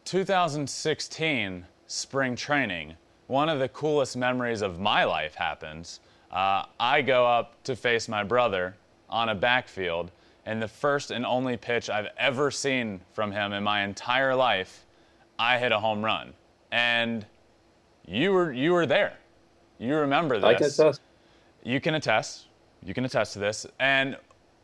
2016 0.05 1.65
spring 1.87 2.35
training, 2.35 2.95
one 3.27 3.49
of 3.49 3.59
the 3.59 3.67
coolest 3.69 4.15
memories 4.15 4.61
of 4.61 4.79
my 4.79 5.03
life 5.03 5.35
happens. 5.35 5.99
Uh, 6.33 6.65
I 6.79 7.03
go 7.03 7.27
up 7.27 7.61
to 7.63 7.75
face 7.75 8.09
my 8.09 8.23
brother 8.23 8.75
on 9.07 9.29
a 9.29 9.35
backfield, 9.35 10.09
and 10.47 10.59
the 10.59 10.67
first 10.67 11.11
and 11.11 11.25
only 11.25 11.55
pitch 11.55 11.91
I've 11.91 12.07
ever 12.17 12.49
seen 12.49 12.99
from 13.13 13.31
him 13.31 13.53
in 13.53 13.63
my 13.63 13.83
entire 13.83 14.35
life, 14.35 14.85
I 15.37 15.59
hit 15.59 15.71
a 15.71 15.79
home 15.79 16.03
run. 16.03 16.33
And 16.71 17.23
you 18.05 18.33
were 18.33 18.51
you 18.51 18.73
were 18.73 18.87
there. 18.87 19.13
You 19.77 19.95
remember 19.95 20.37
this. 20.37 20.43
I 20.43 20.53
can 20.55 20.65
attest. 20.65 21.01
You 21.63 21.79
can 21.79 21.95
attest. 21.95 22.47
You 22.83 22.95
can 22.95 23.05
attest 23.05 23.33
to 23.33 23.39
this. 23.39 23.67
And 23.79 24.17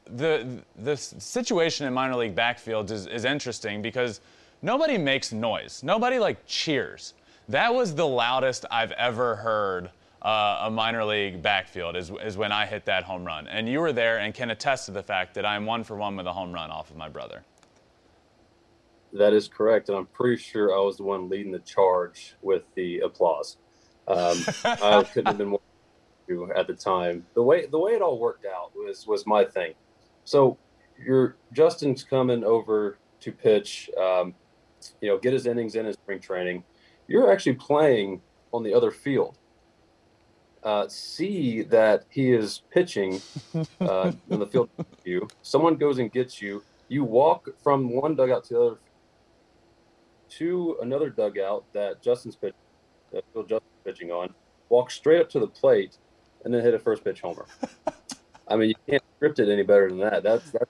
the 0.06 0.64
the 0.80 0.98
situation 0.98 1.86
in 1.86 1.94
minor 1.94 2.16
league 2.16 2.36
backfields 2.36 2.90
is, 2.90 3.06
is 3.06 3.26
interesting 3.26 3.84
because 3.84 4.22
nobody 4.64 4.98
makes 4.98 5.32
noise. 5.32 5.82
Nobody 5.84 6.18
like 6.18 6.44
cheers. 6.48 7.14
That 7.48 7.74
was 7.74 7.94
the 7.94 8.08
loudest 8.08 8.66
I've 8.72 8.92
ever 8.94 9.36
heard 9.36 9.92
uh, 10.22 10.60
a 10.64 10.72
minor 10.72 11.06
league 11.06 11.42
backfield 11.42 11.96
is, 11.96 12.12
is 12.24 12.38
when 12.38 12.52
I 12.52 12.66
hit 12.66 12.86
that 12.86 13.04
home 13.04 13.26
run. 13.26 13.48
And 13.48 13.70
you 13.70 13.80
were 13.80 13.94
there 13.94 14.20
and 14.20 14.34
can 14.34 14.50
attest 14.50 14.86
to 14.88 14.92
the 14.92 15.04
fact 15.04 15.36
that 15.36 15.46
I'm 15.46 15.66
one 15.66 15.84
for 15.84 15.96
one 15.96 16.16
with 16.16 16.28
a 16.28 16.34
home 16.34 16.54
run 16.54 16.72
off 16.72 16.90
of 16.90 16.98
my 16.98 17.10
brother. 17.10 17.44
That 19.14 19.34
is 19.34 19.48
correct. 19.48 19.90
And 19.90 19.98
I'm 19.98 20.06
pretty 20.08 20.42
sure 20.42 20.76
I 20.76 20.80
was 20.82 20.98
the 20.98 21.04
one 21.04 21.30
leading 21.30 21.52
the 21.52 21.60
charge 21.60 22.36
with 22.42 22.64
the 22.76 23.00
applause. 23.00 23.58
Um, 24.08 24.38
I 24.64 25.04
couldn't 25.04 25.28
have 25.28 25.38
been 25.38 25.48
more 25.48 25.62
at 26.56 26.68
the 26.68 26.74
time. 26.74 27.26
The 27.34 27.42
way 27.42 27.66
the 27.66 27.80
way 27.80 27.94
it 27.94 28.02
all 28.02 28.20
worked 28.20 28.46
out 28.46 28.72
was 28.76 29.08
was 29.08 29.26
my 29.26 29.44
thing. 29.44 29.74
So 30.26 30.58
your 31.04 31.38
Justin's 31.54 32.04
coming 32.04 32.44
over 32.44 33.00
to 33.22 33.32
pitch, 33.32 33.90
um, 33.98 34.36
you 35.02 35.10
know, 35.10 35.18
get 35.18 35.34
his 35.34 35.48
innings 35.48 35.76
in 35.76 35.86
his 35.86 35.96
spring 35.96 36.20
training. 36.20 36.64
You're 37.08 37.32
actually 37.32 37.56
playing 37.56 38.22
on 38.54 38.64
the 38.64 38.74
other 38.74 38.92
field. 38.92 39.39
Uh, 40.64 40.88
see 40.90 41.62
that 41.62 42.04
he 42.10 42.32
is 42.32 42.64
pitching 42.70 43.22
uh, 43.80 44.12
in 44.30 44.40
the 44.40 44.46
field. 44.46 44.70
You, 45.06 45.28
someone 45.42 45.76
goes 45.76 46.00
and 46.00 46.12
gets 46.12 46.42
you. 46.42 46.64
You 46.90 47.04
walk 47.04 47.48
from 47.64 47.90
one 47.90 48.16
dugout 48.16 48.44
to 48.46 48.54
the 48.54 48.62
other 48.62 48.78
to 50.30 50.78
another 50.82 51.10
dugout 51.10 51.66
that 51.74 52.02
Justin's 52.02 52.36
pitching, 52.36 52.56
that 53.12 53.24
Phil 53.34 53.44
Justin's 53.44 53.72
pitching 53.84 54.12
on. 54.12 54.34
Walk 54.70 54.92
straight 54.92 55.22
up 55.22 55.30
to 55.30 55.40
the 55.40 55.48
plate, 55.48 55.98
and 56.44 56.54
then 56.54 56.62
hit 56.62 56.74
a 56.74 56.80
first 56.80 57.04
pitch 57.04 57.22
homer. 57.22 57.46
I 58.48 58.56
mean, 58.56 58.70
you 58.70 58.76
can't 58.88 59.04
script 59.18 59.40
it 59.40 59.50
any 59.50 59.64
better 59.64 59.90
than 59.90 60.00
that. 60.00 60.24
That's 60.24 60.52
that's 60.52 60.70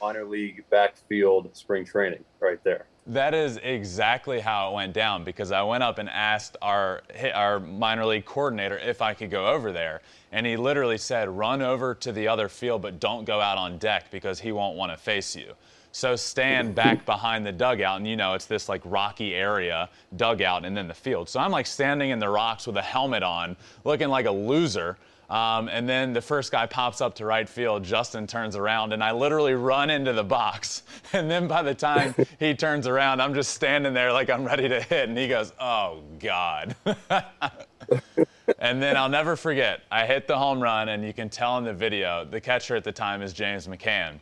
minor 0.00 0.24
league 0.24 0.64
backfield 0.70 1.50
spring 1.56 1.84
training 1.84 2.24
right 2.40 2.62
there. 2.62 2.86
That 3.08 3.34
is 3.34 3.58
exactly 3.62 4.40
how 4.40 4.70
it 4.70 4.74
went 4.74 4.92
down 4.92 5.22
because 5.22 5.52
I 5.52 5.62
went 5.62 5.84
up 5.84 5.98
and 5.98 6.08
asked 6.08 6.56
our 6.60 7.02
our 7.34 7.60
minor 7.60 8.04
league 8.04 8.24
coordinator 8.24 8.76
if 8.78 9.00
I 9.00 9.14
could 9.14 9.30
go 9.30 9.46
over 9.46 9.70
there, 9.70 10.02
and 10.32 10.44
he 10.44 10.56
literally 10.56 10.98
said, 10.98 11.28
"Run 11.28 11.62
over 11.62 11.94
to 11.94 12.10
the 12.10 12.26
other 12.26 12.48
field, 12.48 12.82
but 12.82 12.98
don't 12.98 13.24
go 13.24 13.40
out 13.40 13.58
on 13.58 13.78
deck 13.78 14.10
because 14.10 14.40
he 14.40 14.50
won't 14.50 14.76
want 14.76 14.90
to 14.90 14.98
face 14.98 15.36
you." 15.36 15.54
So 15.92 16.16
stand 16.16 16.74
back 16.74 17.06
behind 17.06 17.46
the 17.46 17.52
dugout, 17.52 17.98
and 17.98 18.08
you 18.08 18.16
know 18.16 18.34
it's 18.34 18.46
this 18.46 18.68
like 18.68 18.82
rocky 18.84 19.34
area, 19.34 19.88
dugout, 20.16 20.64
and 20.64 20.76
then 20.76 20.88
the 20.88 20.94
field. 20.94 21.28
So 21.28 21.38
I'm 21.38 21.52
like 21.52 21.66
standing 21.66 22.10
in 22.10 22.18
the 22.18 22.28
rocks 22.28 22.66
with 22.66 22.76
a 22.76 22.82
helmet 22.82 23.22
on, 23.22 23.56
looking 23.84 24.08
like 24.08 24.26
a 24.26 24.32
loser. 24.32 24.98
Um, 25.28 25.68
and 25.68 25.88
then 25.88 26.12
the 26.12 26.20
first 26.20 26.52
guy 26.52 26.66
pops 26.66 27.00
up 27.00 27.14
to 27.16 27.24
right 27.24 27.48
field. 27.48 27.82
Justin 27.82 28.26
turns 28.26 28.54
around, 28.54 28.92
and 28.92 29.02
I 29.02 29.10
literally 29.10 29.54
run 29.54 29.90
into 29.90 30.12
the 30.12 30.24
box. 30.24 30.82
And 31.12 31.30
then 31.30 31.46
by 31.46 31.62
the 31.62 31.74
time 31.74 32.14
he 32.38 32.52
turns 32.52 32.86
around, 32.86 33.22
I'm 33.22 33.32
just 33.32 33.54
standing 33.54 33.94
there 33.94 34.12
like 34.12 34.28
I'm 34.28 34.44
ready 34.44 34.68
to 34.68 34.82
hit. 34.82 35.08
And 35.08 35.16
he 35.16 35.28
goes, 35.28 35.52
Oh, 35.58 36.02
God. 36.18 36.74
and 38.58 38.82
then 38.82 38.96
I'll 38.96 39.08
never 39.08 39.36
forget, 39.36 39.82
I 39.90 40.04
hit 40.04 40.26
the 40.26 40.36
home 40.36 40.60
run, 40.60 40.88
and 40.88 41.04
you 41.04 41.12
can 41.12 41.28
tell 41.28 41.58
in 41.58 41.64
the 41.64 41.72
video, 41.72 42.24
the 42.24 42.40
catcher 42.40 42.76
at 42.76 42.84
the 42.84 42.92
time 42.92 43.22
is 43.22 43.32
James 43.32 43.66
McCann. 43.66 44.18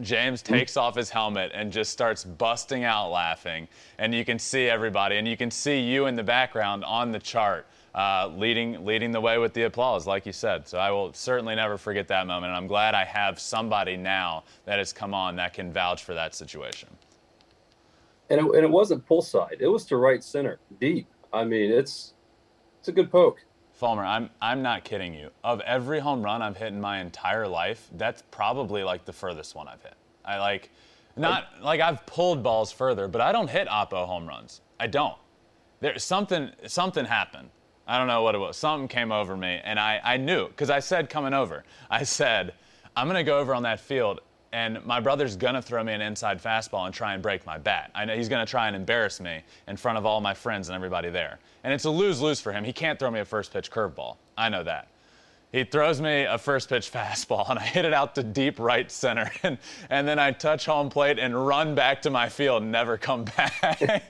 James 0.00 0.42
takes 0.42 0.76
off 0.76 0.96
his 0.96 1.10
helmet 1.10 1.52
and 1.54 1.72
just 1.72 1.92
starts 1.92 2.24
busting 2.24 2.84
out 2.84 3.10
laughing. 3.10 3.68
And 3.98 4.14
you 4.14 4.24
can 4.24 4.38
see 4.38 4.68
everybody, 4.68 5.16
and 5.16 5.28
you 5.28 5.36
can 5.36 5.50
see 5.50 5.80
you 5.80 6.06
in 6.06 6.16
the 6.16 6.22
background 6.22 6.84
on 6.84 7.12
the 7.12 7.18
chart 7.18 7.66
uh, 7.94 8.30
leading 8.36 8.84
leading 8.84 9.10
the 9.10 9.20
way 9.20 9.38
with 9.38 9.52
the 9.52 9.64
applause, 9.64 10.06
like 10.06 10.26
you 10.26 10.32
said. 10.32 10.66
So 10.68 10.78
I 10.78 10.90
will 10.90 11.12
certainly 11.12 11.54
never 11.54 11.76
forget 11.76 12.08
that 12.08 12.26
moment, 12.26 12.50
and 12.50 12.56
I'm 12.56 12.66
glad 12.66 12.94
I 12.94 13.04
have 13.04 13.40
somebody 13.40 13.96
now 13.96 14.44
that 14.64 14.78
has 14.78 14.92
come 14.92 15.14
on 15.14 15.36
that 15.36 15.54
can 15.54 15.72
vouch 15.72 16.04
for 16.04 16.14
that 16.14 16.34
situation. 16.34 16.88
And 18.28 18.40
it, 18.40 18.44
and 18.44 18.64
it 18.64 18.70
wasn't 18.70 19.04
pull 19.06 19.22
side; 19.22 19.56
it 19.58 19.66
was 19.66 19.84
to 19.86 19.96
right 19.96 20.22
center, 20.22 20.60
deep. 20.80 21.08
I 21.32 21.44
mean, 21.44 21.70
it's 21.70 22.14
it's 22.78 22.88
a 22.88 22.92
good 22.92 23.10
poke. 23.10 23.44
Fulmer, 23.72 24.04
I'm 24.04 24.30
I'm 24.40 24.62
not 24.62 24.84
kidding 24.84 25.14
you. 25.14 25.30
Of 25.42 25.60
every 25.62 25.98
home 25.98 26.22
run 26.22 26.42
I've 26.42 26.56
hit 26.56 26.68
in 26.68 26.80
my 26.80 27.00
entire 27.00 27.48
life, 27.48 27.88
that's 27.96 28.22
probably 28.30 28.84
like 28.84 29.04
the 29.04 29.12
furthest 29.12 29.54
one 29.56 29.66
I've 29.66 29.82
hit. 29.82 29.94
I 30.24 30.38
like 30.38 30.70
not 31.16 31.46
like 31.60 31.80
I've 31.80 32.06
pulled 32.06 32.42
balls 32.42 32.70
further, 32.70 33.08
but 33.08 33.20
I 33.20 33.32
don't 33.32 33.50
hit 33.50 33.66
oppo 33.66 34.06
home 34.06 34.28
runs. 34.28 34.60
I 34.78 34.86
don't. 34.86 35.16
There's 35.80 36.04
something 36.04 36.50
something 36.66 37.04
happened 37.04 37.48
I 37.90 37.98
don't 37.98 38.06
know 38.06 38.22
what 38.22 38.36
it 38.36 38.38
was. 38.38 38.56
Something 38.56 38.86
came 38.86 39.10
over 39.10 39.36
me, 39.36 39.60
and 39.64 39.76
I, 39.76 40.00
I 40.04 40.16
knew 40.16 40.46
because 40.46 40.70
I 40.70 40.78
said 40.78 41.10
coming 41.10 41.34
over, 41.34 41.64
I 41.90 42.04
said, 42.04 42.54
I'm 42.96 43.08
going 43.08 43.16
to 43.16 43.24
go 43.24 43.40
over 43.40 43.52
on 43.52 43.64
that 43.64 43.80
field, 43.80 44.20
and 44.52 44.78
my 44.86 45.00
brother's 45.00 45.34
going 45.34 45.54
to 45.54 45.62
throw 45.62 45.82
me 45.82 45.92
an 45.92 46.00
inside 46.00 46.40
fastball 46.40 46.86
and 46.86 46.94
try 46.94 47.14
and 47.14 47.22
break 47.22 47.44
my 47.44 47.58
bat. 47.58 47.90
I 47.92 48.04
know 48.04 48.14
he's 48.14 48.28
going 48.28 48.46
to 48.46 48.48
try 48.48 48.68
and 48.68 48.76
embarrass 48.76 49.20
me 49.20 49.42
in 49.66 49.76
front 49.76 49.98
of 49.98 50.06
all 50.06 50.20
my 50.20 50.34
friends 50.34 50.68
and 50.68 50.76
everybody 50.76 51.10
there. 51.10 51.40
And 51.64 51.72
it's 51.72 51.84
a 51.84 51.90
lose 51.90 52.20
lose 52.20 52.40
for 52.40 52.52
him. 52.52 52.62
He 52.62 52.72
can't 52.72 52.96
throw 52.96 53.10
me 53.10 53.18
a 53.18 53.24
first 53.24 53.52
pitch 53.52 53.72
curveball. 53.72 54.18
I 54.38 54.50
know 54.50 54.62
that. 54.62 54.86
He 55.50 55.64
throws 55.64 56.00
me 56.00 56.22
a 56.22 56.38
first 56.38 56.68
pitch 56.68 56.92
fastball, 56.92 57.50
and 57.50 57.58
I 57.58 57.62
hit 57.62 57.84
it 57.84 57.92
out 57.92 58.14
to 58.14 58.22
deep 58.22 58.60
right 58.60 58.88
center. 58.88 59.32
And, 59.42 59.58
and 59.88 60.06
then 60.06 60.20
I 60.20 60.30
touch 60.30 60.64
home 60.64 60.90
plate 60.90 61.18
and 61.18 61.34
run 61.44 61.74
back 61.74 62.02
to 62.02 62.10
my 62.10 62.28
field 62.28 62.62
and 62.62 62.70
never 62.70 62.96
come 62.96 63.24
back. 63.36 64.04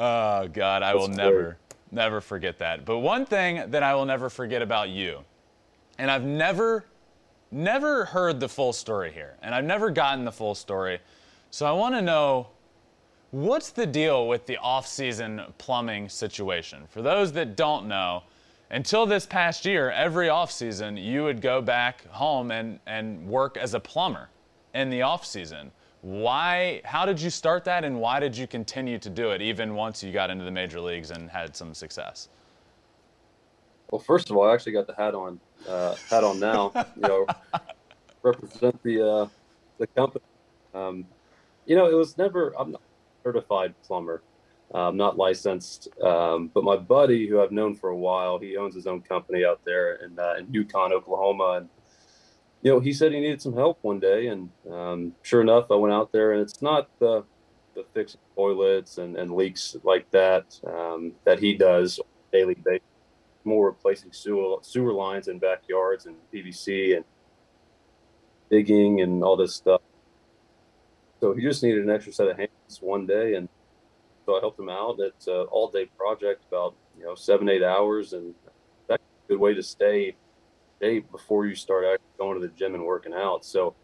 Oh 0.00 0.46
God, 0.46 0.84
I 0.84 0.92
That's 0.92 0.98
will 0.98 1.08
never, 1.08 1.58
never 1.90 2.20
forget 2.20 2.58
that. 2.58 2.84
But 2.84 2.98
one 2.98 3.26
thing 3.26 3.68
that 3.72 3.82
I 3.82 3.96
will 3.96 4.06
never 4.06 4.30
forget 4.30 4.62
about 4.62 4.90
you, 4.90 5.24
and 5.98 6.08
I've 6.08 6.22
never, 6.22 6.84
never 7.50 8.04
heard 8.04 8.38
the 8.38 8.48
full 8.48 8.72
story 8.72 9.10
here, 9.10 9.34
and 9.42 9.52
I've 9.52 9.64
never 9.64 9.90
gotten 9.90 10.24
the 10.24 10.30
full 10.30 10.54
story. 10.54 11.00
So 11.50 11.66
I 11.66 11.72
want 11.72 11.96
to 11.96 12.02
know 12.02 12.46
what's 13.32 13.70
the 13.70 13.86
deal 13.86 14.28
with 14.28 14.46
the 14.46 14.56
off-season 14.58 15.42
plumbing 15.58 16.08
situation? 16.08 16.84
For 16.88 17.02
those 17.02 17.32
that 17.32 17.56
don't 17.56 17.88
know, 17.88 18.22
until 18.70 19.04
this 19.04 19.26
past 19.26 19.64
year, 19.64 19.90
every 19.90 20.28
off-season 20.28 20.96
you 20.96 21.24
would 21.24 21.40
go 21.40 21.60
back 21.60 22.06
home 22.08 22.52
and, 22.52 22.78
and 22.86 23.26
work 23.26 23.56
as 23.56 23.74
a 23.74 23.80
plumber 23.80 24.28
in 24.74 24.90
the 24.90 25.02
off-season. 25.02 25.72
Why, 26.02 26.80
how 26.84 27.04
did 27.06 27.20
you 27.20 27.30
start 27.30 27.64
that 27.64 27.84
and 27.84 28.00
why 28.00 28.20
did 28.20 28.36
you 28.36 28.46
continue 28.46 28.98
to 28.98 29.10
do 29.10 29.30
it 29.30 29.42
even 29.42 29.74
once 29.74 30.02
you 30.02 30.12
got 30.12 30.30
into 30.30 30.44
the 30.44 30.50
major 30.50 30.80
leagues 30.80 31.10
and 31.10 31.28
had 31.28 31.56
some 31.56 31.74
success? 31.74 32.28
Well, 33.90 33.98
first 33.98 34.30
of 34.30 34.36
all, 34.36 34.48
I 34.48 34.54
actually 34.54 34.72
got 34.72 34.86
the 34.86 34.94
hat 34.94 35.14
on, 35.14 35.40
uh, 35.66 35.96
hat 36.08 36.22
on 36.22 36.38
now, 36.38 36.72
you 36.94 37.02
know, 37.02 37.26
represent 38.22 38.80
the, 38.82 39.08
uh, 39.08 39.26
the 39.78 39.86
company. 39.88 40.24
Um, 40.74 41.06
you 41.66 41.74
know, 41.74 41.88
it 41.88 41.94
was 41.94 42.16
never, 42.16 42.54
I'm 42.58 42.72
not 42.72 42.82
certified 43.24 43.74
plumber. 43.84 44.22
I'm 44.72 44.98
not 44.98 45.16
licensed, 45.16 45.88
um, 46.02 46.50
but 46.52 46.62
my 46.62 46.76
buddy, 46.76 47.26
who 47.26 47.40
I've 47.40 47.52
known 47.52 47.74
for 47.74 47.88
a 47.88 47.96
while, 47.96 48.38
he 48.38 48.56
owns 48.58 48.74
his 48.74 48.86
own 48.86 49.00
company 49.00 49.44
out 49.44 49.60
there 49.64 49.94
in, 49.94 50.18
uh, 50.18 50.34
in 50.38 50.52
Yukon, 50.52 50.92
Oklahoma, 50.92 51.60
and 51.60 51.68
you 52.62 52.72
know, 52.72 52.80
he 52.80 52.92
said 52.92 53.12
he 53.12 53.20
needed 53.20 53.40
some 53.40 53.54
help 53.54 53.78
one 53.82 54.00
day, 54.00 54.28
and 54.28 54.50
um, 54.70 55.12
sure 55.22 55.40
enough, 55.40 55.70
I 55.70 55.76
went 55.76 55.94
out 55.94 56.10
there, 56.12 56.32
and 56.32 56.42
it's 56.42 56.60
not 56.60 56.88
the 56.98 57.24
the 57.74 57.84
fixing 57.94 58.20
toilets 58.34 58.98
and, 58.98 59.16
and 59.16 59.30
leaks 59.30 59.76
like 59.84 60.10
that 60.10 60.58
um, 60.66 61.12
that 61.24 61.38
he 61.38 61.54
does 61.54 62.00
daily 62.32 62.54
basis. 62.54 62.82
More 63.44 63.66
replacing 63.66 64.12
sewer 64.12 64.58
sewer 64.62 64.92
lines 64.92 65.28
in 65.28 65.38
backyards 65.38 66.06
and 66.06 66.16
PVC 66.34 66.96
and 66.96 67.04
digging 68.50 69.00
and 69.00 69.22
all 69.22 69.36
this 69.36 69.54
stuff. 69.54 69.80
So 71.20 71.34
he 71.34 71.42
just 71.42 71.62
needed 71.62 71.84
an 71.84 71.90
extra 71.90 72.12
set 72.12 72.28
of 72.28 72.36
hands 72.36 72.78
one 72.80 73.06
day, 73.06 73.34
and 73.34 73.48
so 74.26 74.36
I 74.36 74.40
helped 74.40 74.58
him 74.58 74.68
out. 74.68 74.96
It's 74.98 75.28
an 75.28 75.46
all 75.50 75.70
day 75.70 75.86
project, 75.96 76.44
about 76.48 76.74
you 76.98 77.04
know 77.04 77.14
seven 77.14 77.48
eight 77.48 77.62
hours, 77.62 78.12
and 78.12 78.34
that's 78.88 79.02
a 79.02 79.28
good 79.28 79.38
way 79.38 79.54
to 79.54 79.62
stay 79.62 80.16
shape 80.80 81.10
before 81.10 81.46
you 81.46 81.54
start 81.54 81.84
actually 81.84 82.06
going 82.18 82.40
to 82.40 82.46
the 82.46 82.52
gym 82.54 82.74
and 82.74 82.84
working 82.84 83.12
out. 83.14 83.44
So 83.44 83.74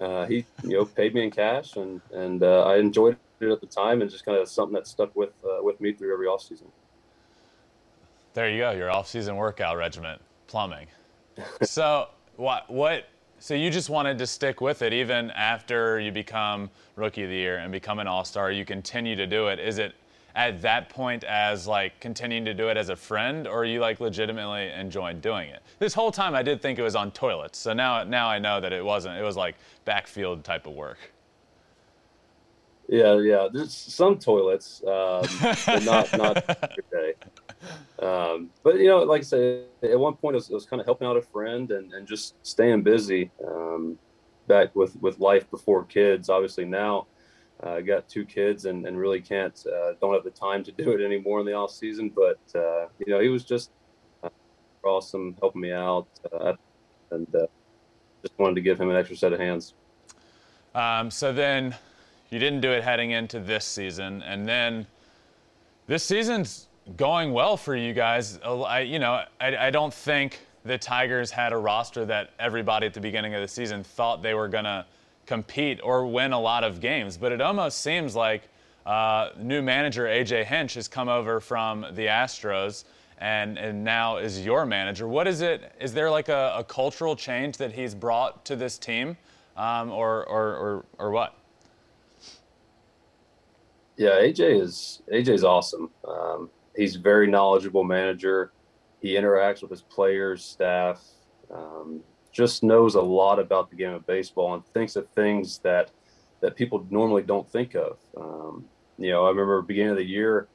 uh, 0.00 0.26
he, 0.26 0.44
you 0.62 0.76
know, 0.76 0.84
paid 0.84 1.14
me 1.14 1.22
in 1.24 1.30
cash, 1.30 1.76
and 1.76 2.00
and 2.12 2.42
uh, 2.42 2.64
I 2.64 2.78
enjoyed 2.78 3.16
it 3.40 3.50
at 3.50 3.60
the 3.60 3.66
time, 3.66 4.02
and 4.02 4.10
just 4.10 4.24
kind 4.24 4.38
of 4.38 4.48
something 4.48 4.74
that 4.74 4.86
stuck 4.86 5.14
with 5.14 5.32
uh, 5.44 5.62
with 5.62 5.80
me 5.80 5.92
through 5.92 6.12
every 6.12 6.26
off 6.26 6.42
season. 6.42 6.66
There 8.34 8.50
you 8.50 8.58
go, 8.58 8.72
your 8.72 8.90
off-season 8.90 9.36
workout 9.36 9.76
regimen, 9.76 10.18
plumbing. 10.48 10.88
so 11.62 12.08
what 12.36 12.68
what 12.68 13.04
so 13.38 13.54
you 13.54 13.70
just 13.70 13.90
wanted 13.90 14.18
to 14.18 14.26
stick 14.26 14.60
with 14.60 14.82
it 14.82 14.92
even 14.92 15.30
after 15.32 16.00
you 16.00 16.10
become 16.10 16.68
rookie 16.96 17.22
of 17.22 17.28
the 17.28 17.36
year 17.36 17.58
and 17.58 17.70
become 17.70 17.98
an 18.00 18.06
all-star, 18.06 18.50
you 18.50 18.64
continue 18.64 19.14
to 19.14 19.26
do 19.26 19.48
it. 19.48 19.60
Is 19.60 19.78
it 19.78 19.94
at 20.34 20.60
that 20.62 20.88
point 20.88 21.24
as 21.24 21.66
like 21.66 22.00
continuing 22.00 22.44
to 22.44 22.54
do 22.54 22.68
it 22.68 22.76
as 22.76 22.88
a 22.88 22.96
friend 22.96 23.46
or 23.46 23.64
you 23.64 23.80
like 23.80 24.00
legitimately 24.00 24.70
enjoying 24.70 25.20
doing 25.20 25.48
it? 25.48 25.62
This 25.78 25.94
whole 25.94 26.10
time 26.10 26.34
I 26.34 26.42
did 26.42 26.60
think 26.60 26.78
it 26.78 26.82
was 26.82 26.96
on 26.96 27.10
toilets. 27.12 27.58
So 27.58 27.72
now 27.72 28.04
now 28.04 28.28
I 28.28 28.38
know 28.38 28.60
that 28.60 28.72
it 28.72 28.84
wasn't. 28.84 29.18
It 29.18 29.22
was 29.22 29.36
like 29.36 29.56
backfield 29.84 30.44
type 30.44 30.66
of 30.66 30.74
work. 30.74 30.98
Yeah, 32.88 33.18
yeah. 33.20 33.48
There's 33.50 33.72
some 33.72 34.18
toilets, 34.18 34.82
um, 34.86 35.24
but 35.40 35.84
not 35.84 36.18
not 36.18 36.36
every 36.62 36.84
day. 36.92 37.14
Um, 37.98 38.50
but 38.62 38.78
you 38.78 38.88
know, 38.88 39.04
like 39.04 39.20
I 39.20 39.24
said, 39.24 39.64
at 39.82 39.98
one 39.98 40.14
point 40.14 40.34
it 40.34 40.36
was, 40.36 40.50
was 40.50 40.66
kind 40.66 40.80
of 40.80 40.86
helping 40.86 41.08
out 41.08 41.16
a 41.16 41.22
friend 41.22 41.70
and, 41.70 41.94
and 41.94 42.06
just 42.06 42.34
staying 42.42 42.82
busy. 42.82 43.30
Um, 43.46 43.98
back 44.46 44.74
with 44.74 45.00
with 45.00 45.18
life 45.18 45.50
before 45.50 45.84
kids. 45.84 46.28
Obviously 46.28 46.64
now, 46.64 47.06
uh, 47.62 47.80
got 47.80 48.08
two 48.08 48.24
kids 48.24 48.64
and, 48.64 48.86
and 48.86 48.98
really 48.98 49.20
can't 49.20 49.64
uh, 49.66 49.92
don't 50.00 50.12
have 50.12 50.24
the 50.24 50.30
time 50.30 50.64
to 50.64 50.72
do 50.82 50.92
it 50.92 51.04
anymore 51.04 51.40
in 51.40 51.46
the 51.46 51.52
off 51.52 51.70
season. 51.70 52.10
But 52.14 52.38
uh, 52.54 52.86
you 52.98 53.12
know, 53.12 53.20
he 53.20 53.28
was 53.28 53.44
just 53.44 53.70
uh, 54.22 54.28
awesome, 54.84 55.36
helping 55.40 55.60
me 55.60 55.72
out, 55.72 56.06
uh, 56.32 56.54
and 57.10 57.34
uh, 57.34 57.46
just 58.22 58.38
wanted 58.38 58.54
to 58.56 58.60
give 58.60 58.80
him 58.80 58.90
an 58.90 58.96
extra 58.96 59.16
set 59.16 59.32
of 59.32 59.40
hands. 59.40 59.74
Um, 60.74 61.10
so 61.10 61.32
then 61.32 61.74
you 62.30 62.38
didn't 62.38 62.60
do 62.60 62.70
it 62.72 62.82
heading 62.82 63.12
into 63.12 63.38
this 63.38 63.64
season, 63.64 64.22
and 64.22 64.48
then 64.48 64.86
this 65.86 66.02
season's 66.02 66.66
going 66.96 67.32
well 67.32 67.56
for 67.56 67.76
you 67.76 67.92
guys. 67.92 68.38
I, 68.42 68.80
you 68.80 68.98
know, 68.98 69.22
I, 69.40 69.56
I 69.56 69.70
don't 69.70 69.94
think 69.94 70.40
the 70.64 70.78
Tigers 70.78 71.30
had 71.30 71.52
a 71.52 71.56
roster 71.56 72.04
that 72.06 72.30
everybody 72.38 72.86
at 72.86 72.94
the 72.94 73.00
beginning 73.00 73.34
of 73.34 73.40
the 73.42 73.48
season 73.48 73.84
thought 73.84 74.22
they 74.22 74.34
were 74.34 74.48
going 74.48 74.64
to 74.64 74.84
compete 75.26 75.80
or 75.82 76.06
win 76.06 76.32
a 76.32 76.40
lot 76.40 76.64
of 76.64 76.80
games. 76.80 77.16
But 77.16 77.32
it 77.32 77.40
almost 77.40 77.80
seems 77.80 78.14
like 78.14 78.48
uh, 78.86 79.30
new 79.38 79.62
manager 79.62 80.04
AJ 80.04 80.44
Hinch 80.44 80.74
has 80.74 80.88
come 80.88 81.08
over 81.08 81.40
from 81.40 81.86
the 81.92 82.06
Astros 82.06 82.84
and, 83.18 83.58
and 83.58 83.84
now 83.84 84.16
is 84.16 84.44
your 84.44 84.66
manager. 84.66 85.08
What 85.08 85.26
is 85.26 85.40
it? 85.40 85.72
Is 85.80 85.94
there 85.94 86.10
like 86.10 86.28
a, 86.28 86.54
a 86.58 86.64
cultural 86.64 87.16
change 87.16 87.56
that 87.58 87.72
he's 87.72 87.94
brought 87.94 88.44
to 88.46 88.56
this 88.56 88.76
team, 88.76 89.16
um, 89.56 89.90
or, 89.90 90.24
or, 90.26 90.56
or, 90.56 90.84
or 90.98 91.10
what? 91.10 91.34
Yeah, 93.96 94.10
AJ 94.10 94.60
is 94.60 95.02
AJ's 95.12 95.44
awesome. 95.44 95.90
Um, 96.06 96.50
he's 96.74 96.96
a 96.96 96.98
very 96.98 97.28
knowledgeable 97.28 97.84
manager. 97.84 98.52
He 99.00 99.14
interacts 99.14 99.62
with 99.62 99.70
his 99.70 99.82
players, 99.82 100.44
staff, 100.44 101.02
um, 101.52 102.00
just 102.34 102.64
knows 102.64 102.96
a 102.96 103.00
lot 103.00 103.38
about 103.38 103.70
the 103.70 103.76
game 103.76 103.92
of 103.92 104.04
baseball 104.06 104.54
and 104.54 104.66
thinks 104.66 104.96
of 104.96 105.08
things 105.10 105.58
that 105.58 105.92
that 106.40 106.56
people 106.56 106.86
normally 106.90 107.22
don't 107.22 107.48
think 107.48 107.74
of. 107.74 107.96
Um, 108.20 108.66
you 108.98 109.10
know, 109.10 109.24
I 109.24 109.30
remember 109.30 109.62
beginning 109.62 109.92
of 109.92 109.96
the 109.96 110.04
year, 110.04 110.48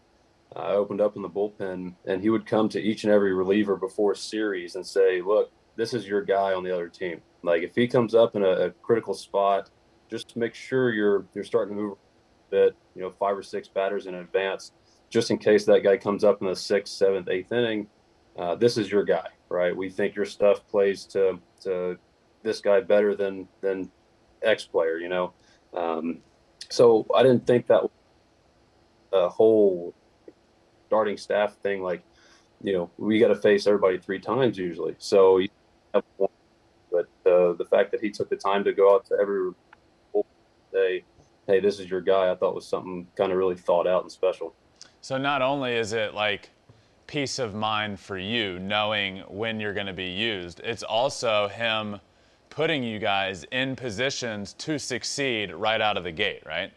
I 0.55 0.73
opened 0.73 1.01
up 1.01 1.15
in 1.15 1.23
the 1.23 1.29
bullpen, 1.29 1.95
and 2.05 2.21
he 2.21 2.29
would 2.29 2.45
come 2.45 2.69
to 2.69 2.79
each 2.79 3.05
and 3.05 3.13
every 3.13 3.33
reliever 3.33 3.75
before 3.75 4.11
a 4.11 4.15
series 4.15 4.75
and 4.75 4.85
say, 4.85 5.21
"Look, 5.21 5.51
this 5.77 5.93
is 5.93 6.05
your 6.05 6.21
guy 6.21 6.53
on 6.53 6.63
the 6.63 6.73
other 6.73 6.89
team. 6.89 7.21
Like 7.41 7.63
if 7.63 7.73
he 7.73 7.87
comes 7.87 8.13
up 8.13 8.35
in 8.35 8.43
a, 8.43 8.49
a 8.49 8.69
critical 8.71 9.13
spot, 9.13 9.69
just 10.11 10.35
make 10.35 10.53
sure 10.53 10.91
you're 10.91 11.25
you're 11.33 11.45
starting 11.45 11.75
to 11.75 11.81
move 11.81 11.93
a 11.93 12.51
bit. 12.51 12.75
You 12.93 13.03
know, 13.03 13.11
five 13.11 13.37
or 13.37 13.43
six 13.43 13.69
batters 13.69 14.05
in 14.05 14.15
advance, 14.15 14.73
just 15.09 15.31
in 15.31 15.37
case 15.37 15.65
that 15.65 15.81
guy 15.83 15.95
comes 15.95 16.25
up 16.25 16.41
in 16.41 16.47
the 16.47 16.55
sixth, 16.55 16.93
seventh, 16.93 17.29
eighth 17.29 17.53
inning." 17.53 17.87
Uh, 18.39 18.55
this 18.55 18.77
is 18.77 18.89
your 18.89 19.03
guy, 19.03 19.27
right? 19.49 19.75
We 19.75 19.89
think 19.89 20.15
your 20.15 20.25
stuff 20.25 20.65
plays 20.67 21.03
to 21.05 21.39
to 21.63 21.97
this 22.41 22.61
guy 22.61 22.79
better 22.79 23.13
than 23.13 23.49
than 23.59 23.91
X 24.41 24.63
player, 24.63 24.97
you 24.97 25.09
know. 25.09 25.33
Um, 25.73 26.19
so 26.69 27.05
I 27.13 27.21
didn't 27.21 27.45
think 27.45 27.67
that 27.67 27.83
a 29.11 29.27
whole 29.27 29.93
starting 30.87 31.17
staff 31.17 31.57
thing, 31.57 31.83
like 31.83 32.01
you 32.63 32.73
know, 32.73 32.89
we 32.97 33.19
got 33.19 33.27
to 33.27 33.35
face 33.35 33.67
everybody 33.67 33.97
three 33.97 34.19
times 34.19 34.57
usually. 34.57 34.95
So, 34.99 35.41
but 35.91 36.03
uh, 37.25 37.53
the 37.53 37.67
fact 37.69 37.91
that 37.91 38.01
he 38.01 38.09
took 38.09 38.29
the 38.29 38.37
time 38.37 38.63
to 38.63 38.73
go 38.73 38.95
out 38.95 39.05
to 39.07 39.17
every 39.19 39.51
day, 40.71 41.03
hey, 41.47 41.59
this 41.59 41.79
is 41.79 41.89
your 41.89 42.01
guy, 42.01 42.31
I 42.31 42.35
thought 42.35 42.55
was 42.55 42.67
something 42.67 43.07
kind 43.17 43.31
of 43.31 43.37
really 43.37 43.55
thought 43.55 43.87
out 43.87 44.03
and 44.03 44.11
special. 44.11 44.53
So 45.01 45.17
not 45.17 45.41
only 45.41 45.75
is 45.75 45.93
it 45.93 46.13
like 46.13 46.51
peace 47.09 47.39
of 47.39 47.55
mind 47.55 47.99
for 47.99 48.19
you 48.19 48.59
knowing 48.59 49.17
when 49.29 49.59
you're 49.59 49.73
going 49.73 49.87
to 49.87 49.93
be 49.93 50.11
used. 50.11 50.61
It's 50.63 50.83
also 50.83 51.47
him 51.47 51.99
putting 52.51 52.83
you 52.83 52.99
guys 52.99 53.43
in 53.51 53.75
positions 53.75 54.53
to 54.59 54.77
succeed 54.77 55.51
right 55.51 55.81
out 55.81 55.97
of 55.97 56.03
the 56.03 56.11
gate, 56.11 56.43
right? 56.45 56.71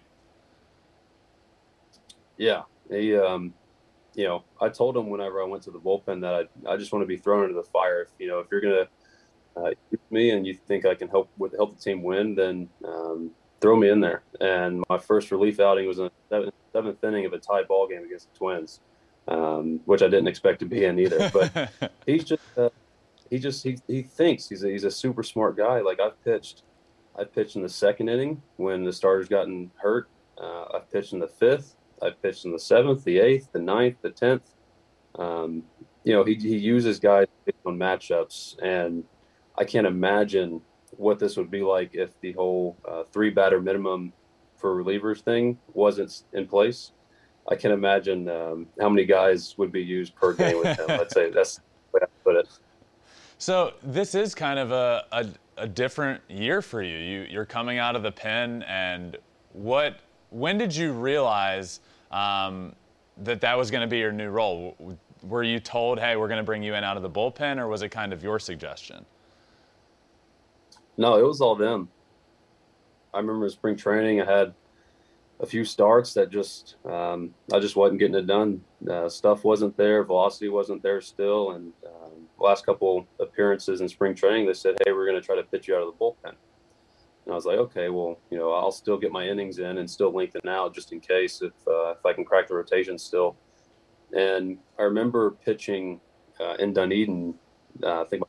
Yeah. 2.38 2.62
He, 2.88 3.14
um, 3.14 3.52
you 4.14 4.24
know, 4.24 4.42
I 4.58 4.70
told 4.70 4.96
him 4.96 5.10
whenever 5.10 5.42
I 5.42 5.44
went 5.44 5.64
to 5.64 5.70
the 5.70 5.78
bullpen 5.78 6.22
that 6.22 6.48
I, 6.66 6.72
I 6.72 6.78
just 6.78 6.94
want 6.94 7.02
to 7.02 7.06
be 7.06 7.18
thrown 7.18 7.44
into 7.44 7.54
the 7.56 7.68
fire. 7.68 8.00
If, 8.00 8.08
you 8.18 8.28
know, 8.28 8.38
if 8.38 8.46
you're 8.50 8.62
going 8.62 8.86
to 8.86 9.60
uh, 9.60 9.70
use 9.90 10.00
me 10.08 10.30
and 10.30 10.46
you 10.46 10.54
think 10.54 10.86
I 10.86 10.94
can 10.94 11.08
help 11.08 11.28
with 11.36 11.54
help 11.54 11.76
the 11.76 11.82
team 11.82 12.02
win, 12.02 12.34
then 12.34 12.70
um, 12.86 13.32
throw 13.60 13.76
me 13.76 13.90
in 13.90 14.00
there. 14.00 14.22
And 14.40 14.82
my 14.88 14.96
first 14.96 15.30
relief 15.30 15.60
outing 15.60 15.86
was 15.86 15.98
in 15.98 16.04
the 16.04 16.10
seventh, 16.30 16.54
seventh 16.72 17.04
inning 17.04 17.26
of 17.26 17.34
a 17.34 17.38
tie 17.38 17.64
ball 17.64 17.86
game 17.86 18.04
against 18.04 18.32
the 18.32 18.38
Twins 18.38 18.80
um, 19.28 19.80
which 19.84 20.02
I 20.02 20.06
didn't 20.06 20.28
expect 20.28 20.60
to 20.60 20.66
be 20.66 20.84
in 20.84 20.98
either. 20.98 21.30
But 21.30 21.92
he's 22.06 22.24
just 22.24 22.42
uh, 22.56 22.70
he 23.30 23.38
just 23.38 23.62
he, 23.62 23.78
he 23.86 24.02
thinks 24.02 24.48
he's 24.48 24.64
a, 24.64 24.68
he's 24.68 24.84
a 24.84 24.90
super 24.90 25.22
smart 25.22 25.56
guy. 25.56 25.80
Like 25.80 26.00
I've 26.00 26.22
pitched, 26.24 26.62
I 27.18 27.24
pitched 27.24 27.56
in 27.56 27.62
the 27.62 27.68
second 27.68 28.08
inning 28.08 28.42
when 28.56 28.84
the 28.84 28.92
starters 28.92 29.28
gotten 29.28 29.70
hurt. 29.76 30.08
Uh, 30.38 30.64
I've 30.74 30.90
pitched 30.90 31.12
in 31.12 31.18
the 31.18 31.28
fifth. 31.28 31.76
I've 32.02 32.20
pitched 32.20 32.44
in 32.44 32.52
the 32.52 32.58
seventh, 32.58 33.04
the 33.04 33.18
eighth, 33.18 33.52
the 33.52 33.60
ninth, 33.60 33.96
the 34.02 34.10
tenth. 34.10 34.54
Um, 35.18 35.62
you 36.04 36.12
know, 36.12 36.24
he 36.24 36.34
he 36.34 36.56
uses 36.56 36.98
guys 36.98 37.26
on 37.64 37.78
matchups, 37.78 38.60
and 38.62 39.04
I 39.56 39.64
can't 39.64 39.86
imagine 39.86 40.60
what 40.96 41.18
this 41.18 41.36
would 41.36 41.50
be 41.50 41.62
like 41.62 41.94
if 41.94 42.18
the 42.20 42.32
whole 42.32 42.76
uh, 42.86 43.04
three 43.12 43.30
batter 43.30 43.60
minimum 43.60 44.12
for 44.56 44.74
relievers 44.74 45.20
thing 45.20 45.58
wasn't 45.74 46.22
in 46.32 46.46
place. 46.46 46.92
I 47.50 47.56
can 47.56 47.72
imagine 47.72 48.28
um, 48.28 48.66
how 48.80 48.88
many 48.88 49.04
guys 49.04 49.56
would 49.58 49.72
be 49.72 49.82
used 49.82 50.14
per 50.14 50.32
game 50.32 50.58
with 50.58 50.78
him. 50.78 50.86
Let's 50.88 51.14
say 51.14 51.30
that's 51.30 51.56
the 51.56 51.62
way 51.92 52.00
I 52.02 52.06
put 52.22 52.36
it. 52.36 52.48
So 53.38 53.72
this 53.82 54.14
is 54.14 54.34
kind 54.34 54.58
of 54.58 54.70
a, 54.70 55.04
a, 55.10 55.26
a, 55.56 55.66
different 55.66 56.20
year 56.28 56.62
for 56.62 56.80
you. 56.80 56.96
you. 56.96 57.26
You're 57.28 57.44
coming 57.44 57.78
out 57.78 57.96
of 57.96 58.04
the 58.04 58.12
pen, 58.12 58.62
and 58.68 59.16
what? 59.52 59.98
When 60.30 60.58
did 60.58 60.74
you 60.74 60.92
realize 60.92 61.80
um, 62.12 62.74
that 63.18 63.40
that 63.40 63.58
was 63.58 63.70
going 63.70 63.80
to 63.80 63.88
be 63.88 63.98
your 63.98 64.12
new 64.12 64.30
role? 64.30 64.76
Were 65.24 65.42
you 65.42 65.58
told, 65.58 65.98
"Hey, 65.98 66.14
we're 66.14 66.28
going 66.28 66.38
to 66.38 66.44
bring 66.44 66.62
you 66.62 66.74
in 66.74 66.84
out 66.84 66.96
of 66.96 67.02
the 67.02 67.10
bullpen," 67.10 67.58
or 67.58 67.66
was 67.66 67.82
it 67.82 67.88
kind 67.88 68.12
of 68.12 68.22
your 68.22 68.38
suggestion? 68.38 69.04
No, 70.96 71.18
it 71.18 71.26
was 71.26 71.40
all 71.40 71.56
them. 71.56 71.88
I 73.12 73.18
remember 73.18 73.48
spring 73.48 73.76
training. 73.76 74.20
I 74.20 74.24
had 74.24 74.54
a 75.42 75.46
few 75.46 75.64
starts 75.64 76.14
that 76.14 76.30
just 76.30 76.76
um, 76.88 77.34
I 77.52 77.58
just 77.58 77.74
wasn't 77.74 77.98
getting 77.98 78.14
it 78.14 78.26
done. 78.28 78.62
Uh, 78.88 79.08
stuff 79.08 79.44
wasn't 79.44 79.76
there, 79.76 80.04
velocity 80.04 80.48
wasn't 80.48 80.82
there 80.82 81.00
still, 81.00 81.52
and 81.52 81.72
um, 81.84 82.12
last 82.38 82.64
couple 82.64 83.06
appearances 83.20 83.80
in 83.80 83.88
spring 83.88 84.14
training, 84.14 84.46
they 84.46 84.54
said, 84.54 84.76
"Hey, 84.84 84.92
we're 84.92 85.06
going 85.06 85.20
to 85.20 85.26
try 85.26 85.34
to 85.34 85.42
pitch 85.42 85.66
you 85.66 85.74
out 85.74 85.82
of 85.82 85.88
the 85.88 85.98
bullpen." 85.98 86.34
And 87.24 87.32
I 87.32 87.34
was 87.34 87.44
like, 87.44 87.58
"Okay, 87.58 87.88
well, 87.90 88.20
you 88.30 88.38
know, 88.38 88.52
I'll 88.52 88.72
still 88.72 88.96
get 88.96 89.10
my 89.10 89.26
innings 89.26 89.58
in 89.58 89.78
and 89.78 89.90
still 89.90 90.14
lengthen 90.14 90.48
out 90.48 90.74
just 90.74 90.92
in 90.92 91.00
case 91.00 91.42
if 91.42 91.52
uh, 91.66 91.90
if 91.90 92.06
I 92.06 92.12
can 92.12 92.24
crack 92.24 92.46
the 92.48 92.54
rotation 92.54 92.96
still." 92.96 93.36
And 94.16 94.58
I 94.78 94.82
remember 94.82 95.32
pitching 95.32 96.00
uh, 96.38 96.54
in 96.54 96.72
Dunedin, 96.72 97.34
uh, 97.82 98.02
I 98.02 98.04
think 98.04 98.22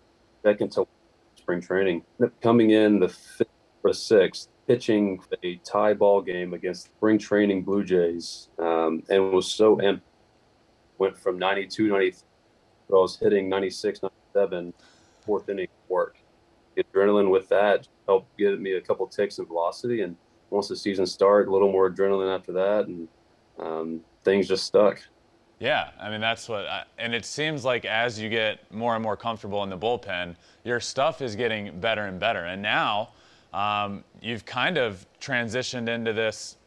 second 0.43 0.71
to 0.73 0.87
spring 1.35 1.61
training, 1.61 2.03
coming 2.41 2.71
in 2.71 2.99
the 2.99 3.09
fifth 3.09 3.47
or 3.83 3.93
sixth 3.93 4.49
pitching 4.67 5.21
a 5.43 5.55
tie 5.57 5.93
ball 5.93 6.21
game 6.21 6.53
against 6.53 6.85
spring 6.85 7.17
training 7.17 7.63
Blue 7.63 7.83
Jays 7.83 8.49
um, 8.59 9.03
and 9.09 9.31
was 9.31 9.51
so 9.51 9.77
amped. 9.77 10.01
Went 10.99 11.17
from 11.17 11.37
92, 11.37 11.87
93, 11.87 12.27
but 12.89 12.97
I 12.97 13.01
was 13.01 13.17
hitting 13.17 13.49
96, 13.49 14.01
97, 14.33 14.73
fourth 15.25 15.49
inning 15.49 15.67
work. 15.89 16.17
The 16.75 16.83
adrenaline 16.83 17.29
with 17.29 17.49
that 17.49 17.87
helped 18.07 18.37
give 18.37 18.59
me 18.59 18.73
a 18.73 18.81
couple 18.81 19.05
ticks 19.07 19.39
in 19.39 19.45
velocity. 19.45 20.01
And 20.01 20.15
once 20.49 20.67
the 20.67 20.75
season 20.75 21.05
started, 21.05 21.49
a 21.49 21.51
little 21.51 21.71
more 21.71 21.91
adrenaline 21.91 22.33
after 22.33 22.53
that. 22.53 22.87
And 22.87 23.07
um, 23.59 24.01
things 24.23 24.47
just 24.47 24.65
stuck. 24.65 25.01
Yeah, 25.59 25.91
I 25.99 26.09
mean 26.09 26.19
that's 26.21 26.49
what, 26.49 26.65
I, 26.65 26.83
and 26.97 27.13
it 27.13 27.25
seems 27.25 27.63
like 27.63 27.85
as 27.85 28.19
you 28.19 28.29
get 28.29 28.71
more 28.71 28.95
and 28.95 29.03
more 29.03 29.15
comfortable 29.15 29.63
in 29.63 29.69
the 29.69 29.77
bullpen, 29.77 30.35
your 30.63 30.79
stuff 30.79 31.21
is 31.21 31.35
getting 31.35 31.79
better 31.79 32.05
and 32.05 32.19
better. 32.19 32.45
And 32.45 32.61
now 32.61 33.09
um, 33.53 34.03
you've 34.21 34.45
kind 34.45 34.77
of 34.77 35.05
transitioned 35.21 35.87
into 35.87 36.13
this 36.13 36.57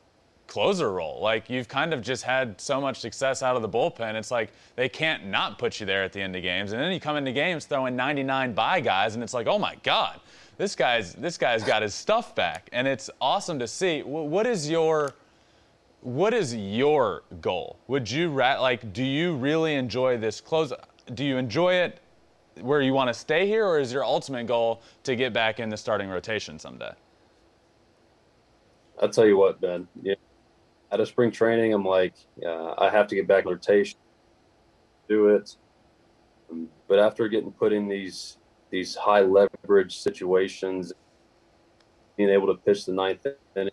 closer 0.46 0.92
role. 0.92 1.20
Like 1.20 1.51
you've 1.51 1.68
kind 1.68 1.92
of 1.92 2.03
just 2.03 2.22
had 2.22 2.61
so 2.61 2.81
much 2.81 3.01
success 3.01 3.42
out 3.42 3.57
of 3.57 3.62
the 3.62 3.68
bullpen. 3.68 4.14
It's 4.14 4.31
like 4.31 4.53
they 4.77 4.88
can't 4.88 5.27
not 5.27 5.59
put 5.59 5.81
you 5.81 5.87
there 5.87 6.05
at 6.05 6.12
the 6.12 6.20
end 6.20 6.37
of 6.37 6.42
games. 6.42 6.72
And 6.72 6.81
then 6.81 6.92
you 6.92 7.01
come 7.01 7.16
into 7.16 7.33
games 7.33 7.66
throwing 7.66 7.96
99 7.96 8.53
by 8.55 8.81
guys, 8.81 9.14
and 9.14 9.25
it's 9.25 9.35
like, 9.35 9.46
oh 9.46 9.59
my 9.59 9.77
God, 9.83 10.20
this 10.57 10.75
guy's 10.75 11.14
this 11.14 11.37
guy's 11.37 11.64
got 11.64 11.83
his 11.83 11.94
stuff 11.94 12.35
back, 12.35 12.68
and 12.72 12.87
it's 12.87 13.11
awesome 13.20 13.59
to 13.59 13.68
see. 13.68 14.03
What 14.03 14.46
is 14.46 14.70
your 14.70 15.14
what 16.03 16.33
is 16.33 16.55
your 16.55 17.25
goal? 17.40 17.79
Would 17.88 18.11
you 18.11 18.31
ra- 18.31 18.61
like? 18.61 18.92
Do 18.92 19.03
you 19.03 19.35
really 19.35 19.75
enjoy 19.75 20.16
this 20.18 20.40
close? 20.40 20.72
Do 21.14 21.25
you 21.25 21.37
enjoy 21.37 21.75
it 21.75 22.01
where 22.61 22.81
you 22.81 22.92
want 22.92 23.09
to 23.09 23.14
stay 23.14 23.47
here, 23.47 23.66
or 23.66 23.79
is 23.79 23.92
your 23.92 24.05
ultimate 24.05 24.47
goal 24.47 24.83
to 25.05 25.16
get 25.16 25.33
back 25.33 25.61
in 25.61 25.69
the 25.69 25.77
starting 25.77 26.09
rotation 26.09 26.59
someday? 26.59 26.92
I'll 29.01 29.09
tell 29.11 29.27
you 29.27 29.37
what, 29.37 29.61
Ben. 29.61 29.87
Yeah, 30.03 30.14
out 30.90 31.01
of 31.01 31.09
spring 31.09 31.31
training, 31.31 31.73
I'm 31.73 31.85
like, 31.85 32.14
uh, 32.45 32.75
I 32.79 32.90
have 32.90 33.07
to 33.09 33.14
get 33.14 33.27
back 33.27 33.45
in 33.45 33.51
rotation, 33.51 33.99
do 35.09 35.29
it. 35.29 35.57
Um, 36.51 36.69
but 36.88 36.99
after 36.99 37.29
getting 37.29 37.53
put 37.53 37.73
in 37.73 37.88
these 37.88 38.38
these 38.71 38.95
high 38.95 39.21
leverage 39.21 39.99
situations, 39.99 40.92
being 42.16 42.31
able 42.31 42.47
to 42.47 42.55
pitch 42.55 42.87
the 42.87 42.92
ninth 42.92 43.27
inning 43.55 43.71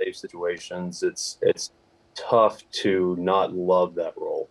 safe 0.00 0.16
situations, 0.16 1.02
it's 1.02 1.38
it's 1.42 1.72
tough 2.14 2.62
to 2.70 3.16
not 3.18 3.54
love 3.54 3.94
that 3.96 4.14
role. 4.16 4.48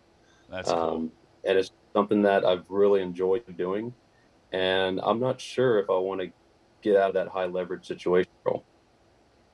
That's 0.48 0.70
cool. 0.70 0.78
Um, 0.78 1.12
and 1.44 1.58
it's 1.58 1.72
something 1.96 2.20
that 2.20 2.44
I've 2.44 2.64
really 2.68 3.00
enjoyed 3.00 3.42
doing. 3.56 3.94
And 4.52 5.00
I'm 5.02 5.18
not 5.18 5.40
sure 5.40 5.78
if 5.78 5.88
I 5.88 5.96
want 5.96 6.20
to 6.20 6.30
get 6.82 6.96
out 6.96 7.08
of 7.08 7.14
that 7.14 7.28
high 7.28 7.46
leverage 7.46 7.86
situation. 7.86 8.30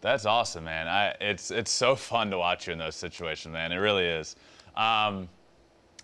That's 0.00 0.26
awesome, 0.26 0.64
man. 0.64 0.88
I, 0.88 1.14
it's 1.20 1.52
it's 1.52 1.70
so 1.70 1.94
fun 1.94 2.32
to 2.32 2.38
watch 2.38 2.66
you 2.66 2.72
in 2.72 2.78
those 2.80 2.96
situations, 2.96 3.52
man. 3.52 3.70
It 3.70 3.76
really 3.76 4.04
is. 4.04 4.34
Um, 4.74 5.28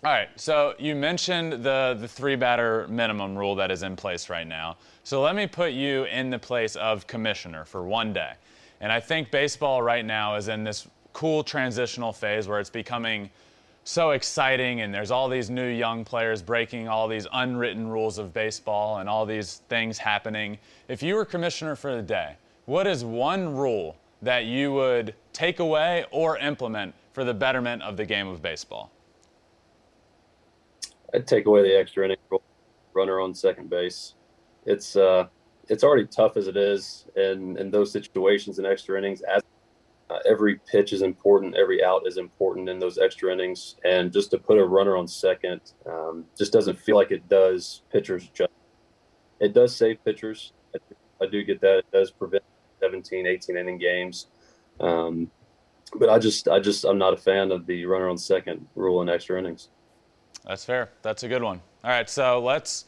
all 0.01 0.13
right, 0.13 0.29
so 0.37 0.73
you 0.79 0.95
mentioned 0.95 1.51
the 1.61 1.97
the 1.99 2.07
three 2.07 2.37
batter 2.37 2.87
minimum 2.87 3.37
rule 3.37 3.55
that 3.55 3.69
is 3.69 3.83
in 3.83 3.97
place 3.97 4.29
right 4.29 4.47
now. 4.47 4.77
So 5.03 5.21
let 5.21 5.35
me 5.35 5.45
put 5.45 5.73
you 5.73 6.05
in 6.05 6.29
the 6.29 6.39
place 6.39 6.77
of 6.77 7.05
commissioner 7.07 7.65
for 7.65 7.83
one 7.83 8.13
day. 8.13 8.31
And 8.79 8.89
I 8.93 9.01
think 9.01 9.29
baseball 9.29 9.81
right 9.81 10.05
now 10.05 10.35
is 10.35 10.47
in 10.47 10.63
this 10.63 10.87
cool 11.11 11.43
transitional 11.43 12.13
phase 12.13 12.47
where 12.47 12.61
it's 12.61 12.69
becoming 12.69 13.29
so 13.89 14.11
exciting 14.11 14.81
and 14.81 14.93
there's 14.93 15.09
all 15.09 15.27
these 15.27 15.49
new 15.49 15.67
young 15.67 16.05
players 16.05 16.43
breaking 16.43 16.87
all 16.87 17.07
these 17.07 17.25
unwritten 17.33 17.87
rules 17.87 18.19
of 18.19 18.31
baseball 18.31 18.99
and 18.99 19.09
all 19.09 19.25
these 19.25 19.63
things 19.67 19.97
happening. 19.97 20.59
If 20.87 21.01
you 21.01 21.15
were 21.15 21.25
commissioner 21.25 21.75
for 21.75 21.95
the 21.95 22.03
day, 22.03 22.35
what 22.65 22.85
is 22.85 23.03
one 23.03 23.55
rule 23.55 23.97
that 24.21 24.45
you 24.45 24.71
would 24.73 25.15
take 25.33 25.59
away 25.59 26.05
or 26.11 26.37
implement 26.37 26.93
for 27.13 27.23
the 27.23 27.33
betterment 27.33 27.81
of 27.81 27.97
the 27.97 28.05
game 28.05 28.27
of 28.27 28.43
baseball? 28.43 28.91
I'd 31.11 31.25
take 31.25 31.47
away 31.47 31.63
the 31.63 31.75
extra 31.75 32.05
inning 32.05 32.17
rule, 32.29 32.43
runner 32.93 33.19
on 33.19 33.33
second 33.33 33.71
base. 33.71 34.13
It's 34.67 34.95
uh, 34.95 35.29
it's 35.67 35.83
already 35.83 36.05
tough 36.05 36.37
as 36.37 36.47
it 36.47 36.57
is 36.57 37.07
in 37.15 37.57
in 37.57 37.71
those 37.71 37.91
situations 37.91 38.59
in 38.59 38.67
extra 38.67 38.99
innings. 38.99 39.21
As 39.21 39.41
uh, 40.09 40.19
every 40.27 40.59
pitch 40.71 40.93
is 40.93 41.01
important, 41.01 41.55
every 41.55 41.83
out 41.83 42.07
is 42.07 42.17
important 42.17 42.67
in 42.67 42.79
those 42.79 42.97
extra 42.97 43.31
innings, 43.31 43.75
and 43.85 44.11
just 44.11 44.31
to 44.31 44.37
put 44.37 44.57
a 44.57 44.65
runner 44.65 44.97
on 44.97 45.07
second 45.07 45.61
um, 45.85 46.25
just 46.37 46.51
doesn't 46.51 46.79
feel 46.79 46.95
like 46.95 47.11
it 47.11 47.27
does 47.29 47.83
pitchers. 47.91 48.29
Just 48.29 48.51
it 49.39 49.53
does 49.53 49.75
save 49.75 50.03
pitchers. 50.03 50.53
I, 50.73 51.25
I 51.25 51.27
do 51.27 51.43
get 51.43 51.61
that. 51.61 51.79
It 51.79 51.91
does 51.91 52.11
prevent 52.11 52.43
17, 52.79 53.27
18 53.27 53.57
inning 53.57 53.77
games. 53.77 54.27
Um, 54.79 55.29
but 55.95 56.09
I 56.09 56.19
just, 56.19 56.47
I 56.47 56.59
just, 56.59 56.85
I'm 56.85 56.97
not 56.97 57.13
a 57.13 57.17
fan 57.17 57.51
of 57.51 57.65
the 57.65 57.85
runner 57.85 58.09
on 58.09 58.17
second 58.17 58.67
rule 58.75 59.01
in 59.01 59.09
extra 59.09 59.37
innings. 59.39 59.69
That's 60.45 60.65
fair. 60.65 60.89
That's 61.01 61.23
a 61.23 61.27
good 61.27 61.43
one. 61.43 61.61
All 61.83 61.91
right, 61.91 62.09
so 62.09 62.41
let's 62.41 62.85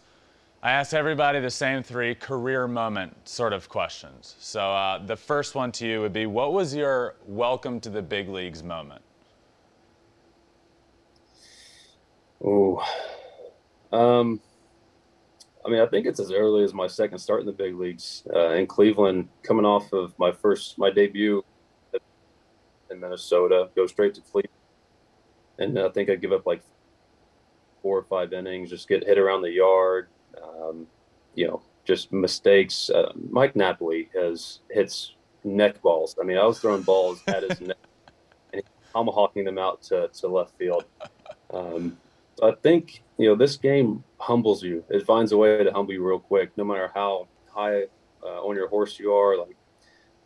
I 0.64 0.74
asked 0.74 0.94
everybody 0.94 1.40
the 1.40 1.50
same 1.50 1.82
three 1.82 2.14
career 2.14 2.68
moment 2.68 3.28
sort 3.28 3.52
of 3.52 3.68
questions. 3.68 4.36
So 4.40 4.62
uh, 4.62 5.04
the 5.04 5.16
first 5.16 5.56
one 5.56 5.72
to 5.74 5.88
you 5.88 6.02
would 6.02 6.14
be 6.14 6.28
what 6.28 6.54
was 6.54 6.76
your 6.76 7.16
welcome 7.26 7.80
to 7.80 7.90
the 7.90 8.04
big 8.04 8.30
leagues 8.30 8.62
moment? 8.62 9.02
Oh, 12.46 12.86
um, 13.92 14.40
I 15.66 15.70
mean, 15.70 15.80
I 15.80 15.88
think 15.88 16.06
it's 16.06 16.20
as 16.20 16.32
early 16.32 16.64
as 16.64 16.76
my 16.76 16.86
second 16.86 17.18
start 17.18 17.40
in 17.40 17.48
the 17.48 17.52
big 17.52 17.74
leagues 17.76 18.22
uh, 18.32 18.52
in 18.52 18.68
Cleveland, 18.68 19.30
coming 19.42 19.66
off 19.66 19.92
of 19.94 20.14
my 20.20 20.32
first, 20.32 20.78
my 20.78 20.92
debut 20.92 21.44
in 22.92 23.00
Minnesota, 23.00 23.70
go 23.76 23.88
straight 23.88 24.14
to 24.14 24.22
Cleveland. 24.22 24.50
And 25.58 25.80
I 25.80 25.90
think 25.90 26.12
I 26.12 26.16
give 26.16 26.32
up 26.32 26.46
like 26.46 26.62
four 27.82 27.98
or 27.98 28.04
five 28.04 28.32
innings, 28.32 28.70
just 28.70 28.88
get 28.88 29.04
hit 29.08 29.18
around 29.18 29.42
the 29.42 29.52
yard, 29.52 30.08
um, 30.44 30.88
you 31.36 31.48
know, 31.48 31.62
just 31.86 32.12
mistakes. 32.12 32.90
Uh, 32.90 33.12
Mike 33.30 33.56
Napoli 33.56 34.10
has 34.14 34.60
hits 34.70 35.14
neck 35.44 35.82
balls. 35.82 36.16
I 36.20 36.24
mean, 36.24 36.38
I 36.38 36.46
was 36.46 36.60
throwing 36.60 36.84
balls 36.84 37.22
at 37.28 37.44
his 37.44 37.62
neck 37.62 37.78
and 38.54 38.64
tomahawking 38.94 39.46
them 39.46 39.58
out 39.58 39.82
to, 39.84 40.10
to 40.10 40.28
left 40.28 40.58
field. 40.58 40.86
Um, 41.54 41.98
so 42.38 42.50
I 42.50 42.56
think, 42.56 43.04
you 43.18 43.28
know, 43.28 43.36
this 43.36 43.58
game 43.58 44.04
humbles 44.20 44.64
you. 44.64 44.84
It 44.90 45.06
finds 45.06 45.32
a 45.32 45.38
way 45.38 45.64
to 45.64 45.72
humble 45.72 45.94
you 45.94 46.06
real 46.06 46.20
quick, 46.20 46.52
no 46.58 46.64
matter 46.64 46.92
how 46.94 47.28
high 47.50 47.84
uh, 48.24 48.42
on 48.46 48.56
your 48.56 48.68
horse 48.68 49.00
you 49.00 49.14
are. 49.14 49.38
Like, 49.38 49.56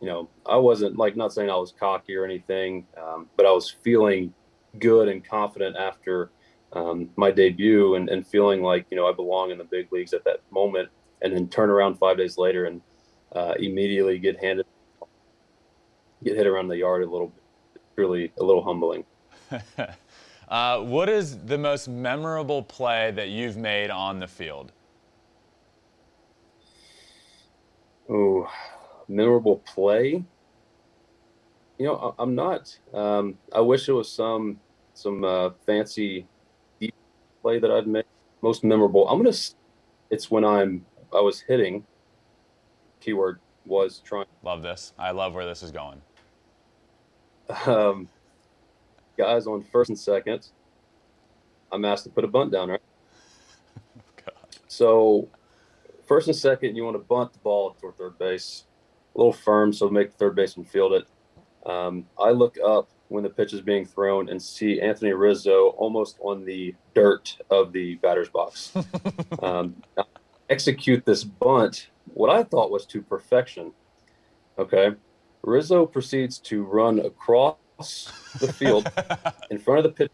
you 0.00 0.06
know, 0.06 0.28
I 0.44 0.56
wasn't 0.56 0.96
like 0.96 1.16
not 1.16 1.32
saying 1.32 1.50
I 1.50 1.56
was 1.56 1.72
cocky 1.72 2.14
or 2.14 2.24
anything, 2.24 2.86
um, 3.02 3.28
but 3.36 3.46
I 3.46 3.50
was 3.50 3.70
feeling 3.70 4.32
good 4.78 5.08
and 5.08 5.24
confident 5.24 5.76
after 5.76 6.30
um, 6.72 7.10
my 7.16 7.30
debut 7.30 7.94
and, 7.94 8.08
and 8.08 8.26
feeling 8.26 8.62
like 8.62 8.86
you 8.90 8.96
know 8.96 9.06
I 9.06 9.12
belong 9.12 9.50
in 9.50 9.58
the 9.58 9.64
big 9.64 9.92
leagues 9.92 10.12
at 10.12 10.24
that 10.24 10.40
moment, 10.50 10.88
and 11.22 11.34
then 11.34 11.48
turn 11.48 11.70
around 11.70 11.96
five 11.96 12.16
days 12.16 12.38
later 12.38 12.66
and 12.66 12.80
uh, 13.34 13.54
immediately 13.58 14.18
get 14.18 14.42
handed 14.42 14.66
get 16.24 16.36
hit 16.36 16.46
around 16.46 16.68
the 16.68 16.76
yard 16.76 17.02
a 17.02 17.10
little 17.10 17.28
bit. 17.28 17.42
Really 17.96 18.32
a 18.38 18.44
little 18.44 18.62
humbling. 18.62 19.04
uh, 20.48 20.80
what 20.80 21.08
is 21.08 21.38
the 21.38 21.56
most 21.56 21.88
memorable 21.88 22.62
play 22.62 23.10
that 23.12 23.28
you've 23.28 23.56
made 23.56 23.90
on 23.90 24.20
the 24.20 24.26
field? 24.26 24.72
Oh, 28.08 28.48
memorable 29.08 29.62
play. 29.64 30.24
You 31.78 31.86
know, 31.86 32.14
I, 32.18 32.22
am 32.22 32.34
not. 32.34 32.78
Um, 32.92 33.38
I 33.52 33.60
wish 33.60 33.88
it 33.88 33.92
was 33.92 34.10
some 34.10 34.60
some 34.94 35.24
uh, 35.24 35.50
fancy 35.66 36.26
play 37.46 37.60
that 37.60 37.70
I've 37.70 37.86
made 37.86 38.04
most 38.42 38.64
memorable. 38.64 39.08
I'm 39.08 39.22
gonna. 39.22 39.36
It's 40.10 40.30
when 40.32 40.44
I'm. 40.44 40.84
I 41.12 41.20
was 41.20 41.40
hitting. 41.40 41.84
Keyword 43.00 43.38
was 43.64 44.02
trying. 44.04 44.26
Love 44.42 44.62
this. 44.62 44.92
I 44.98 45.12
love 45.12 45.32
where 45.32 45.46
this 45.46 45.62
is 45.62 45.70
going. 45.70 46.02
Um, 47.64 48.08
guys 49.16 49.46
on 49.46 49.62
first 49.62 49.90
and 49.90 49.98
second. 49.98 50.48
I'm 51.70 51.84
asked 51.84 52.02
to 52.04 52.10
put 52.10 52.24
a 52.24 52.26
bunt 52.26 52.50
down, 52.50 52.70
right? 52.70 52.80
God. 54.24 54.34
So, 54.66 55.28
first 56.04 56.26
and 56.26 56.36
second, 56.36 56.74
you 56.74 56.82
want 56.82 56.96
to 56.96 57.02
bunt 57.02 57.32
the 57.32 57.38
ball 57.38 57.76
toward 57.80 57.96
third 57.96 58.18
base, 58.18 58.64
a 59.14 59.18
little 59.18 59.32
firm, 59.32 59.72
so 59.72 59.88
make 59.88 60.10
the 60.10 60.16
third 60.16 60.34
baseman 60.34 60.66
field 60.66 60.94
it. 60.94 61.06
Um, 61.64 62.06
I 62.18 62.30
look 62.30 62.56
up 62.64 62.88
when 63.08 63.22
the 63.22 63.30
pitch 63.30 63.52
is 63.52 63.60
being 63.60 63.84
thrown 63.84 64.28
and 64.28 64.40
see 64.40 64.80
Anthony 64.80 65.12
Rizzo 65.12 65.68
almost 65.76 66.18
on 66.20 66.44
the 66.44 66.74
dirt 66.94 67.36
of 67.50 67.72
the 67.72 67.96
batter's 67.96 68.28
box. 68.28 68.72
um, 69.42 69.76
execute 70.50 71.04
this 71.04 71.24
bunt, 71.24 71.88
what 72.14 72.30
I 72.30 72.42
thought 72.42 72.70
was 72.70 72.86
to 72.86 73.02
perfection. 73.02 73.72
Okay. 74.58 74.94
Rizzo 75.42 75.86
proceeds 75.86 76.38
to 76.40 76.64
run 76.64 77.00
across 77.00 77.56
the 78.40 78.52
field 78.52 78.90
in 79.50 79.58
front 79.58 79.78
of 79.78 79.84
the 79.84 79.90
pitch, 79.90 80.12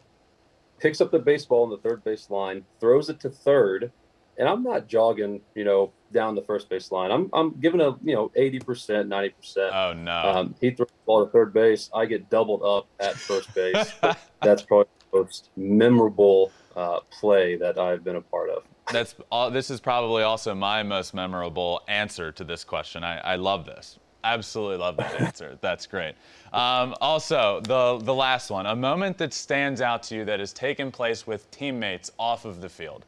picks 0.79 1.01
up 1.01 1.11
the 1.11 1.19
baseball 1.19 1.63
on 1.63 1.71
the 1.71 1.79
third 1.79 2.05
base 2.05 2.29
line, 2.29 2.65
throws 2.81 3.09
it 3.09 3.21
to 3.21 3.31
third, 3.31 3.91
and 4.39 4.49
I'm 4.49 4.63
not 4.63 4.89
jogging, 4.89 5.41
you 5.55 5.65
know, 5.65 5.93
down 6.13 6.35
the 6.35 6.43
first 6.43 6.69
base 6.69 6.93
line. 6.93 7.11
I'm 7.11 7.31
I'm 7.33 7.51
giving 7.61 7.81
a 7.81 7.97
you 8.03 8.15
know 8.15 8.31
80 8.35 8.61
percent, 8.61 9.09
90 9.09 9.29
percent. 9.31 9.75
Oh 9.75 9.93
no! 9.93 10.13
Um, 10.13 10.55
he 10.61 10.71
throws 10.71 10.89
the 10.89 11.05
ball 11.07 11.25
to 11.25 11.31
third 11.31 11.53
base. 11.53 11.91
I 11.95 12.07
get 12.07 12.31
doubled 12.31 12.63
up 12.63 12.87
at 13.01 13.15
first 13.17 13.55
base. 13.55 13.93
that's 14.43 14.63
probably 14.63 14.89
the 15.11 15.19
most 15.19 15.51
memorable 15.57 16.53
uh, 16.77 17.01
play 17.11 17.57
that 17.57 17.79
I've 17.79 18.05
been 18.05 18.17
a 18.17 18.21
part 18.21 18.51
of. 18.51 18.65
That's 18.91 19.15
all. 19.31 19.51
This 19.51 19.71
is 19.71 19.81
probably 19.81 20.23
also 20.23 20.55
my 20.55 20.83
most 20.83 21.15
memorable 21.15 21.83
answer 21.89 22.33
to 22.33 22.45
this 22.45 22.65
question. 22.65 23.05
I, 23.05 23.19
I 23.19 23.37
love 23.37 23.65
this. 23.65 23.99
Absolutely 24.25 24.77
love 24.77 24.97
that 24.99 25.21
answer. 25.21 25.59
That's 25.61 25.87
great. 25.87 26.15
Um, 26.53 26.95
also, 27.01 27.61
the 27.63 27.99
the 28.03 28.15
last 28.15 28.51
one, 28.51 28.67
a 28.67 28.77
moment 28.77 29.19
that 29.19 29.33
stands 29.33 29.81
out 29.81 30.03
to 30.05 30.17
you 30.17 30.25
that 30.25 30.41
has 30.41 30.53
taken 30.53 30.91
place 30.91 31.27
with 31.27 31.51
teammates 31.51 32.11
off 32.19 32.45
of 32.45 32.61
the 32.61 32.69
field. 32.69 33.05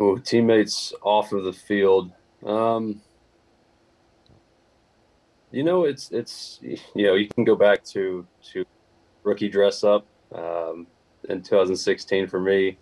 Oh, 0.00 0.16
teammates 0.16 0.92
off 1.02 1.32
of 1.32 1.44
the 1.44 1.52
field. 1.52 2.12
Um, 2.46 3.00
you 5.50 5.64
know, 5.64 5.84
it's 5.84 6.10
it's 6.12 6.60
you 6.62 7.06
know 7.06 7.14
you 7.14 7.28
can 7.28 7.44
go 7.44 7.56
back 7.56 7.84
to 7.86 8.26
to 8.52 8.64
rookie 9.24 9.48
dress 9.48 9.82
up 9.82 10.06
um, 10.32 10.86
in 11.28 11.42
2016 11.42 12.28
for 12.28 12.40
me. 12.40 12.78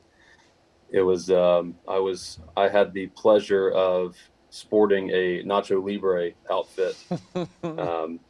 It 0.91 1.01
was 1.01 1.31
um, 1.31 1.75
I 1.89 1.99
was 1.99 2.39
I 2.57 2.69
had 2.69 2.93
the 2.93 3.07
pleasure 3.09 3.71
of 3.71 4.17
sporting 4.51 5.11
a 5.11 5.43
Nacho 5.43 5.83
Libre 5.83 6.33
outfit, 6.51 6.97
um, 7.63 8.21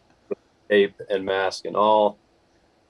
ape 0.70 1.00
and 1.10 1.24
mask 1.24 1.64
and 1.64 1.76
all. 1.76 2.18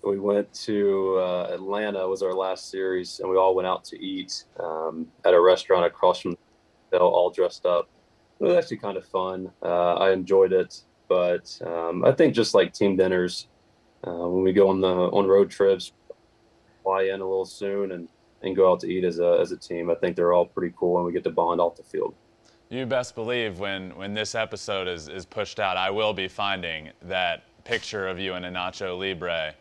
We 0.06 0.20
went 0.20 0.52
to 0.66 1.18
uh, 1.18 1.48
Atlanta 1.52 2.06
was 2.06 2.22
our 2.22 2.32
last 2.32 2.70
series, 2.70 3.18
and 3.18 3.28
we 3.28 3.36
all 3.36 3.56
went 3.56 3.66
out 3.66 3.84
to 3.86 4.00
eat 4.00 4.44
um, 4.60 5.08
at 5.24 5.34
a 5.34 5.40
restaurant 5.40 5.84
across 5.84 6.20
from 6.20 6.38
the 6.92 6.98
all 6.98 7.28
dressed 7.30 7.66
up. 7.66 7.88
It 8.38 8.44
was 8.44 8.56
actually 8.56 8.76
kind 8.76 8.96
of 8.96 9.04
fun. 9.04 9.50
Uh, 9.64 9.94
I 9.94 10.12
enjoyed 10.12 10.52
it, 10.52 10.80
but 11.08 11.60
um, 11.66 12.04
I 12.04 12.12
think 12.12 12.34
just 12.36 12.54
like 12.54 12.72
team 12.72 12.96
dinners, 12.96 13.48
uh, 14.06 14.28
when 14.28 14.44
we 14.44 14.52
go 14.52 14.68
on 14.68 14.80
the 14.80 14.86
on 14.86 15.26
road 15.26 15.50
trips, 15.50 15.90
fly 16.84 17.02
in 17.04 17.20
a 17.20 17.24
little 17.28 17.44
soon 17.44 17.90
and 17.90 18.08
and 18.42 18.54
go 18.54 18.70
out 18.70 18.78
to 18.80 18.86
eat 18.86 19.02
as 19.02 19.18
a 19.18 19.38
as 19.40 19.50
a 19.50 19.56
team. 19.56 19.90
I 19.90 19.96
think 19.96 20.14
they're 20.14 20.32
all 20.32 20.46
pretty 20.46 20.72
cool, 20.78 20.98
and 20.98 21.06
we 21.06 21.10
get 21.10 21.24
to 21.24 21.30
bond 21.30 21.60
off 21.60 21.74
the 21.74 21.82
field. 21.82 22.14
You 22.68 22.86
best 22.86 23.16
believe 23.16 23.58
when 23.58 23.90
when 23.96 24.14
this 24.14 24.36
episode 24.36 24.86
is 24.86 25.08
is 25.08 25.26
pushed 25.26 25.58
out, 25.58 25.76
I 25.76 25.90
will 25.90 26.14
be 26.14 26.28
finding 26.28 26.90
that 27.02 27.42
picture 27.64 28.06
of 28.06 28.20
you 28.20 28.34
in 28.34 28.44
a 28.44 28.50
Nacho 28.52 28.96
Libre 28.96 29.52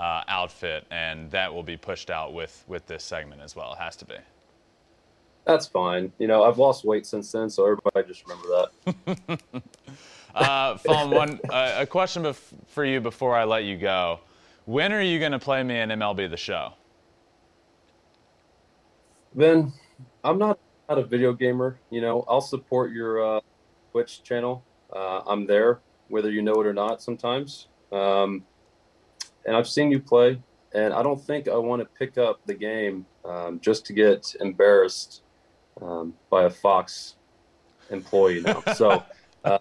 uh, 0.00 0.22
outfit, 0.28 0.86
and 0.90 1.30
that 1.30 1.52
will 1.52 1.62
be 1.62 1.76
pushed 1.76 2.10
out 2.10 2.32
with 2.32 2.64
with 2.66 2.86
this 2.86 3.04
segment 3.04 3.42
as 3.42 3.54
well. 3.54 3.74
It 3.74 3.78
has 3.78 3.96
to 3.96 4.06
be. 4.06 4.16
That's 5.44 5.66
fine. 5.66 6.12
You 6.18 6.26
know, 6.26 6.42
I've 6.42 6.58
lost 6.58 6.84
weight 6.84 7.06
since 7.06 7.30
then, 7.30 7.50
so 7.50 7.64
everybody 7.64 8.08
just 8.08 8.24
remember 8.26 8.48
that. 8.48 9.40
uh, 10.34 10.76
Fulm, 10.78 11.14
one 11.14 11.40
uh, 11.50 11.76
a 11.78 11.86
question 11.86 12.22
bef- 12.22 12.54
for 12.68 12.84
you 12.84 13.00
before 13.00 13.36
I 13.36 13.44
let 13.44 13.64
you 13.64 13.76
go. 13.76 14.20
When 14.64 14.92
are 14.92 15.02
you 15.02 15.18
going 15.18 15.32
to 15.32 15.38
play 15.38 15.62
me 15.62 15.78
in 15.78 15.88
MLB 15.88 16.30
The 16.30 16.36
Show? 16.36 16.74
Ben, 19.34 19.72
I'm 20.22 20.38
not, 20.38 20.58
not 20.88 20.98
a 20.98 21.04
video 21.04 21.32
gamer. 21.32 21.78
You 21.90 22.00
know, 22.00 22.24
I'll 22.28 22.40
support 22.40 22.92
your 22.92 23.36
uh, 23.36 23.40
Twitch 23.92 24.22
channel. 24.22 24.62
Uh, 24.94 25.22
I'm 25.26 25.46
there, 25.46 25.80
whether 26.08 26.30
you 26.30 26.42
know 26.42 26.54
it 26.60 26.66
or 26.66 26.74
not. 26.74 27.02
Sometimes. 27.02 27.68
Um, 27.90 28.44
and 29.44 29.56
I've 29.56 29.68
seen 29.68 29.90
you 29.90 30.00
play, 30.00 30.40
and 30.74 30.92
I 30.92 31.02
don't 31.02 31.20
think 31.20 31.48
I 31.48 31.56
want 31.56 31.82
to 31.82 31.88
pick 31.98 32.18
up 32.18 32.40
the 32.46 32.54
game 32.54 33.06
um, 33.24 33.60
just 33.60 33.86
to 33.86 33.92
get 33.92 34.34
embarrassed 34.40 35.22
um, 35.80 36.14
by 36.30 36.44
a 36.44 36.50
Fox 36.50 37.16
employee 37.90 38.40
now. 38.40 38.62
So 38.74 39.02
uh, 39.44 39.58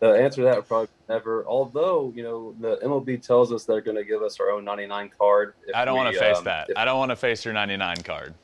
the 0.00 0.10
answer 0.10 0.42
to 0.42 0.44
that 0.44 0.56
would 0.56 0.68
probably 0.68 0.88
never. 1.08 1.44
Although 1.46 2.12
you 2.14 2.22
know 2.22 2.54
the 2.60 2.76
MLB 2.84 3.22
tells 3.22 3.52
us 3.52 3.64
they're 3.64 3.80
going 3.80 3.96
to 3.96 4.04
give 4.04 4.22
us 4.22 4.40
our 4.40 4.50
own 4.50 4.64
99 4.64 5.10
card. 5.16 5.54
I 5.74 5.84
don't 5.84 5.96
want 5.96 6.12
to 6.12 6.18
face 6.18 6.38
um, 6.38 6.44
that. 6.44 6.70
If, 6.70 6.76
I 6.76 6.84
don't 6.84 6.98
want 6.98 7.10
to 7.10 7.16
face 7.16 7.44
your 7.44 7.54
99 7.54 8.02
card. 8.02 8.34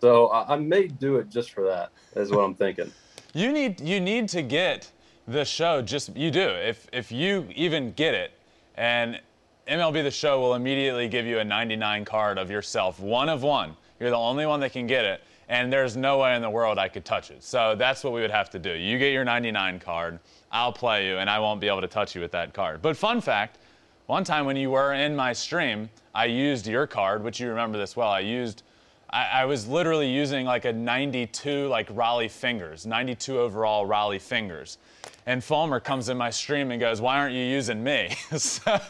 So 0.00 0.28
I, 0.28 0.54
I 0.54 0.56
may 0.56 0.86
do 0.86 1.16
it 1.16 1.28
just 1.28 1.52
for 1.52 1.64
that. 1.64 1.90
Is 2.14 2.30
what 2.30 2.40
I'm 2.40 2.54
thinking. 2.54 2.92
you 3.34 3.52
need 3.52 3.80
you 3.80 4.00
need 4.00 4.28
to 4.28 4.42
get 4.42 4.90
the 5.26 5.44
show. 5.44 5.82
Just 5.82 6.16
you 6.16 6.30
do. 6.30 6.48
If 6.48 6.86
if 6.92 7.10
you 7.10 7.48
even 7.54 7.92
get 7.92 8.14
it, 8.14 8.32
and 8.76 9.20
MLB 9.68 10.02
The 10.02 10.10
Show 10.10 10.40
will 10.40 10.54
immediately 10.54 11.06
give 11.06 11.24
you 11.24 11.38
a 11.38 11.44
99 11.44 12.04
card 12.04 12.36
of 12.36 12.50
yourself, 12.50 12.98
one 12.98 13.28
of 13.28 13.44
one. 13.44 13.76
You're 14.00 14.10
the 14.10 14.16
only 14.16 14.44
one 14.44 14.58
that 14.58 14.72
can 14.72 14.88
get 14.88 15.04
it, 15.04 15.22
and 15.48 15.72
there's 15.72 15.96
no 15.96 16.18
way 16.18 16.34
in 16.34 16.42
the 16.42 16.50
world 16.50 16.78
I 16.78 16.88
could 16.88 17.04
touch 17.04 17.30
it. 17.30 17.44
So 17.44 17.76
that's 17.76 18.02
what 18.02 18.12
we 18.12 18.22
would 18.22 18.32
have 18.32 18.50
to 18.50 18.58
do. 18.58 18.72
You 18.72 18.98
get 18.98 19.12
your 19.12 19.24
99 19.24 19.78
card, 19.78 20.18
I'll 20.50 20.72
play 20.72 21.06
you, 21.06 21.18
and 21.18 21.30
I 21.30 21.38
won't 21.38 21.60
be 21.60 21.68
able 21.68 21.80
to 21.80 21.86
touch 21.86 22.16
you 22.16 22.20
with 22.20 22.32
that 22.32 22.52
card. 22.52 22.82
But 22.82 22.96
fun 22.96 23.20
fact, 23.20 23.58
one 24.06 24.24
time 24.24 24.46
when 24.46 24.56
you 24.56 24.72
were 24.72 24.94
in 24.94 25.14
my 25.14 25.32
stream, 25.32 25.88
I 26.12 26.24
used 26.24 26.66
your 26.66 26.88
card, 26.88 27.22
which 27.22 27.38
you 27.38 27.48
remember 27.48 27.78
this 27.78 27.96
well. 27.96 28.10
I 28.10 28.20
used, 28.20 28.64
I, 29.12 29.24
I 29.24 29.44
was 29.44 29.68
literally 29.68 30.10
using 30.10 30.46
like 30.46 30.64
a 30.64 30.72
92 30.72 31.68
like 31.68 31.88
Rollie 31.88 32.30
Fingers, 32.30 32.86
92 32.86 33.38
overall 33.38 33.86
Rollie 33.86 34.20
Fingers 34.20 34.78
and 35.26 35.42
Fulmer 35.42 35.80
comes 35.80 36.08
in 36.08 36.16
my 36.16 36.30
stream 36.30 36.70
and 36.70 36.80
goes, 36.80 37.00
"Why 37.00 37.18
aren't 37.18 37.34
you 37.34 37.44
using 37.44 37.82
me?" 37.82 38.10
so, 38.36 38.80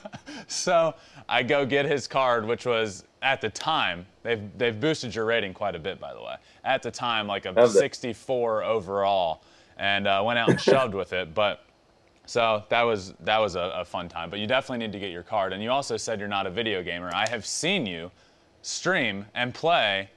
so, 0.46 0.94
I 1.28 1.42
go 1.42 1.66
get 1.66 1.84
his 1.84 2.06
card, 2.08 2.46
which 2.46 2.66
was 2.66 3.04
at 3.20 3.40
the 3.40 3.50
time 3.50 4.06
they've 4.22 4.42
they've 4.56 4.78
boosted 4.78 5.14
your 5.14 5.24
rating 5.24 5.52
quite 5.54 5.74
a 5.74 5.78
bit, 5.78 6.00
by 6.00 6.14
the 6.14 6.22
way. 6.22 6.36
At 6.64 6.82
the 6.82 6.90
time, 6.90 7.26
like 7.26 7.44
a 7.44 7.68
64 7.68 8.64
overall, 8.64 9.42
and 9.76 10.06
uh, 10.06 10.22
went 10.24 10.38
out 10.38 10.48
and 10.48 10.60
shoved 10.60 10.94
with 10.94 11.12
it. 11.12 11.34
But 11.34 11.64
so 12.24 12.64
that 12.70 12.82
was 12.82 13.12
that 13.20 13.38
was 13.38 13.54
a, 13.56 13.72
a 13.76 13.84
fun 13.84 14.08
time. 14.08 14.30
But 14.30 14.38
you 14.38 14.46
definitely 14.46 14.86
need 14.86 14.92
to 14.92 15.00
get 15.00 15.10
your 15.10 15.22
card. 15.22 15.52
And 15.52 15.62
you 15.62 15.70
also 15.70 15.96
said 15.96 16.18
you're 16.18 16.28
not 16.28 16.46
a 16.46 16.50
video 16.50 16.82
gamer. 16.82 17.10
I 17.12 17.28
have 17.28 17.44
seen 17.44 17.84
you 17.84 18.10
stream 18.62 19.26
and 19.34 19.52
play 19.52 20.10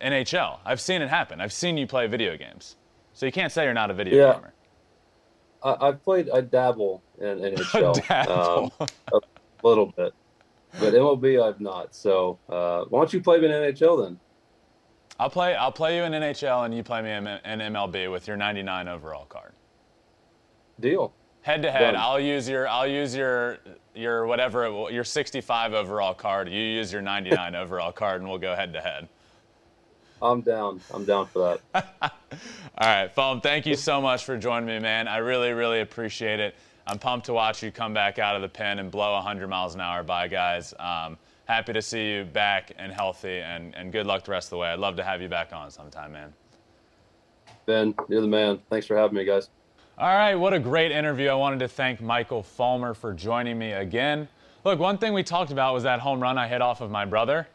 NHL. 0.00 0.58
I've 0.64 0.80
seen 0.80 1.02
it 1.02 1.08
happen. 1.08 1.40
I've 1.40 1.52
seen 1.52 1.76
you 1.76 1.86
play 1.86 2.06
video 2.06 2.36
games. 2.36 2.76
So 3.12 3.26
you 3.26 3.32
can't 3.32 3.52
say 3.52 3.64
you're 3.64 3.74
not 3.74 3.90
a 3.90 3.94
video 3.94 4.16
yeah. 4.16 4.34
gamer. 4.34 4.52
I, 5.62 5.86
have 5.86 6.02
played. 6.02 6.30
I 6.30 6.40
dabble 6.40 7.02
in 7.18 7.26
NHL 7.38 8.10
um, 8.30 8.70
a 9.12 9.66
little 9.66 9.86
bit, 9.86 10.14
but 10.78 10.94
MLB 10.94 11.42
I've 11.42 11.60
not. 11.60 11.94
So 11.94 12.38
uh, 12.48 12.84
why 12.88 13.00
don't 13.00 13.12
you 13.12 13.20
play 13.20 13.38
me 13.40 13.46
in 13.46 13.52
NHL 13.52 14.04
then? 14.04 14.18
I'll 15.18 15.28
play. 15.28 15.54
I'll 15.54 15.72
play 15.72 15.98
you 15.98 16.04
in 16.04 16.12
NHL, 16.12 16.64
and 16.64 16.74
you 16.74 16.82
play 16.82 17.02
me 17.02 17.10
in, 17.10 17.26
in 17.26 17.72
MLB 17.74 18.10
with 18.10 18.26
your 18.26 18.38
99 18.38 18.88
overall 18.88 19.26
card. 19.26 19.52
Deal. 20.80 21.12
Head 21.42 21.62
to 21.62 21.70
head, 21.70 21.94
I'll 21.94 22.20
use 22.20 22.48
your. 22.48 22.68
I'll 22.68 22.86
use 22.86 23.14
your 23.14 23.58
your 23.94 24.26
whatever 24.26 24.88
your 24.90 25.04
65 25.04 25.72
overall 25.72 26.14
card. 26.14 26.48
You 26.48 26.60
use 26.60 26.92
your 26.92 27.02
99 27.02 27.54
overall 27.56 27.92
card, 27.92 28.20
and 28.20 28.28
we'll 28.28 28.38
go 28.38 28.54
head 28.54 28.72
to 28.74 28.80
head. 28.80 29.08
I'm 30.22 30.42
down. 30.42 30.80
I'm 30.92 31.04
down 31.04 31.26
for 31.26 31.58
that. 31.72 31.94
All 32.78 32.86
right, 32.86 33.14
Fulm, 33.14 33.42
thank 33.42 33.64
you 33.64 33.74
so 33.74 34.02
much 34.02 34.24
for 34.24 34.36
joining 34.36 34.66
me, 34.66 34.78
man. 34.78 35.08
I 35.08 35.18
really, 35.18 35.52
really 35.52 35.80
appreciate 35.80 36.40
it. 36.40 36.54
I'm 36.86 36.98
pumped 36.98 37.26
to 37.26 37.32
watch 37.32 37.62
you 37.62 37.70
come 37.70 37.94
back 37.94 38.18
out 38.18 38.36
of 38.36 38.42
the 38.42 38.48
pen 38.48 38.78
and 38.78 38.90
blow 38.90 39.14
100 39.14 39.48
miles 39.48 39.74
an 39.74 39.80
hour 39.80 40.02
by, 40.02 40.28
guys. 40.28 40.74
Um, 40.78 41.16
happy 41.46 41.72
to 41.72 41.80
see 41.80 42.12
you 42.12 42.24
back 42.24 42.72
and 42.78 42.92
healthy, 42.92 43.38
and, 43.38 43.74
and 43.74 43.92
good 43.92 44.06
luck 44.06 44.24
the 44.24 44.32
rest 44.32 44.46
of 44.46 44.50
the 44.50 44.56
way. 44.58 44.68
I'd 44.68 44.78
love 44.78 44.96
to 44.96 45.04
have 45.04 45.22
you 45.22 45.28
back 45.28 45.52
on 45.54 45.70
sometime, 45.70 46.12
man. 46.12 46.34
Ben, 47.64 47.94
you're 48.08 48.20
the 48.20 48.26
man. 48.26 48.60
Thanks 48.68 48.86
for 48.86 48.96
having 48.96 49.16
me, 49.16 49.24
guys. 49.24 49.48
All 50.00 50.08
right, 50.08 50.34
what 50.34 50.54
a 50.54 50.58
great 50.58 50.92
interview. 50.92 51.28
I 51.28 51.34
wanted 51.34 51.58
to 51.58 51.68
thank 51.68 52.00
Michael 52.00 52.42
Fulmer 52.42 52.94
for 52.94 53.12
joining 53.12 53.58
me 53.58 53.72
again. 53.72 54.28
Look, 54.64 54.78
one 54.78 54.96
thing 54.96 55.12
we 55.12 55.22
talked 55.22 55.50
about 55.52 55.74
was 55.74 55.82
that 55.82 56.00
home 56.00 56.20
run 56.20 56.38
I 56.38 56.48
hit 56.48 56.62
off 56.62 56.80
of 56.80 56.90
my 56.90 57.04
brother. 57.04 57.46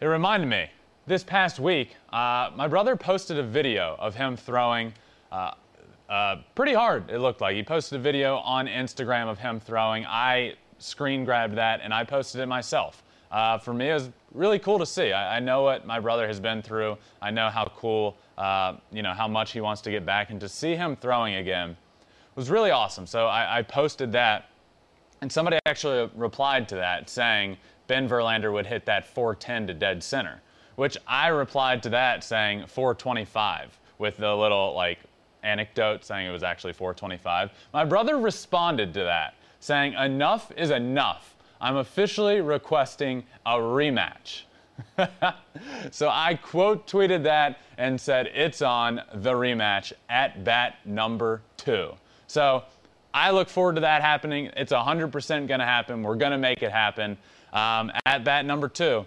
It 0.00 0.06
reminded 0.06 0.48
me 0.48 0.70
this 1.06 1.22
past 1.22 1.60
week, 1.60 1.94
uh, 2.10 2.48
my 2.56 2.66
brother 2.66 2.96
posted 2.96 3.38
a 3.38 3.42
video 3.42 3.94
of 3.98 4.14
him 4.14 4.38
throwing 4.38 4.94
uh, 5.30 5.50
uh, 6.08 6.36
pretty 6.54 6.72
hard, 6.72 7.10
it 7.10 7.18
looked 7.18 7.42
like. 7.42 7.56
He 7.56 7.62
posted 7.62 8.00
a 8.00 8.02
video 8.02 8.36
on 8.38 8.68
Instagram 8.68 9.28
of 9.28 9.38
him 9.38 9.60
throwing. 9.60 10.06
I 10.06 10.54
screen 10.78 11.26
grabbed 11.26 11.58
that 11.58 11.82
and 11.82 11.92
I 11.92 12.04
posted 12.04 12.40
it 12.40 12.46
myself. 12.46 13.02
Uh, 13.32 13.58
for 13.58 13.72
me, 13.72 13.90
it 13.90 13.94
was 13.94 14.10
really 14.32 14.58
cool 14.58 14.78
to 14.78 14.86
see. 14.86 15.10
I, 15.10 15.38
I, 15.38 15.40
know 15.40 15.62
what 15.62 15.86
my 15.86 15.98
brother 15.98 16.26
has 16.26 16.38
been 16.38 16.60
through. 16.60 16.98
I 17.20 17.30
know 17.30 17.48
how 17.48 17.72
cool, 17.74 18.16
uh, 18.36 18.74
you 18.92 19.02
know, 19.02 19.14
how 19.14 19.26
much 19.26 19.52
he 19.52 19.62
wants 19.62 19.80
to 19.82 19.90
get 19.90 20.04
back. 20.04 20.30
And 20.30 20.38
to 20.40 20.48
see 20.48 20.76
him 20.76 20.96
throwing 20.96 21.36
again 21.36 21.76
was 22.34 22.50
really 22.50 22.70
awesome. 22.70 23.06
So 23.06 23.26
I, 23.26 23.58
I 23.58 23.62
posted 23.62 24.12
that. 24.12 24.50
And 25.22 25.32
somebody 25.32 25.58
actually 25.66 26.10
replied 26.14 26.68
to 26.68 26.74
that 26.76 27.08
saying 27.08 27.56
Ben 27.86 28.08
Verlander 28.08 28.52
would 28.52 28.66
hit 28.66 28.84
that 28.86 29.06
410 29.06 29.68
to 29.68 29.74
dead 29.74 30.02
center 30.02 30.42
which 30.76 30.96
I 31.06 31.28
replied 31.28 31.82
to 31.84 31.90
that 31.90 32.24
saying 32.24 32.66
425 32.66 33.78
with 33.98 34.16
the 34.16 34.34
little 34.34 34.74
like 34.74 34.98
anecdote 35.42 36.04
saying 36.04 36.26
it 36.26 36.32
was 36.32 36.42
actually 36.42 36.72
425. 36.72 37.50
My 37.72 37.84
brother 37.84 38.18
responded 38.18 38.94
to 38.94 39.00
that 39.00 39.34
saying, 39.60 39.94
Enough 39.94 40.52
is 40.56 40.70
enough. 40.70 41.31
I'm 41.62 41.76
officially 41.76 42.40
requesting 42.40 43.22
a 43.46 43.52
rematch. 43.52 44.42
so 45.92 46.08
I 46.08 46.34
quote 46.34 46.88
tweeted 46.88 47.22
that 47.22 47.60
and 47.78 48.00
said, 48.00 48.26
It's 48.34 48.62
on 48.62 49.00
the 49.14 49.30
rematch 49.30 49.92
at 50.08 50.42
bat 50.42 50.78
number 50.84 51.40
two. 51.56 51.92
So 52.26 52.64
I 53.14 53.30
look 53.30 53.48
forward 53.48 53.76
to 53.76 53.82
that 53.82 54.02
happening. 54.02 54.50
It's 54.56 54.72
100% 54.72 55.46
going 55.46 55.60
to 55.60 55.66
happen. 55.66 56.02
We're 56.02 56.16
going 56.16 56.32
to 56.32 56.38
make 56.38 56.62
it 56.62 56.72
happen. 56.72 57.16
Um, 57.52 57.92
at 58.06 58.24
bat 58.24 58.44
number 58.44 58.68
two, 58.68 59.06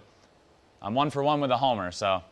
I'm 0.80 0.94
one 0.94 1.10
for 1.10 1.22
one 1.22 1.40
with 1.40 1.50
a 1.50 1.56
homer, 1.58 1.90
so 1.90 2.22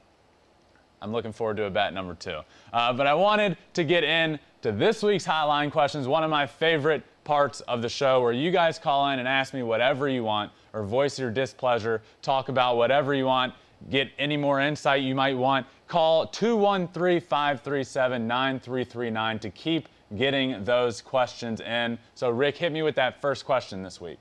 I'm 1.02 1.12
looking 1.12 1.32
forward 1.32 1.58
to 1.58 1.64
a 1.64 1.70
bat 1.70 1.92
number 1.92 2.14
two. 2.14 2.40
Uh, 2.72 2.94
but 2.94 3.06
I 3.06 3.12
wanted 3.12 3.58
to 3.74 3.84
get 3.84 4.04
in 4.04 4.38
to 4.62 4.72
this 4.72 5.02
week's 5.02 5.26
Hotline 5.26 5.70
Questions, 5.70 6.08
one 6.08 6.24
of 6.24 6.30
my 6.30 6.46
favorite 6.46 7.02
parts 7.24 7.60
of 7.62 7.82
the 7.82 7.88
show 7.88 8.20
where 8.20 8.32
you 8.32 8.50
guys 8.50 8.78
call 8.78 9.08
in 9.10 9.18
and 9.18 9.26
ask 9.26 9.54
me 9.54 9.62
whatever 9.62 10.08
you 10.08 10.24
want 10.24 10.52
or 10.72 10.82
voice 10.82 11.18
your 11.18 11.30
displeasure, 11.30 12.02
talk 12.22 12.48
about 12.48 12.76
whatever 12.76 13.14
you 13.14 13.24
want, 13.24 13.54
get 13.90 14.08
any 14.18 14.36
more 14.36 14.60
insight 14.60 15.02
you 15.02 15.14
might 15.14 15.36
want. 15.36 15.66
Call 15.88 16.26
213 16.26 17.20
537 17.20 18.26
9339 18.26 19.38
to 19.38 19.50
keep 19.50 19.88
getting 20.16 20.64
those 20.64 21.00
questions 21.00 21.60
in. 21.60 21.98
So, 22.14 22.30
Rick, 22.30 22.58
hit 22.58 22.72
me 22.72 22.82
with 22.82 22.94
that 22.96 23.20
first 23.20 23.44
question 23.44 23.82
this 23.82 24.00
week. 24.00 24.18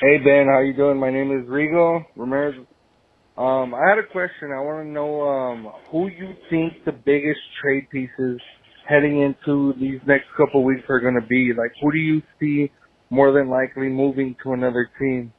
Hey 0.00 0.16
Ben, 0.16 0.46
how 0.46 0.60
you 0.60 0.72
doing? 0.72 0.98
My 0.98 1.10
name 1.10 1.30
is 1.30 1.46
Rigo 1.46 2.06
Ramirez. 2.16 2.54
Um, 3.36 3.74
I 3.74 3.88
had 3.88 3.98
a 3.98 4.06
question. 4.06 4.52
I 4.52 4.60
want 4.60 4.84
to 4.84 4.88
know 4.88 5.22
um, 5.22 5.72
who 5.90 6.08
you 6.08 6.34
think 6.50 6.84
the 6.84 6.92
biggest 6.92 7.40
trade 7.62 7.88
pieces 7.90 8.40
heading 8.88 9.20
into 9.20 9.72
these 9.78 10.00
next 10.06 10.26
couple 10.36 10.64
weeks 10.64 10.82
are 10.88 11.00
going 11.00 11.14
to 11.14 11.26
be. 11.26 11.52
Like, 11.56 11.72
who 11.80 11.92
do 11.92 11.98
you 11.98 12.22
see 12.38 12.70
more 13.08 13.32
than 13.32 13.48
likely 13.48 13.88
moving 13.88 14.36
to 14.42 14.52
another 14.52 14.90
team? 14.98 15.32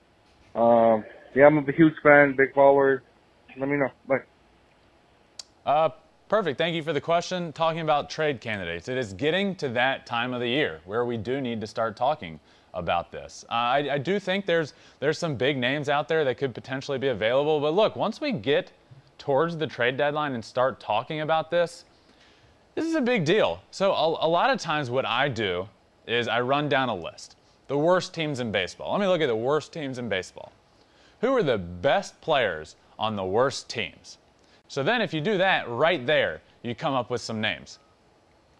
Um, 0.56 1.04
yeah, 1.36 1.46
I'm 1.46 1.58
a 1.58 1.72
huge 1.72 1.94
fan, 2.02 2.36
big 2.38 2.54
follower. 2.54 3.04
Let 3.60 3.70
me 3.70 3.78
know. 3.78 3.90
Bye. 4.08 4.16
Uh, 5.66 5.90
perfect. 6.28 6.58
Thank 6.58 6.76
you 6.76 6.84
for 6.84 6.94
the 6.94 7.02
question. 7.02 7.54
Talking 7.54 7.82
about 7.82 8.10
trade 8.10 8.42
candidates, 8.42 8.88
it 8.88 8.98
is 8.98 9.14
getting 9.14 9.56
to 9.56 9.70
that 9.70 10.06
time 10.06 10.34
of 10.34 10.40
the 10.40 10.48
year 10.48 10.80
where 10.86 11.06
we 11.06 11.18
do 11.18 11.42
need 11.42 11.62
to 11.62 11.68
start 11.68 11.96
talking 11.96 12.40
about 12.74 13.12
this. 13.12 13.46
Uh, 13.50 13.54
I, 13.54 13.94
I, 13.94 13.98
do 13.98 14.20
think 14.20 14.46
there's 14.46 14.74
there's 15.00 15.18
some 15.18 15.36
big 15.36 15.58
names 15.58 15.90
out 15.90 16.08
there 16.08 16.24
that 16.24 16.38
could 16.38 16.54
potentially 16.54 16.98
be 16.98 17.10
available. 17.10 17.60
But 17.60 17.74
look, 17.74 17.96
once 17.96 18.22
we 18.22 18.32
get 18.32 18.72
towards 19.18 19.58
the 19.58 19.68
trade 19.68 19.98
deadline 19.98 20.34
and 20.34 20.44
start 20.44 20.80
talking 20.80 21.22
about 21.22 21.52
this, 21.52 21.86
this 22.76 22.86
is 22.86 22.96
a 22.96 23.02
big 23.02 23.26
deal. 23.26 23.62
So 23.72 23.92
a, 23.92 24.26
a 24.26 24.30
lot 24.30 24.50
of 24.50 24.60
times, 24.60 24.90
what 24.90 25.06
I 25.06 25.28
do 25.28 25.68
is 26.08 26.28
I 26.28 26.42
run 26.42 26.70
down 26.70 26.90
a 26.90 26.96
list. 26.96 27.36
The 27.68 27.78
worst 27.78 28.14
teams 28.14 28.40
in 28.40 28.52
baseball. 28.52 28.92
Let 28.92 29.02
me 29.02 29.08
look 29.08 29.22
at 29.22 29.28
the 29.28 29.36
worst 29.36 29.74
teams 29.74 29.98
in 29.98 30.10
baseball. 30.10 30.52
Who 31.22 31.36
are 31.36 31.44
the 31.44 31.58
best 31.58 32.20
players 32.22 32.76
on 32.98 33.16
the 33.16 33.26
worst 33.26 33.70
teams? 33.70 34.18
So 34.68 34.84
then, 34.84 35.02
if 35.02 35.14
you 35.14 35.22
do 35.22 35.38
that 35.38 35.70
right 35.70 36.06
there, 36.06 36.42
you 36.64 36.74
come 36.74 36.94
up 36.94 37.10
with 37.10 37.22
some 37.22 37.42
names. 37.42 37.80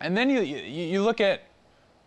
And 0.02 0.18
then 0.18 0.30
you, 0.30 0.42
you, 0.42 0.86
you 0.86 1.04
look 1.04 1.22
at 1.22 1.44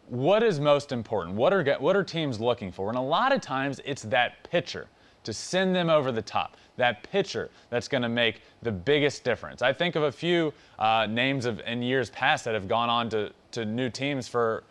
what 0.08 0.42
is 0.42 0.60
most 0.60 0.92
important? 0.92 1.36
What 1.36 1.52
are, 1.52 1.64
what 1.78 1.96
are 1.96 2.04
teams 2.04 2.40
looking 2.40 2.70
for? 2.70 2.88
And 2.88 2.98
a 2.98 3.02
lot 3.02 3.32
of 3.32 3.40
times 3.40 3.80
it's 3.84 4.02
that 4.02 4.48
pitcher 4.50 4.86
to 5.24 5.32
send 5.32 5.74
them 5.74 5.88
over 5.88 6.12
the 6.12 6.22
top. 6.22 6.56
That 6.76 7.02
pitcher 7.10 7.50
that's 7.70 7.88
going 7.88 8.02
to 8.02 8.08
make 8.08 8.42
the 8.62 8.72
biggest 8.72 9.24
difference. 9.24 9.62
I 9.62 9.72
think 9.72 9.96
of 9.96 10.02
a 10.02 10.12
few 10.12 10.52
uh, 10.78 11.06
names 11.08 11.46
of 11.46 11.60
in 11.60 11.82
years 11.82 12.10
past 12.10 12.44
that 12.44 12.54
have 12.54 12.68
gone 12.68 12.90
on 12.90 13.08
to, 13.10 13.32
to 13.52 13.64
new 13.64 13.88
teams 13.88 14.28
for 14.28 14.64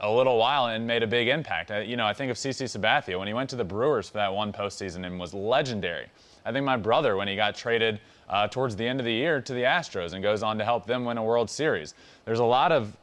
a 0.00 0.10
little 0.10 0.38
while 0.38 0.66
and 0.66 0.86
made 0.86 1.02
a 1.02 1.06
big 1.06 1.28
impact. 1.28 1.70
I, 1.70 1.80
you 1.82 1.96
know, 1.96 2.06
I 2.06 2.12
think 2.12 2.30
of 2.30 2.36
CC 2.36 2.64
Sabathia 2.64 3.18
when 3.18 3.28
he 3.28 3.34
went 3.34 3.50
to 3.50 3.56
the 3.56 3.64
Brewers 3.64 4.08
for 4.08 4.14
that 4.14 4.32
one 4.32 4.52
postseason 4.52 5.06
and 5.06 5.18
was 5.18 5.34
legendary. 5.34 6.06
I 6.44 6.52
think 6.52 6.64
my 6.64 6.76
brother 6.76 7.16
when 7.16 7.28
he 7.28 7.36
got 7.36 7.54
traded 7.54 8.00
uh, 8.28 8.48
towards 8.48 8.76
the 8.76 8.86
end 8.86 9.00
of 9.00 9.06
the 9.06 9.12
year 9.12 9.40
to 9.40 9.54
the 9.54 9.62
Astros 9.62 10.12
and 10.12 10.22
goes 10.22 10.42
on 10.42 10.58
to 10.58 10.64
help 10.64 10.86
them 10.86 11.04
win 11.04 11.18
a 11.18 11.24
World 11.24 11.48
Series. 11.48 11.94
There's 12.24 12.38
a 12.38 12.44
lot 12.44 12.72
of 12.72 12.96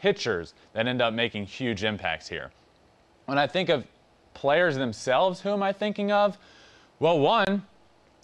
pitchers 0.00 0.54
that 0.72 0.86
end 0.86 1.02
up 1.02 1.12
making 1.14 1.46
huge 1.46 1.84
impacts 1.84 2.28
here. 2.28 2.50
When 3.26 3.38
I 3.38 3.46
think 3.46 3.68
of 3.68 3.84
players 4.34 4.76
themselves, 4.76 5.40
who 5.40 5.50
am 5.50 5.62
I 5.62 5.72
thinking 5.72 6.12
of? 6.12 6.38
Well, 7.00 7.18
one, 7.18 7.62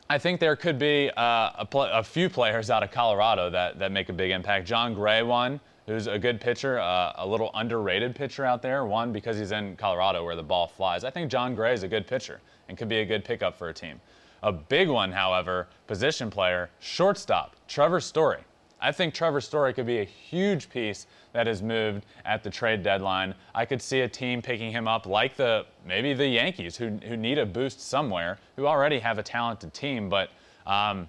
I 0.09 0.19
think 0.19 0.41
there 0.41 0.57
could 0.57 0.79
be 0.79 1.11
uh, 1.17 1.65
a, 1.65 1.69
a, 1.73 2.03
few 2.03 2.29
players 2.29 2.71
out 2.71 2.83
of 2.83 2.91
Colorado 2.91 3.51
that, 3.51 3.79
that 3.79 3.91
make 3.91 4.09
a 4.09 4.13
big 4.13 4.31
impact. 4.31 4.67
Jon 4.67 4.95
Gray, 4.95 5.23
one, 5.23 5.61
who's 5.87 6.07
a 6.07 6.19
good 6.19 6.41
pitcher, 6.41 6.79
uh, 6.79 7.13
a 7.17 7.27
little 7.27 7.51
underrated 7.55 8.15
pitcher 8.15 8.45
out 8.45 8.63
there. 8.63 8.85
One, 8.85 9.13
because 9.13 9.39
he's 9.39 9.53
in 9.53 9.77
Colorado 9.77 10.25
where 10.25 10.37
the 10.37 10.43
ball 10.43 10.67
flies. 10.67 11.05
I 11.05 11.11
think 11.11 11.31
Jon 11.31 11.55
Gray 11.55 11.73
is 11.73 11.83
a 11.83 11.89
good 11.89 12.07
pitcher 12.07 12.41
and 12.69 12.77
could 12.79 12.89
be 12.89 12.99
a 12.99 13.05
good 13.05 13.25
pickup 13.25 13.57
for 13.57 13.69
a 13.69 13.75
team. 13.75 14.01
A 14.43 14.53
big 14.53 14.89
one, 14.89 15.11
however, 15.11 15.69
position 15.87 16.31
player, 16.31 16.71
shortstop, 16.81 17.57
Trevor 17.67 18.01
Story. 18.01 18.41
I 18.81 18.93
think 18.93 19.15
Trevor 19.15 19.41
Story 19.41 19.73
could 19.73 19.87
be 19.87 20.01
a 20.01 20.05
huge 20.05 20.69
piece 20.69 21.07
that 21.35 21.47
is 21.47 21.63
moved 21.63 22.07
at 22.25 22.43
the 22.43 22.49
trade 22.49 22.83
deadline. 22.83 23.35
I 23.55 23.67
could 23.67 23.83
see 23.83 24.01
a 24.01 24.09
team 24.09 24.41
picking 24.41 24.71
him 24.71 24.89
up 24.89 25.05
like 25.05 25.37
the 25.37 25.67
maybe 25.85 26.15
the 26.15 26.27
Yankees 26.27 26.77
who, 26.77 26.91
who 27.07 27.17
need 27.17 27.39
a 27.39 27.45
boost 27.45 27.81
somewhere, 27.81 28.39
who 28.57 28.67
already 28.67 29.01
have 29.01 29.19
a 29.19 29.23
talented 29.23 29.75
team, 29.75 30.09
but 30.09 30.31
um, 30.67 31.09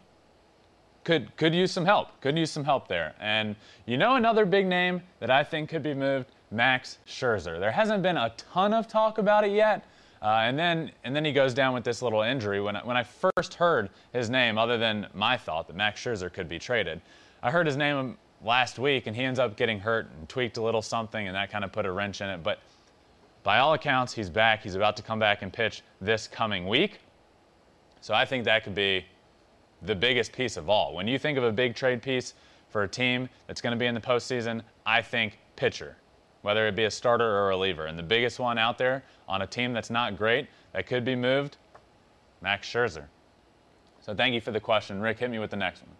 could 1.05 1.33
could 1.37 1.53
use 1.53 1.71
some 1.71 1.85
help. 1.85 2.19
Could 2.19 2.37
use 2.37 2.51
some 2.51 2.65
help 2.65 2.87
there. 2.87 3.13
And 3.19 3.55
you 3.85 3.97
know 3.97 4.15
another 4.15 4.45
big 4.45 4.65
name 4.65 5.01
that 5.19 5.29
I 5.29 5.43
think 5.43 5.69
could 5.69 5.83
be 5.83 5.93
moved, 5.93 6.31
Max 6.51 6.97
Scherzer. 7.07 7.59
There 7.59 7.71
hasn't 7.71 8.01
been 8.01 8.17
a 8.17 8.33
ton 8.35 8.73
of 8.73 8.87
talk 8.87 9.19
about 9.19 9.45
it 9.45 9.51
yet. 9.51 9.85
Uh, 10.23 10.39
and 10.41 10.57
then 10.57 10.91
and 11.03 11.15
then 11.15 11.23
he 11.23 11.31
goes 11.31 11.53
down 11.53 11.75
with 11.75 11.83
this 11.83 12.01
little 12.01 12.23
injury. 12.23 12.59
When 12.59 12.75
when 12.77 12.97
I 12.97 13.03
first 13.03 13.53
heard 13.53 13.91
his 14.11 14.31
name, 14.31 14.57
other 14.57 14.79
than 14.79 15.05
my 15.13 15.37
thought 15.37 15.67
that 15.67 15.75
Max 15.75 16.01
Scherzer 16.03 16.33
could 16.33 16.49
be 16.49 16.57
traded, 16.57 16.99
I 17.43 17.51
heard 17.51 17.67
his 17.67 17.77
name 17.77 18.17
last 18.43 18.79
week, 18.79 19.07
and 19.07 19.15
he 19.15 19.23
ends 19.23 19.39
up 19.39 19.55
getting 19.57 19.79
hurt 19.79 20.07
and 20.17 20.27
tweaked 20.27 20.57
a 20.57 20.61
little 20.61 20.81
something, 20.81 21.27
and 21.27 21.35
that 21.35 21.51
kind 21.51 21.63
of 21.63 21.71
put 21.71 21.85
a 21.85 21.91
wrench 21.91 22.21
in 22.21 22.29
it. 22.29 22.43
But 22.43 22.59
by 23.43 23.59
all 23.59 23.73
accounts, 23.73 24.13
he's 24.13 24.29
back. 24.29 24.63
He's 24.63 24.75
about 24.75 24.97
to 24.97 25.03
come 25.03 25.19
back 25.19 25.41
and 25.41 25.53
pitch 25.53 25.83
this 26.01 26.27
coming 26.27 26.67
week. 26.67 26.99
So 28.01 28.13
I 28.13 28.25
think 28.25 28.45
that 28.45 28.63
could 28.63 28.75
be 28.75 29.05
the 29.81 29.95
biggest 29.95 30.31
piece 30.33 30.57
of 30.57 30.69
all. 30.69 30.93
When 30.93 31.07
you 31.07 31.19
think 31.19 31.37
of 31.37 31.43
a 31.43 31.51
big 31.51 31.75
trade 31.75 32.01
piece 32.01 32.33
for 32.69 32.83
a 32.83 32.87
team 32.87 33.29
that's 33.47 33.61
going 33.61 33.71
to 33.71 33.77
be 33.77 33.85
in 33.85 33.95
the 33.95 34.01
postseason, 34.01 34.61
I 34.85 35.01
think 35.01 35.39
pitcher, 35.55 35.95
whether 36.41 36.67
it 36.67 36.75
be 36.75 36.85
a 36.85 36.91
starter 36.91 37.25
or 37.25 37.45
a 37.45 37.47
reliever. 37.49 37.85
And 37.85 37.97
the 37.97 38.03
biggest 38.03 38.39
one 38.39 38.57
out 38.57 38.77
there 38.77 39.03
on 39.27 39.41
a 39.41 39.47
team 39.47 39.73
that's 39.73 39.89
not 39.89 40.17
great 40.17 40.47
that 40.73 40.87
could 40.87 41.05
be 41.05 41.15
moved, 41.15 41.57
Max 42.41 42.67
Scherzer. 42.67 43.05
So 44.01 44.13
thank 44.13 44.33
you 44.35 44.41
for 44.41 44.51
the 44.51 44.59
question. 44.59 45.01
Rick, 45.01 45.19
hit 45.19 45.31
me 45.31 45.39
with 45.39 45.51
the 45.51 45.57
next 45.57 45.81
one. 45.81 45.95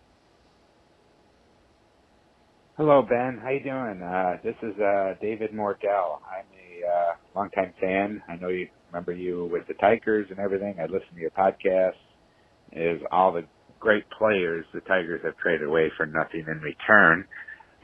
Hello, 2.78 3.01
Ben. 3.01 3.39
How 3.41 3.51
you 3.51 3.63
doing? 3.63 4.03
Uh, 4.03 4.36
this 4.43 4.55
is 4.61 4.78
uh, 4.82 5.13
David 5.21 5.51
Mordell. 5.53 6.19
I'm 6.28 6.43
a 6.51 6.86
uh, 6.86 7.15
longtime 7.34 7.73
fan. 7.80 8.21
I 8.28 8.36
know 8.36 8.49
you 8.49 8.67
remember 8.91 9.13
you 9.13 9.47
with 9.49 9.65
the 9.69 9.76
Tigers 9.76 10.28
and 10.30 10.39
everything. 10.39 10.76
I 10.78 10.84
listen 10.84 11.15
to 11.15 11.21
your 11.21 11.32
podcast. 11.32 11.95
Is 12.73 12.99
all 13.13 13.32
the 13.32 13.45
great 13.80 14.03
players 14.19 14.65
the 14.73 14.82
Tigers 14.82 15.21
have 15.23 15.38
traded 15.38 15.65
away 15.65 15.89
for 15.95 16.05
nothing 16.05 16.43
in 16.51 16.59
return. 16.59 17.23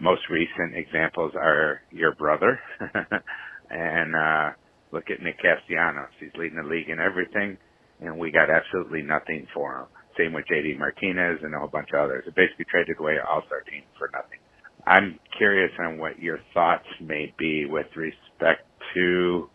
Most 0.01 0.23
recent 0.29 0.75
examples 0.75 1.31
are 1.39 1.79
your 1.91 2.13
brother, 2.13 2.59
and 3.69 4.13
uh, 4.13 4.49
look 4.91 5.05
at 5.09 5.23
Nick 5.23 5.37
Castellanos. 5.39 6.11
He's 6.19 6.35
leading 6.37 6.57
the 6.57 6.67
league 6.67 6.89
in 6.89 6.99
everything, 6.99 7.57
and 8.01 8.19
we 8.19 8.29
got 8.29 8.49
absolutely 8.49 9.03
nothing 9.03 9.47
for 9.53 9.71
him. 9.73 9.85
Same 10.17 10.33
with 10.33 10.43
JD 10.51 10.77
Martinez 10.77 11.39
and 11.43 11.55
a 11.55 11.59
whole 11.59 11.69
bunch 11.69 11.91
of 11.93 12.01
others. 12.01 12.25
It 12.27 12.35
basically 12.35 12.65
traded 12.69 12.99
away 12.99 13.15
all-star 13.23 13.61
team 13.61 13.83
for 13.97 14.11
nothing. 14.11 14.39
I'm 14.85 15.19
curious 15.37 15.71
on 15.79 15.97
what 15.97 16.19
your 16.19 16.39
thoughts 16.53 16.87
may 16.99 17.33
be 17.37 17.65
with 17.65 17.87
respect 17.95 18.67
to 18.95 19.49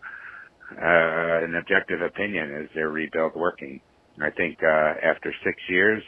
uh, 0.71 1.43
an 1.43 1.55
objective 1.55 2.01
opinion. 2.01 2.51
Is 2.63 2.69
their 2.73 2.89
rebuild 2.89 3.35
working? 3.35 3.81
I 4.21 4.31
think 4.31 4.57
uh, 4.63 4.93
after 5.03 5.33
six 5.43 5.57
years 5.69 6.03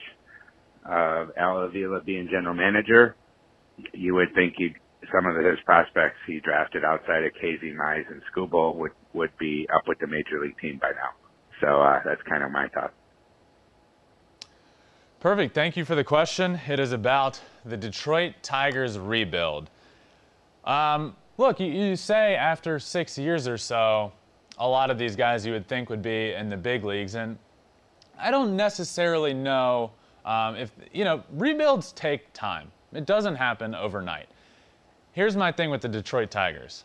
of 0.86 1.30
Al 1.38 1.62
Avila 1.62 2.02
being 2.02 2.28
general 2.32 2.56
manager, 2.56 3.16
you 3.94 4.16
would 4.16 4.34
think 4.34 4.56
some 5.14 5.26
of 5.26 5.44
his 5.44 5.60
prospects 5.66 6.18
he 6.28 6.40
drafted 6.40 6.84
outside 6.84 7.24
of 7.24 7.34
Casey 7.34 7.74
Mize 7.74 8.10
and 8.10 8.22
Skubal 8.34 8.76
would 8.76 8.92
would 9.14 9.32
be 9.38 9.68
up 9.74 9.88
with 9.88 10.00
the 10.00 10.08
major 10.08 10.40
league 10.42 10.58
team 10.60 10.80
by 10.82 10.92
now. 10.92 11.12
So 11.62 11.82
uh, 11.82 12.00
that's 12.06 12.22
kind 12.24 12.44
of 12.44 12.52
my 12.52 12.68
thought. 12.70 12.94
Perfect. 15.20 15.54
Thank 15.54 15.76
you 15.76 15.84
for 15.84 15.96
the 15.96 16.04
question. 16.04 16.60
It 16.68 16.80
is 16.80 16.94
about 16.94 17.42
the 17.70 17.78
Detroit 17.78 18.34
Tigers 18.42 18.98
rebuild. 18.98 19.70
Um, 20.66 21.16
look, 21.38 21.60
you, 21.60 21.68
you, 21.68 21.96
say 21.96 22.36
after 22.36 22.80
six 22.80 23.18
years 23.18 23.48
or 23.48 23.58
so, 23.58 24.12
a 24.58 24.68
lot 24.68 24.92
of 24.92 24.98
these 24.98 25.16
guys 25.16 25.46
you 25.46 25.54
would 25.54 25.68
think 25.68 25.90
would 25.90 26.02
be 26.02 26.34
in 26.34 26.50
the 26.50 26.58
big 26.58 26.84
leagues, 26.84 27.16
and 27.16 27.38
I 28.20 28.32
don't 28.32 28.56
necessarily 28.56 29.34
know 29.34 29.92
um, 30.26 30.56
if 30.56 30.72
you 30.92 31.06
know 31.06 31.24
rebuilds 31.32 31.94
take 31.94 32.32
time. 32.34 32.72
It 32.94 33.06
doesn't 33.06 33.36
happen 33.36 33.74
overnight. 33.74 34.28
Here's 35.14 35.36
my 35.36 35.52
thing 35.52 35.70
with 35.70 35.82
the 35.82 35.88
Detroit 35.88 36.32
Tigers. 36.32 36.84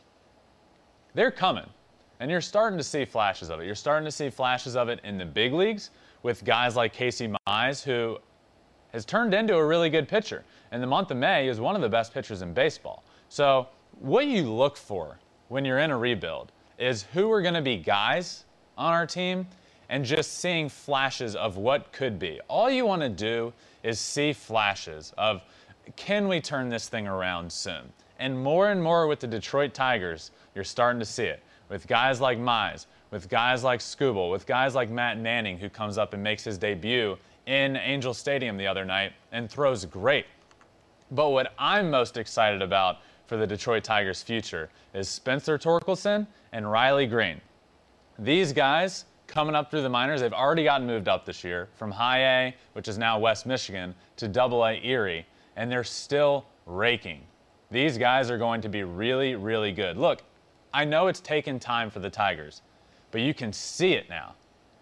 They're 1.15 1.31
coming, 1.31 1.67
and 2.21 2.31
you're 2.31 2.41
starting 2.41 2.79
to 2.79 2.85
see 2.85 3.05
flashes 3.05 3.51
of 3.51 3.61
it. 3.61 3.67
You're 3.67 3.75
starting 3.75 4.05
to 4.05 4.13
see 4.13 4.31
flashes 4.31 4.77
of 4.77 4.89
it 4.89 5.01
in 5.05 5.19
the 5.19 5.25
big 5.25 5.53
leagues 5.53 5.91
with 6.23 6.45
guys 6.45 6.75
like 6.75 6.93
Casey 6.93 7.33
Mize, 7.47 7.83
who 7.83 8.19
has 8.95 9.05
turned 9.05 9.35
into 9.35 9.57
a 9.57 9.67
really 9.67 9.91
good 9.91 10.09
pitcher. 10.09 10.45
In 10.73 10.81
the 10.81 10.87
month 10.87 11.11
of 11.11 11.19
May, 11.19 11.49
was 11.49 11.61
one 11.61 11.77
of 11.77 11.83
the 11.83 11.89
best 11.89 12.15
pitchers 12.15 12.41
in 12.41 12.55
baseball. 12.55 13.05
So, 13.29 13.69
what 14.01 14.27
you 14.27 14.51
look 14.51 14.77
for 14.77 15.19
when 15.49 15.65
you're 15.65 15.81
in 15.81 15.91
a 15.91 15.99
rebuild 15.99 16.53
is 16.79 17.03
who 17.13 17.31
are 17.31 17.43
going 17.43 17.55
to 17.55 17.63
be 17.63 17.77
guys 17.77 18.45
on 18.79 18.93
our 18.93 19.07
team 19.07 19.47
and 19.89 20.05
just 20.05 20.39
seeing 20.39 20.69
flashes 20.69 21.37
of 21.37 21.57
what 21.57 21.93
could 21.93 22.19
be. 22.19 22.41
All 22.49 22.71
you 22.71 22.87
want 22.87 23.03
to 23.03 23.09
do 23.09 23.53
is 23.83 24.01
see 24.01 24.33
flashes 24.33 25.13
of 25.19 25.43
can 25.97 26.29
we 26.29 26.41
turn 26.41 26.69
this 26.71 26.89
thing 26.89 27.07
around 27.07 27.53
soon? 27.53 27.93
And 28.19 28.43
more 28.43 28.71
and 28.71 28.83
more 28.83 29.07
with 29.07 29.21
the 29.21 29.27
Detroit 29.27 29.75
Tigers, 29.75 30.31
you're 30.55 30.65
starting 30.65 31.01
to 31.01 31.05
see 31.05 31.25
it. 31.25 31.43
With 31.69 31.87
guys 31.87 32.21
like 32.21 32.39
Mize, 32.39 32.87
with 33.11 33.29
guys 33.29 33.65
like 33.65 33.81
Skubal, 33.81 34.31
with 34.31 34.47
guys 34.47 34.75
like 34.75 34.89
Matt 34.89 35.19
Manning, 35.19 35.59
who 35.59 35.69
comes 35.69 35.99
up 35.99 36.15
and 36.15 36.23
makes 36.23 36.45
his 36.45 36.59
debut 36.59 37.17
in 37.47 37.77
Angel 37.77 38.15
Stadium 38.15 38.57
the 38.57 38.67
other 38.67 38.85
night 38.85 39.13
and 39.33 39.51
throws 39.51 39.85
great. 39.85 40.27
But 41.11 41.31
what 41.31 41.53
I'm 41.59 41.91
most 41.91 42.17
excited 42.17 42.63
about 42.63 42.99
for 43.27 43.37
the 43.37 43.47
Detroit 43.47 43.85
Tigers' 43.85 44.23
future 44.23 44.71
is 44.95 45.09
Spencer 45.09 45.59
Torkelson 45.59 46.27
and 46.53 46.71
Riley 46.71 47.07
Greene. 47.07 47.41
These 48.19 48.53
guys 48.53 49.05
coming 49.27 49.55
up 49.55 49.71
through 49.71 49.83
the 49.83 49.89
minors, 49.89 50.21
they've 50.21 50.33
already 50.33 50.65
gotten 50.65 50.87
moved 50.87 51.09
up 51.09 51.25
this 51.25 51.43
year 51.43 51.69
from 51.75 51.91
high 51.91 52.21
A, 52.21 52.55
which 52.75 52.89
is 52.89 52.99
now 52.99 53.19
West 53.19 53.47
Michigan, 53.47 53.95
to 54.17 54.29
double 54.29 54.65
A 54.65 54.81
Erie, 54.85 55.27
and 55.57 55.71
they're 55.71 55.85
still 55.85 56.47
raking. 56.67 57.21
These 57.71 57.99
guys 57.99 58.31
are 58.31 58.39
going 58.39 58.61
to 58.61 58.69
be 58.69 58.85
really, 58.85 59.35
really 59.35 59.73
good. 59.73 59.97
Look, 59.97 60.23
I 60.73 60.85
know 60.85 61.09
it's 61.09 61.21
taken 61.21 61.59
time 61.59 61.91
for 61.91 62.01
the 62.01 62.11
Tigers, 62.11 62.63
but 63.11 63.21
you 63.21 63.35
can 63.35 63.53
see 63.53 63.95
it 63.95 64.09
now. 64.09 64.35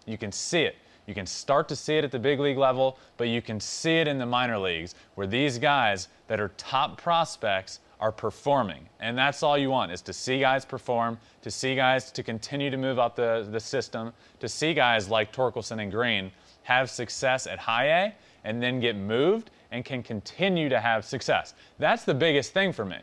You 0.05 0.17
can 0.17 0.31
see 0.31 0.61
it. 0.61 0.75
You 1.05 1.13
can 1.13 1.25
start 1.25 1.67
to 1.69 1.75
see 1.75 1.97
it 1.97 2.03
at 2.03 2.11
the 2.11 2.19
big 2.19 2.39
league 2.39 2.57
level, 2.57 2.97
but 3.17 3.27
you 3.27 3.41
can 3.41 3.59
see 3.59 3.97
it 3.97 4.07
in 4.07 4.17
the 4.17 4.25
minor 4.25 4.57
leagues 4.57 4.95
where 5.15 5.27
these 5.27 5.57
guys 5.57 6.07
that 6.27 6.39
are 6.39 6.49
top 6.57 7.01
prospects 7.01 7.79
are 7.99 8.11
performing. 8.11 8.87
And 8.99 9.17
that's 9.17 9.43
all 9.43 9.57
you 9.57 9.69
want 9.69 9.91
is 9.91 10.01
to 10.03 10.13
see 10.13 10.39
guys 10.39 10.65
perform, 10.65 11.17
to 11.41 11.51
see 11.51 11.75
guys 11.75 12.11
to 12.11 12.23
continue 12.23 12.69
to 12.69 12.77
move 12.77 12.99
up 12.99 13.15
the, 13.15 13.47
the 13.51 13.59
system, 13.59 14.13
to 14.39 14.47
see 14.47 14.73
guys 14.73 15.09
like 15.09 15.33
Torkelson 15.33 15.81
and 15.81 15.91
Greene 15.91 16.31
have 16.63 16.89
success 16.89 17.47
at 17.47 17.59
high 17.59 18.05
A 18.05 18.13
and 18.43 18.61
then 18.61 18.79
get 18.79 18.95
moved 18.95 19.51
and 19.71 19.83
can 19.83 20.03
continue 20.03 20.69
to 20.69 20.79
have 20.79 21.05
success. 21.05 21.53
That's 21.79 22.03
the 22.03 22.13
biggest 22.13 22.53
thing 22.53 22.71
for 22.71 22.85
me. 22.85 22.97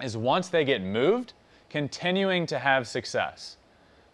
Is 0.00 0.16
once 0.16 0.48
they 0.48 0.64
get 0.64 0.82
moved, 0.82 1.32
continuing 1.68 2.46
to 2.46 2.58
have 2.58 2.86
success 2.88 3.56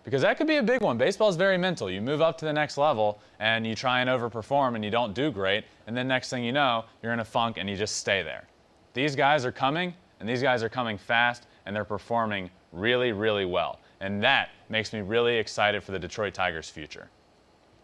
because 0.08 0.22
that 0.22 0.38
could 0.38 0.46
be 0.46 0.56
a 0.56 0.62
big 0.62 0.80
one. 0.80 0.96
Baseball 0.96 1.28
is 1.28 1.36
very 1.36 1.58
mental. 1.58 1.90
You 1.90 2.00
move 2.00 2.22
up 2.22 2.38
to 2.38 2.46
the 2.46 2.52
next 2.52 2.78
level 2.78 3.20
and 3.40 3.66
you 3.66 3.74
try 3.74 4.00
and 4.00 4.08
overperform 4.08 4.74
and 4.74 4.82
you 4.82 4.90
don't 4.90 5.12
do 5.12 5.30
great, 5.30 5.64
and 5.86 5.94
then 5.94 6.08
next 6.08 6.30
thing 6.30 6.42
you 6.42 6.50
know, 6.50 6.86
you're 7.02 7.12
in 7.12 7.20
a 7.20 7.24
funk 7.26 7.58
and 7.58 7.68
you 7.68 7.76
just 7.76 7.98
stay 7.98 8.22
there. 8.22 8.48
These 8.94 9.14
guys 9.14 9.44
are 9.44 9.52
coming, 9.52 9.92
and 10.18 10.26
these 10.26 10.40
guys 10.40 10.62
are 10.62 10.70
coming 10.70 10.96
fast, 10.96 11.46
and 11.66 11.76
they're 11.76 11.84
performing 11.84 12.48
really, 12.72 13.12
really 13.12 13.44
well. 13.44 13.80
And 14.00 14.22
that 14.22 14.48
makes 14.70 14.94
me 14.94 15.02
really 15.02 15.36
excited 15.36 15.84
for 15.84 15.92
the 15.92 15.98
Detroit 15.98 16.32
Tigers' 16.32 16.70
future. 16.70 17.10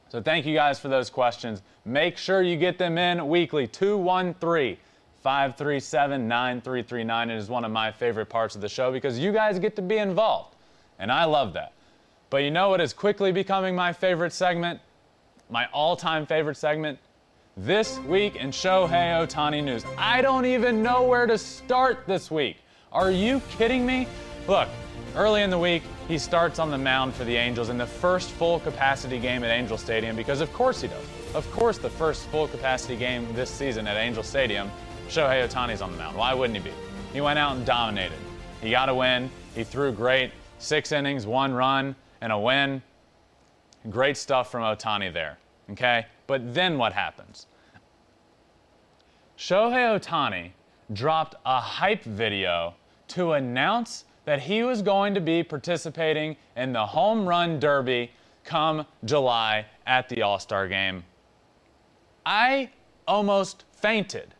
So 0.08 0.22
thank 0.22 0.46
you 0.46 0.54
guys 0.54 0.78
for 0.78 0.88
those 0.88 1.10
questions. 1.10 1.60
Make 1.84 2.16
sure 2.16 2.40
you 2.40 2.56
get 2.56 2.78
them 2.78 2.96
in 2.96 3.28
weekly 3.28 3.66
213 3.66 4.78
537 5.20 6.26
9339. 6.26 7.30
It 7.30 7.36
is 7.36 7.50
one 7.50 7.66
of 7.66 7.70
my 7.70 7.92
favorite 7.92 8.30
parts 8.30 8.54
of 8.54 8.62
the 8.62 8.68
show 8.70 8.90
because 8.90 9.18
you 9.18 9.30
guys 9.30 9.58
get 9.58 9.76
to 9.76 9.82
be 9.82 9.98
involved. 9.98 10.56
And 10.98 11.12
I 11.12 11.24
love 11.24 11.52
that. 11.52 11.74
But 12.34 12.42
you 12.42 12.50
know 12.50 12.68
what 12.68 12.80
is 12.80 12.92
quickly 12.92 13.30
becoming 13.30 13.76
my 13.76 13.92
favorite 13.92 14.32
segment? 14.32 14.80
My 15.50 15.66
all 15.66 15.94
time 15.94 16.26
favorite 16.26 16.56
segment? 16.56 16.98
This 17.56 18.00
week 18.00 18.34
in 18.34 18.50
Shohei 18.50 19.24
Ohtani 19.24 19.62
news. 19.62 19.84
I 19.96 20.20
don't 20.20 20.44
even 20.44 20.82
know 20.82 21.04
where 21.04 21.28
to 21.28 21.38
start 21.38 22.08
this 22.08 22.32
week. 22.32 22.56
Are 22.90 23.12
you 23.12 23.40
kidding 23.50 23.86
me? 23.86 24.08
Look, 24.48 24.68
early 25.14 25.42
in 25.42 25.50
the 25.50 25.58
week, 25.60 25.84
he 26.08 26.18
starts 26.18 26.58
on 26.58 26.72
the 26.72 26.76
mound 26.76 27.14
for 27.14 27.22
the 27.22 27.36
Angels 27.36 27.68
in 27.68 27.78
the 27.78 27.86
first 27.86 28.32
full 28.32 28.58
capacity 28.58 29.20
game 29.20 29.44
at 29.44 29.50
Angel 29.52 29.78
Stadium 29.78 30.16
because, 30.16 30.40
of 30.40 30.52
course, 30.52 30.80
he 30.80 30.88
does. 30.88 31.06
Of 31.36 31.48
course, 31.52 31.78
the 31.78 31.88
first 31.88 32.26
full 32.30 32.48
capacity 32.48 32.96
game 32.96 33.32
this 33.36 33.48
season 33.48 33.86
at 33.86 33.96
Angel 33.96 34.24
Stadium, 34.24 34.72
Shohei 35.08 35.48
Ohtani's 35.48 35.80
on 35.80 35.92
the 35.92 35.98
mound. 35.98 36.16
Why 36.16 36.34
wouldn't 36.34 36.58
he 36.58 36.68
be? 36.68 36.74
He 37.12 37.20
went 37.20 37.38
out 37.38 37.54
and 37.54 37.64
dominated. 37.64 38.18
He 38.60 38.72
got 38.72 38.88
a 38.88 38.94
win. 38.94 39.30
He 39.54 39.62
threw 39.62 39.92
great. 39.92 40.32
Six 40.58 40.90
innings, 40.90 41.26
one 41.28 41.52
run, 41.52 41.94
and 42.24 42.32
a 42.32 42.38
win. 42.38 42.82
Great 43.90 44.16
stuff 44.16 44.50
from 44.50 44.62
Ohtani 44.62 45.12
there. 45.12 45.36
Okay? 45.70 46.06
But 46.26 46.54
then 46.54 46.78
what 46.78 46.94
happens? 46.94 47.46
Shohei 49.36 50.00
Ohtani 50.00 50.52
dropped 50.94 51.34
a 51.44 51.60
hype 51.60 52.02
video 52.02 52.74
to 53.08 53.32
announce 53.32 54.06
that 54.24 54.40
he 54.40 54.62
was 54.62 54.80
going 54.80 55.12
to 55.12 55.20
be 55.20 55.42
participating 55.42 56.34
in 56.56 56.72
the 56.72 56.86
home 56.86 57.28
run 57.28 57.60
derby 57.60 58.10
come 58.42 58.86
July 59.04 59.66
at 59.86 60.08
the 60.08 60.22
All 60.22 60.38
Star 60.38 60.66
game. 60.66 61.04
I 62.24 62.70
almost 63.06 63.64
fainted. 63.72 64.34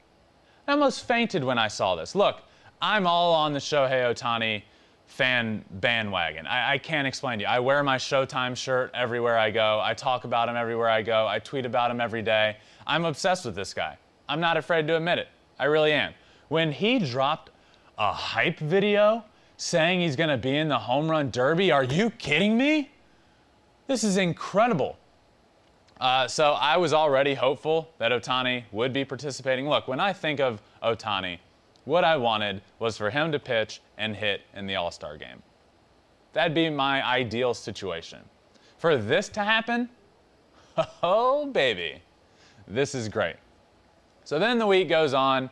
I 0.66 0.72
almost 0.72 1.07
fainted 1.07 1.45
when 1.45 1.59
I 1.59 1.68
saw 1.68 1.97
this. 1.97 2.14
Look, 2.14 2.41
I'm 2.80 3.07
all 3.07 3.35
on 3.35 3.53
the 3.53 3.59
Shohei 3.59 4.11
Ohtani 4.11 4.62
fan 5.07 5.65
bandwagon. 5.71 6.47
I, 6.47 6.73
I, 6.73 6.79
can't 6.79 7.07
explain 7.07 7.39
to 7.39 7.45
you. 7.45 7.49
I 7.49 7.61
wear 7.61 7.83
my 7.83 7.97
Showtime 7.97 8.57
shirt 8.57 8.91
everywhere 8.95 9.39
I 9.39 9.51
go. 9.51 9.81
I 9.83 9.95
talk 9.95 10.25
about 10.25 10.49
him 10.49 10.57
everywhere 10.57 10.89
I 10.89 11.03
go. 11.03 11.27
I 11.27 11.39
tweet 11.39 11.67
about 11.67 11.91
him 11.91 12.01
every 12.01 12.23
day. 12.23 12.57
I'm 12.87 13.05
obsessed 13.05 13.45
with 13.45 13.55
this 13.55 13.75
guy. 13.75 13.97
I'm 14.29 14.41
not 14.41 14.57
afraid 14.57 14.87
to 14.89 14.97
admit 14.97 15.19
it. 15.19 15.29
I 15.59 15.65
really 15.67 15.93
am. 15.93 16.15
When 16.49 16.73
he 16.73 16.99
dropped 16.99 17.51
a 17.99 18.13
hype 18.13 18.59
video 18.59 19.25
saying 19.57 20.01
he's 20.01 20.17
going 20.17 20.31
to 20.31 20.37
be 20.37 20.57
in 20.57 20.69
the 20.69 20.79
home 20.79 21.09
run 21.09 21.31
derby, 21.31 21.71
are 21.71 21.85
you 21.85 22.11
kidding 22.11 22.57
me? 22.59 22.91
This 23.87 24.03
is 24.03 24.17
incredible. 24.17 24.99
Uh, 26.01 26.27
so 26.27 26.53
I 26.53 26.77
was 26.77 26.93
already 26.93 27.35
hopeful 27.35 27.91
that 27.99 28.11
Ohtani 28.11 28.65
would 28.73 28.93
be 28.93 29.05
participating. 29.05 29.69
Look, 29.69 29.87
when 29.87 30.01
I 30.01 30.13
think 30.13 30.41
of 30.41 30.61
Ohtani, 30.83 31.39
what 31.85 32.05
I 32.05 32.16
wanted 32.16 32.62
was 32.78 32.97
for 32.97 33.11
him 33.11 33.32
to 33.32 33.39
pitch 33.39 33.80
and 33.99 34.16
hit 34.16 34.43
in 34.55 34.66
the 34.66 34.76
All 34.76 34.91
Star 34.91 35.16
game. 35.16 35.43
That'd 36.32 36.55
be 36.55 36.68
my 36.70 37.05
ideal 37.07 37.55
situation. 37.55 38.20
For 38.78 38.97
this 38.97 39.28
to 39.30 39.45
happen, 39.45 39.89
oh 41.03 41.47
baby, 41.47 42.03
this 42.66 42.95
is 42.95 43.09
great. 43.09 43.37
So 44.24 44.39
then 44.39 44.59
the 44.59 44.66
week 44.66 44.89
goes 44.89 45.14
on, 45.14 45.51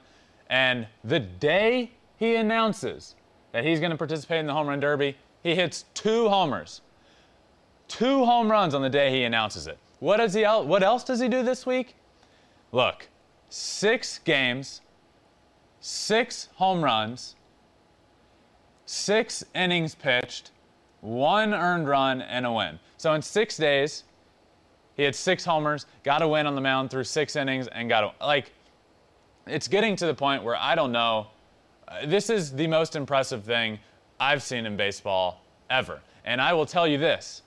and 0.48 0.86
the 1.04 1.20
day 1.20 1.92
he 2.18 2.36
announces 2.36 3.14
that 3.52 3.64
he's 3.64 3.80
going 3.80 3.90
to 3.90 3.96
participate 3.96 4.40
in 4.40 4.46
the 4.46 4.52
home 4.52 4.66
run 4.66 4.80
derby, 4.80 5.16
he 5.42 5.54
hits 5.54 5.84
two 5.94 6.28
homers. 6.28 6.80
Two 7.88 8.24
home 8.24 8.50
runs 8.50 8.74
on 8.74 8.82
the 8.82 8.90
day 8.90 9.10
he 9.10 9.24
announces 9.24 9.66
it. 9.66 9.78
What, 10.00 10.16
does 10.18 10.34
he, 10.34 10.44
what 10.44 10.82
else 10.82 11.04
does 11.04 11.20
he 11.20 11.28
do 11.28 11.42
this 11.42 11.66
week? 11.66 11.94
Look, 12.70 13.08
six 13.48 14.18
games, 14.18 14.81
six 15.82 16.48
home 16.54 16.82
runs, 16.82 17.34
six 18.86 19.44
innings 19.54 19.94
pitched, 19.96 20.52
one 21.00 21.52
earned 21.52 21.88
run, 21.88 22.22
and 22.22 22.46
a 22.46 22.52
win. 22.52 22.78
So 22.96 23.12
in 23.14 23.20
six 23.20 23.56
days, 23.56 24.04
he 24.96 25.02
had 25.02 25.14
six 25.14 25.44
homers, 25.44 25.86
got 26.04 26.22
a 26.22 26.28
win 26.28 26.46
on 26.46 26.54
the 26.54 26.60
mound 26.60 26.90
through 26.90 27.04
six 27.04 27.34
innings, 27.36 27.66
and 27.66 27.88
got 27.88 28.04
a 28.04 28.24
like. 28.24 28.52
It's 29.46 29.66
getting 29.66 29.96
to 29.96 30.06
the 30.06 30.14
point 30.14 30.44
where 30.44 30.56
I 30.56 30.76
don't 30.76 30.92
know. 30.92 31.26
Uh, 31.88 32.06
this 32.06 32.30
is 32.30 32.52
the 32.52 32.68
most 32.68 32.94
impressive 32.94 33.42
thing 33.42 33.80
I've 34.20 34.42
seen 34.42 34.66
in 34.66 34.76
baseball 34.76 35.42
ever. 35.68 36.00
And 36.24 36.40
I 36.40 36.52
will 36.52 36.66
tell 36.66 36.86
you 36.86 36.96
this 36.96 37.42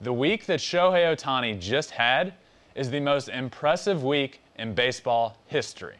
the 0.00 0.12
week 0.12 0.46
that 0.46 0.58
Shohei 0.58 1.14
Ohtani 1.14 1.60
just 1.60 1.92
had 1.92 2.34
is 2.74 2.90
the 2.90 3.00
most 3.00 3.28
impressive 3.28 4.02
week 4.02 4.40
in 4.56 4.74
baseball 4.74 5.36
history 5.46 5.98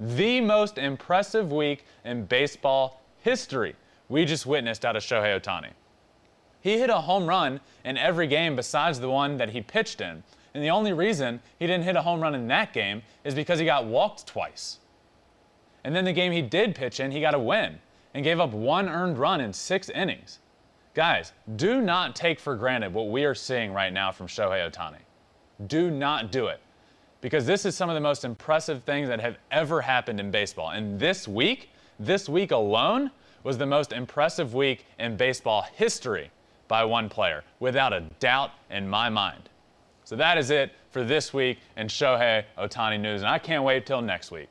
the 0.00 0.40
most 0.40 0.78
impressive 0.78 1.52
week 1.52 1.84
in 2.04 2.24
baseball 2.24 3.02
history 3.20 3.74
we 4.08 4.24
just 4.24 4.46
witnessed 4.46 4.84
out 4.84 4.96
of 4.96 5.02
Shohei 5.02 5.38
Ohtani. 5.38 5.70
He 6.60 6.78
hit 6.78 6.90
a 6.90 6.96
home 6.96 7.26
run 7.26 7.60
in 7.84 7.96
every 7.96 8.26
game 8.26 8.56
besides 8.56 9.00
the 9.00 9.10
one 9.10 9.36
that 9.36 9.50
he 9.50 9.60
pitched 9.60 10.00
in. 10.00 10.22
And 10.54 10.64
the 10.64 10.70
only 10.70 10.92
reason 10.92 11.40
he 11.58 11.66
didn't 11.66 11.84
hit 11.84 11.96
a 11.96 12.02
home 12.02 12.20
run 12.20 12.34
in 12.34 12.48
that 12.48 12.72
game 12.72 13.02
is 13.24 13.34
because 13.34 13.58
he 13.58 13.64
got 13.64 13.84
walked 13.84 14.26
twice. 14.26 14.78
And 15.84 15.94
then 15.94 16.04
the 16.04 16.12
game 16.12 16.32
he 16.32 16.42
did 16.42 16.74
pitch 16.74 17.00
in, 17.00 17.10
he 17.10 17.20
got 17.20 17.34
a 17.34 17.38
win 17.38 17.78
and 18.14 18.24
gave 18.24 18.40
up 18.40 18.50
one 18.50 18.88
earned 18.88 19.18
run 19.18 19.40
in 19.40 19.52
six 19.52 19.88
innings. 19.90 20.40
Guys, 20.94 21.32
do 21.56 21.80
not 21.80 22.16
take 22.16 22.40
for 22.40 22.56
granted 22.56 22.92
what 22.92 23.08
we 23.08 23.24
are 23.24 23.34
seeing 23.34 23.72
right 23.72 23.92
now 23.92 24.10
from 24.10 24.26
Shohei 24.26 24.68
Ohtani. 24.68 24.98
Do 25.66 25.90
not 25.90 26.32
do 26.32 26.46
it 26.46 26.60
because 27.20 27.46
this 27.46 27.64
is 27.64 27.74
some 27.74 27.88
of 27.88 27.94
the 27.94 28.00
most 28.00 28.24
impressive 28.24 28.82
things 28.84 29.08
that 29.08 29.20
have 29.20 29.38
ever 29.50 29.80
happened 29.80 30.20
in 30.20 30.30
baseball. 30.30 30.70
And 30.70 30.98
this 30.98 31.26
week, 31.26 31.70
this 31.98 32.28
week 32.28 32.50
alone, 32.50 33.10
was 33.42 33.58
the 33.58 33.66
most 33.66 33.92
impressive 33.92 34.54
week 34.54 34.84
in 34.98 35.16
baseball 35.16 35.62
history 35.74 36.30
by 36.68 36.84
one 36.84 37.08
player, 37.08 37.44
without 37.60 37.92
a 37.92 38.00
doubt 38.20 38.50
in 38.70 38.88
my 38.88 39.08
mind. 39.08 39.48
So 40.04 40.16
that 40.16 40.38
is 40.38 40.50
it 40.50 40.72
for 40.90 41.02
this 41.02 41.32
week 41.32 41.58
in 41.76 41.86
Shohei 41.86 42.44
Ohtani 42.58 43.00
news, 43.00 43.22
and 43.22 43.28
I 43.28 43.38
can't 43.38 43.64
wait 43.64 43.86
till 43.86 44.02
next 44.02 44.30
week. 44.30 44.48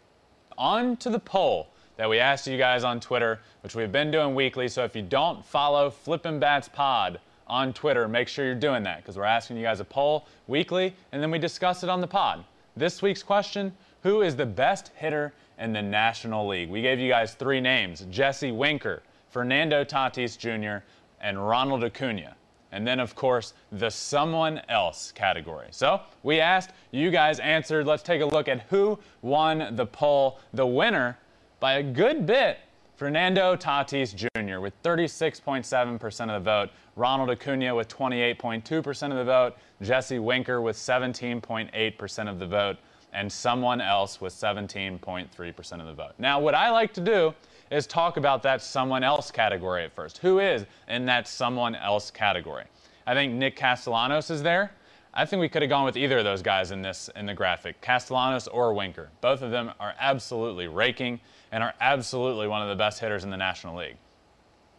On 0.57 0.97
to 0.97 1.09
the 1.09 1.20
poll 1.20 1.68
that 1.97 2.09
we 2.09 2.20
asked 2.20 2.47
you 2.47 2.57
guys 2.57 2.84
on 2.84 2.99
Twitter, 2.99 3.39
which 3.61 3.76
we've 3.76 3.91
been 3.91 4.11
doing 4.11 4.36
weekly. 4.36 4.68
So 4.68 4.84
if 4.84 4.95
you 4.95 5.01
don't 5.01 5.45
follow 5.45 5.89
Flippin' 5.89 6.39
Bats 6.39 6.70
Pod 6.70 7.20
on 7.47 7.74
Twitter, 7.74 8.07
make 8.07 8.28
sure 8.28 8.45
you're 8.45 8.55
doing 8.55 8.84
that 8.84 8.97
because 8.97 9.18
we're 9.18 9.24
asking 9.24 9.57
you 9.57 9.63
guys 9.63 9.80
a 9.80 9.86
poll 9.86 10.28
weekly, 10.47 10.95
and 11.11 11.22
then 11.22 11.32
we 11.32 11.39
discuss 11.39 11.84
it 11.84 11.89
on 11.89 12.01
the 12.01 12.07
pod. 12.07 12.43
This 12.78 13.01
week's 13.01 13.23
question 13.23 13.73
Who 14.03 14.21
is 14.21 14.36
the 14.36 14.45
best 14.45 14.91
hitter 14.95 15.34
in 15.57 15.73
the 15.73 15.82
National 15.82 16.47
League? 16.47 16.69
We 16.69 16.82
gave 16.82 16.99
you 16.99 17.09
guys 17.09 17.34
three 17.34 17.59
names 17.59 18.05
Jesse 18.09 18.51
Winker, 18.51 19.03
Fernando 19.30 19.84
Tatis 19.84 20.38
Jr., 20.38 20.84
and 21.19 21.47
Ronald 21.47 21.84
Acuna. 21.84 22.36
And 22.71 22.86
then, 22.86 22.99
of 22.99 23.15
course, 23.15 23.53
the 23.71 23.89
someone 23.89 24.61
else 24.67 25.11
category. 25.13 25.67
So 25.71 26.01
we 26.23 26.39
asked, 26.39 26.71
you 26.91 27.11
guys 27.11 27.39
answered. 27.39 27.88
Let's 27.88 28.03
take 28.03 28.21
a 28.21 28.25
look 28.25 28.47
at 28.47 28.61
who 28.69 28.99
won 29.21 29.75
the 29.75 29.86
poll. 29.86 30.39
The 30.53 30.67
winner, 30.67 31.17
by 31.59 31.75
a 31.75 31.84
good 31.84 32.25
bit, 32.25 32.59
Fernando 32.98 33.56
Tatis 33.56 34.16
Jr. 34.16 34.60
with 34.60 34.74
36.7% 34.82 36.36
of 36.36 36.43
the 36.43 36.52
vote, 36.52 36.70
Ronald 36.95 37.30
Acuna 37.30 37.76
with 37.76 37.88
28.2% 37.88 39.12
of 39.12 39.18
the 39.18 39.24
vote, 39.24 39.54
Jesse 39.84 40.18
Winker 40.18 40.62
with 40.62 40.76
17.8% 40.76 42.28
of 42.28 42.39
the 42.39 42.48
vote, 42.48 42.78
and 43.14 43.32
someone 43.32 43.82
else 43.82 44.20
with 44.20 44.34
17.3% 44.34 45.80
of 45.80 45.86
the 45.86 45.93
vote. 45.93 46.14
Now, 46.18 46.39
what 46.39 46.56
I 46.56 46.72
like 46.72 46.91
to 46.93 47.02
do 47.02 47.36
is 47.70 47.86
talk 47.86 48.18
about 48.18 48.41
that 48.41 48.64
someone 48.64 49.04
else 49.04 49.30
category 49.30 49.84
at 49.84 49.93
first. 49.93 50.18
Who 50.18 50.39
is 50.39 50.66
in 50.88 51.06
that 51.06 51.28
someone 51.28 51.76
else 51.76 52.10
category? 52.10 52.64
I 53.06 53.14
think 53.14 53.32
Nick 53.32 53.56
Castellanos 53.56 54.32
is 54.32 54.41
there. 54.41 54.72
I 55.14 55.26
think 55.26 55.39
we 55.39 55.49
could 55.49 55.62
have 55.62 55.70
gone 55.70 55.86
with 55.86 55.97
either 55.97 56.20
of 56.20 56.24
those 56.24 56.41
guys 56.41 56.72
in 56.72 56.82
this 56.82 57.10
in 57.16 57.26
the 57.26 57.34
graphic, 57.34 57.82
Castellanos 57.82 58.47
or 58.47 58.74
Winker. 58.74 59.10
Both 59.22 59.41
of 59.41 59.51
them 59.51 59.72
are 59.80 59.95
absolutely 59.99 60.68
raking 60.68 61.20
and 61.51 61.64
are 61.64 61.74
absolutely 61.82 62.47
one 62.47 62.62
of 62.62 62.70
the 62.70 62.76
best 62.76 62.99
hitters 62.99 63.24
in 63.24 63.30
the 63.30 63.38
National 63.38 63.76
League. 63.76 63.97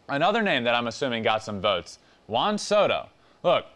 Another 0.09 0.43
name 0.43 0.65
that 0.65 0.75
I'm 0.75 0.87
assuming 0.87 1.23
got 1.23 1.43
some 1.43 1.61
votes, 1.61 1.99
Juan 2.27 2.57
Soto. 2.57 3.09
Look, 3.43 3.67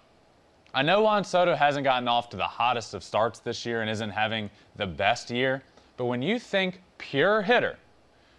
I 0.74 0.82
know 0.82 1.02
Juan 1.02 1.24
Soto 1.24 1.54
hasn't 1.54 1.84
gotten 1.84 2.08
off 2.08 2.30
to 2.30 2.36
the 2.36 2.44
hottest 2.44 2.94
of 2.94 3.02
starts 3.02 3.40
this 3.40 3.66
year 3.66 3.82
and 3.82 3.90
isn't 3.90 4.10
having 4.10 4.48
the 4.76 4.86
best 4.86 5.30
year, 5.30 5.62
but 5.96 6.06
when 6.06 6.22
you 6.22 6.38
think 6.38 6.80
pure 6.96 7.42
hitter, 7.42 7.76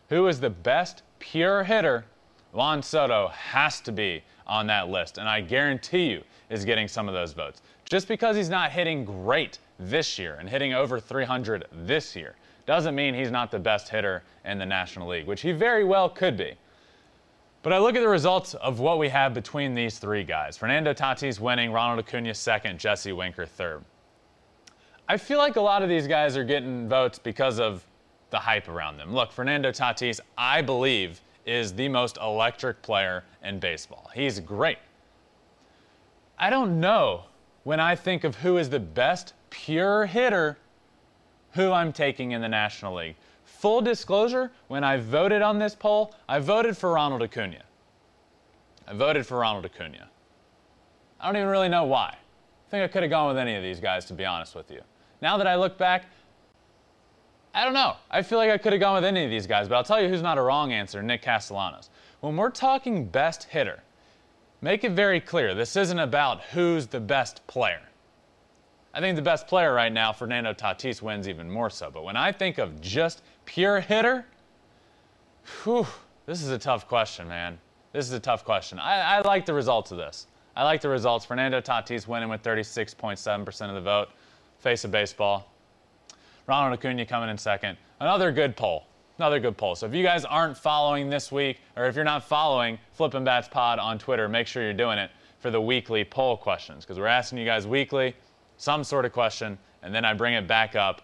who 0.10 0.28
is 0.28 0.40
the 0.40 0.50
best 0.50 1.04
pure 1.20 1.64
hitter, 1.64 2.06
Juan 2.52 2.82
Soto 2.82 3.28
has 3.28 3.82
to 3.82 3.92
be 3.92 4.24
on 4.48 4.68
that 4.68 4.90
list, 4.90 5.18
and 5.18 5.30
I 5.30 5.42
guarantee 5.42 6.10
you 6.10 6.24
is 6.50 6.66
getting 6.66 6.88
some 6.88 7.08
of 7.08 7.14
those 7.14 7.34
votes. 7.34 7.62
Just 7.86 8.08
because 8.08 8.36
he's 8.36 8.50
not 8.50 8.72
hitting 8.72 9.06
great 9.06 9.60
this 9.80 10.18
year 10.18 10.38
and 10.40 10.50
hitting 10.50 10.74
over 10.74 11.00
300 11.00 11.66
this 11.72 12.16
year 12.16 12.36
doesn't 12.66 12.96
mean 12.96 13.14
he's 13.14 13.32
not 13.32 13.52
the 13.52 13.60
best 13.60 13.90
hitter 13.90 14.24
in 14.46 14.58
the 14.58 14.66
National 14.66 15.08
League, 15.08 15.28
which 15.28 15.42
he 15.42 15.52
very 15.52 15.84
well 15.84 16.10
could 16.10 16.38
be. 16.38 16.54
But 17.62 17.72
I 17.72 17.78
look 17.78 17.96
at 17.96 18.02
the 18.02 18.10
results 18.10 18.56
of 18.56 18.80
what 18.80 19.00
we 19.00 19.10
have 19.10 19.34
between 19.34 19.74
these 19.74 19.98
three 19.98 20.24
guys. 20.24 20.58
Fernando 20.58 20.94
Tatis 20.94 21.40
winning, 21.40 21.72
Ronald 21.72 22.00
Acuna 22.00 22.34
second, 22.34 22.80
Jesse 22.80 23.14
Winker 23.14 23.46
third. 23.46 23.84
I 25.08 25.18
feel 25.18 25.38
like 25.38 25.56
a 25.56 25.62
lot 25.62 25.82
of 25.82 25.90
these 25.90 26.08
guys 26.08 26.36
are 26.38 26.44
getting 26.44 26.88
votes 26.88 27.20
because 27.20 27.60
of 27.60 27.86
the 28.32 28.40
hype 28.40 28.68
around 28.68 28.98
them. 28.98 29.14
Look, 29.14 29.32
Fernando 29.32 29.72
Tatis, 29.72 30.20
I 30.38 30.62
believe, 30.62 31.22
is 31.46 31.74
the 31.74 31.88
most 31.88 32.18
electric 32.18 32.82
player 32.82 33.24
in 33.44 33.60
baseball. 33.60 34.10
He's 34.14 34.40
great. 34.40 34.78
I 36.40 36.50
don't 36.50 36.80
know 36.80 37.26
when 37.64 37.80
I 37.80 37.96
think 37.96 38.24
of 38.24 38.36
who 38.38 38.58
is 38.58 38.70
the 38.70 38.80
best 38.80 39.34
pure 39.50 40.06
hitter 40.06 40.58
who 41.54 41.72
I'm 41.72 41.94
taking 41.94 42.32
in 42.32 42.42
the 42.42 42.50
National 42.50 42.96
League. 42.96 43.16
Full 43.46 43.82
disclosure, 43.82 44.52
when 44.68 44.84
I 44.84 44.98
voted 44.98 45.42
on 45.42 45.60
this 45.60 45.76
poll, 45.76 46.14
I 46.28 46.40
voted 46.40 46.76
for 46.76 46.92
Ronald 46.92 47.22
Acuna. 47.22 47.64
I 48.88 48.94
voted 48.94 49.26
for 49.26 49.40
Ronald 49.40 49.66
Acuna. 49.66 50.10
I 51.20 51.28
don't 51.28 51.38
even 51.38 51.48
really 51.48 51.70
know 51.70 51.86
why. 51.86 52.18
I 52.18 52.70
think 52.70 52.84
I 52.84 52.88
could 52.88 53.04
have 53.04 53.10
gone 53.10 53.28
with 53.28 53.38
any 53.38 53.56
of 53.56 53.64
these 53.64 53.80
guys, 53.80 54.06
to 54.06 54.14
be 54.14 54.26
honest 54.26 54.56
with 54.56 54.72
you. 54.72 54.82
Now 55.22 55.38
that 55.38 55.48
I 55.48 55.56
look 55.56 55.78
back, 55.78 56.06
I 57.54 57.64
don't 57.64 57.74
know. 57.74 57.96
I 58.10 58.24
feel 58.24 58.40
like 58.40 58.50
I 58.50 58.58
could 58.58 58.74
have 58.74 58.80
gone 58.82 58.96
with 58.96 59.06
any 59.06 59.24
of 59.24 59.30
these 59.30 59.46
guys, 59.46 59.68
but 59.70 59.76
I'll 59.76 59.84
tell 59.84 60.02
you 60.02 60.10
who's 60.10 60.24
not 60.24 60.38
a 60.38 60.42
wrong 60.42 60.74
answer 60.74 61.02
Nick 61.04 61.22
Castellanos. 61.22 61.90
When 62.20 62.36
we're 62.36 62.50
talking 62.50 63.06
best 63.06 63.44
hitter, 63.46 63.84
make 64.64 64.86
it 64.86 64.94
very 64.94 65.20
clear 65.20 65.54
this 65.54 65.76
isn't 65.76 66.00
about 66.00 66.42
who's 66.42 66.88
the 66.88 67.00
best 67.00 67.46
player. 67.48 67.82
I 68.94 69.02
think 69.02 69.18
the 69.18 69.22
best 69.22 69.46
player 69.46 69.74
right 69.74 69.92
now, 69.92 70.14
Fernando 70.14 70.54
Tatis, 70.54 71.02
wins 71.02 71.28
even 71.28 71.52
more 71.52 71.70
so. 71.70 71.92
But 71.92 72.06
when 72.06 72.16
I 72.16 72.32
think 72.32 72.60
of 72.60 72.80
just 72.80 73.24
pure 73.44 73.82
hitter, 73.82 74.26
whew, 75.64 75.86
this 76.26 76.42
is 76.42 76.50
a 76.50 76.58
tough 76.58 76.88
question, 76.88 77.28
man. 77.28 77.60
This 77.92 78.06
is 78.06 78.14
a 78.14 78.20
tough 78.20 78.46
question. 78.46 78.80
I, 78.80 79.18
I 79.18 79.22
like 79.22 79.46
the 79.46 79.54
results 79.54 79.92
of 79.92 79.98
this. 79.98 80.28
I 80.56 80.64
like 80.64 80.80
the 80.80 80.90
results. 80.90 81.26
Fernando 81.26 81.60
Tatis 81.60 82.08
winning 82.08 82.30
with 82.30 82.42
36.7% 82.42 83.68
of 83.68 83.76
the 83.76 83.82
vote. 83.82 84.10
Face 84.60 84.86
of 84.86 84.92
baseball. 84.92 85.52
Ronald 86.48 86.80
Acuna 86.80 87.06
coming 87.06 87.30
in 87.30 87.38
second. 87.38 87.78
Another 88.00 88.32
good 88.32 88.56
poll. 88.56 88.86
Another 89.24 89.40
good 89.40 89.56
poll. 89.56 89.74
So 89.74 89.86
if 89.86 89.94
you 89.94 90.04
guys 90.04 90.26
aren't 90.26 90.58
following 90.58 91.10
this 91.10 91.32
week, 91.32 91.62
or 91.78 91.86
if 91.86 91.96
you're 91.96 92.04
not 92.04 92.26
following 92.26 92.78
Flippin' 92.92 93.24
Bats 93.24 93.48
Pod 93.48 93.80
on 93.80 93.98
Twitter, 93.98 94.28
make 94.28 94.48
sure 94.48 94.64
you're 94.64 94.74
doing 94.74 94.98
it 94.98 95.12
for 95.40 95.50
the 95.50 95.62
weekly 95.62 96.04
poll 96.04 96.36
questions 96.36 96.84
because 96.84 97.00
we're 97.00 97.08
asking 97.08 97.38
you 97.38 97.46
guys 97.46 97.66
weekly 97.66 98.18
some 98.58 98.84
sort 98.84 99.06
of 99.06 99.14
question, 99.14 99.58
and 99.82 99.96
then 99.96 100.04
I 100.04 100.14
bring 100.14 100.34
it 100.34 100.46
back 100.46 100.76
up 100.76 101.04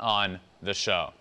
on 0.00 0.40
the 0.62 0.72
show. 0.72 1.12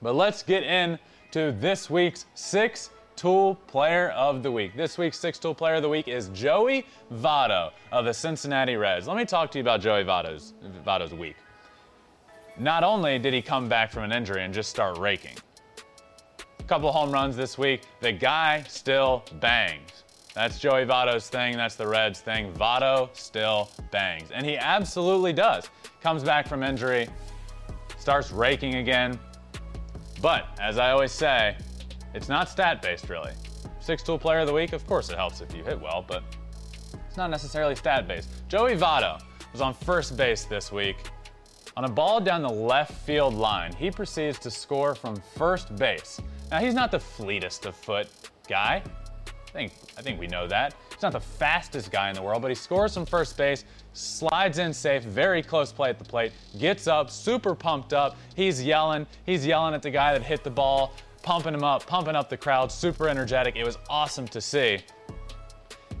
But 0.00 0.14
let's 0.14 0.44
get 0.44 0.62
into 0.62 1.50
this 1.58 1.90
week's 1.90 2.26
six 2.36 2.90
tool 3.16 3.56
player 3.66 4.10
of 4.10 4.44
the 4.44 4.52
week. 4.52 4.76
This 4.76 4.98
week's 4.98 5.18
six 5.18 5.36
tool 5.36 5.56
player 5.56 5.74
of 5.74 5.82
the 5.82 5.88
week 5.88 6.06
is 6.06 6.28
Joey 6.28 6.86
Votto 7.12 7.72
of 7.90 8.04
the 8.04 8.14
Cincinnati 8.14 8.76
Reds. 8.76 9.08
Let 9.08 9.16
me 9.16 9.24
talk 9.24 9.50
to 9.50 9.58
you 9.58 9.62
about 9.62 9.80
Joey 9.80 10.04
Votto's, 10.04 10.54
Votto's 10.86 11.12
week. 11.12 11.34
Not 12.60 12.84
only 12.84 13.18
did 13.18 13.32
he 13.32 13.40
come 13.40 13.70
back 13.70 13.90
from 13.90 14.02
an 14.02 14.12
injury 14.12 14.44
and 14.44 14.52
just 14.52 14.68
start 14.68 14.98
raking, 14.98 15.34
a 16.58 16.62
couple 16.64 16.92
home 16.92 17.10
runs 17.10 17.34
this 17.34 17.56
week, 17.56 17.84
the 18.02 18.12
guy 18.12 18.62
still 18.68 19.24
bangs. 19.40 20.04
That's 20.34 20.58
Joey 20.58 20.84
Votto's 20.84 21.26
thing. 21.30 21.56
That's 21.56 21.76
the 21.76 21.88
Reds 21.88 22.20
thing. 22.20 22.52
Votto 22.52 23.08
still 23.16 23.70
bangs. 23.90 24.30
And 24.30 24.44
he 24.44 24.58
absolutely 24.58 25.32
does. 25.32 25.70
Comes 26.02 26.22
back 26.22 26.46
from 26.46 26.62
injury, 26.62 27.08
starts 27.98 28.30
raking 28.30 28.74
again. 28.74 29.18
But 30.20 30.46
as 30.60 30.76
I 30.76 30.90
always 30.90 31.12
say, 31.12 31.56
it's 32.12 32.28
not 32.28 32.50
stat 32.50 32.82
based 32.82 33.08
really. 33.08 33.32
Six 33.80 34.02
tool 34.02 34.18
player 34.18 34.40
of 34.40 34.46
the 34.46 34.52
week, 34.52 34.74
of 34.74 34.86
course 34.86 35.08
it 35.08 35.16
helps 35.16 35.40
if 35.40 35.56
you 35.56 35.64
hit 35.64 35.80
well, 35.80 36.04
but 36.06 36.22
it's 37.08 37.16
not 37.16 37.30
necessarily 37.30 37.74
stat 37.74 38.06
based. 38.06 38.28
Joey 38.48 38.76
Votto 38.76 39.18
was 39.50 39.62
on 39.62 39.72
first 39.72 40.14
base 40.14 40.44
this 40.44 40.70
week. 40.70 40.98
On 41.76 41.84
a 41.84 41.88
ball 41.88 42.20
down 42.20 42.42
the 42.42 42.48
left 42.48 42.92
field 42.92 43.34
line, 43.34 43.72
he 43.72 43.90
proceeds 43.90 44.38
to 44.40 44.50
score 44.50 44.94
from 44.94 45.22
first 45.36 45.74
base. 45.76 46.20
Now, 46.50 46.58
he's 46.58 46.74
not 46.74 46.90
the 46.90 46.98
fleetest 46.98 47.64
of 47.64 47.76
foot 47.76 48.08
guy. 48.48 48.82
I 49.26 49.52
think, 49.52 49.72
I 49.96 50.02
think 50.02 50.18
we 50.18 50.26
know 50.26 50.46
that. 50.46 50.74
He's 50.92 51.02
not 51.02 51.12
the 51.12 51.20
fastest 51.20 51.90
guy 51.90 52.08
in 52.08 52.14
the 52.14 52.22
world, 52.22 52.42
but 52.42 52.50
he 52.50 52.54
scores 52.54 52.94
from 52.94 53.06
first 53.06 53.36
base, 53.36 53.64
slides 53.92 54.58
in 54.58 54.72
safe, 54.72 55.04
very 55.04 55.42
close 55.42 55.72
play 55.72 55.90
at 55.90 55.98
the 55.98 56.04
plate, 56.04 56.32
gets 56.58 56.86
up, 56.86 57.10
super 57.10 57.54
pumped 57.54 57.92
up. 57.92 58.16
He's 58.34 58.62
yelling. 58.62 59.06
He's 59.26 59.46
yelling 59.46 59.74
at 59.74 59.82
the 59.82 59.90
guy 59.90 60.12
that 60.12 60.22
hit 60.22 60.44
the 60.44 60.50
ball, 60.50 60.92
pumping 61.22 61.54
him 61.54 61.64
up, 61.64 61.86
pumping 61.86 62.16
up 62.16 62.28
the 62.28 62.36
crowd, 62.36 62.70
super 62.70 63.08
energetic. 63.08 63.56
It 63.56 63.64
was 63.64 63.78
awesome 63.88 64.26
to 64.28 64.40
see. 64.40 64.80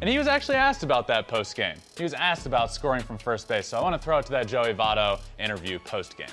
And 0.00 0.08
he 0.08 0.16
was 0.16 0.26
actually 0.26 0.56
asked 0.56 0.82
about 0.82 1.06
that 1.08 1.28
post 1.28 1.54
game. 1.54 1.76
He 1.96 2.02
was 2.02 2.14
asked 2.14 2.46
about 2.46 2.72
scoring 2.72 3.02
from 3.02 3.18
first 3.18 3.48
base. 3.48 3.66
So 3.66 3.78
I 3.78 3.82
want 3.82 3.94
to 3.94 4.02
throw 4.02 4.18
it 4.18 4.26
to 4.26 4.32
that 4.32 4.48
Joey 4.48 4.72
Votto 4.72 5.20
interview 5.38 5.78
post 5.78 6.16
game. 6.16 6.26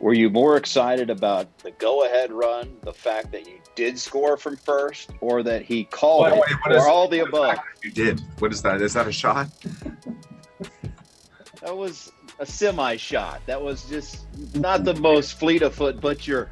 Were 0.00 0.14
you 0.14 0.28
more 0.30 0.56
excited 0.56 1.10
about 1.10 1.56
the 1.58 1.70
go 1.72 2.04
ahead 2.04 2.32
run, 2.32 2.76
the 2.82 2.92
fact 2.92 3.30
that 3.32 3.46
you 3.46 3.60
did 3.76 3.96
score 3.98 4.36
from 4.36 4.56
first, 4.56 5.10
or 5.20 5.44
that 5.44 5.62
he 5.62 5.84
called 5.84 6.24
Wait, 6.24 6.32
it, 6.32 6.40
wait, 6.40 6.56
what 6.64 6.72
or 6.72 6.76
is- 6.78 6.84
all 6.84 7.06
the 7.08 7.20
above? 7.20 7.58
You 7.84 7.92
did. 7.92 8.20
What 8.40 8.52
is 8.52 8.62
that? 8.62 8.82
Is 8.82 8.94
that 8.94 9.06
a 9.06 9.12
shot? 9.12 9.48
That 11.60 11.76
was 11.76 12.10
a 12.40 12.44
semi 12.46 12.96
shot. 12.96 13.40
That 13.46 13.62
was 13.62 13.84
just 13.84 14.26
not 14.56 14.82
the 14.82 14.94
most 14.96 15.38
fleet 15.38 15.62
of 15.62 15.72
foot, 15.72 16.00
but 16.00 16.26
you're, 16.26 16.50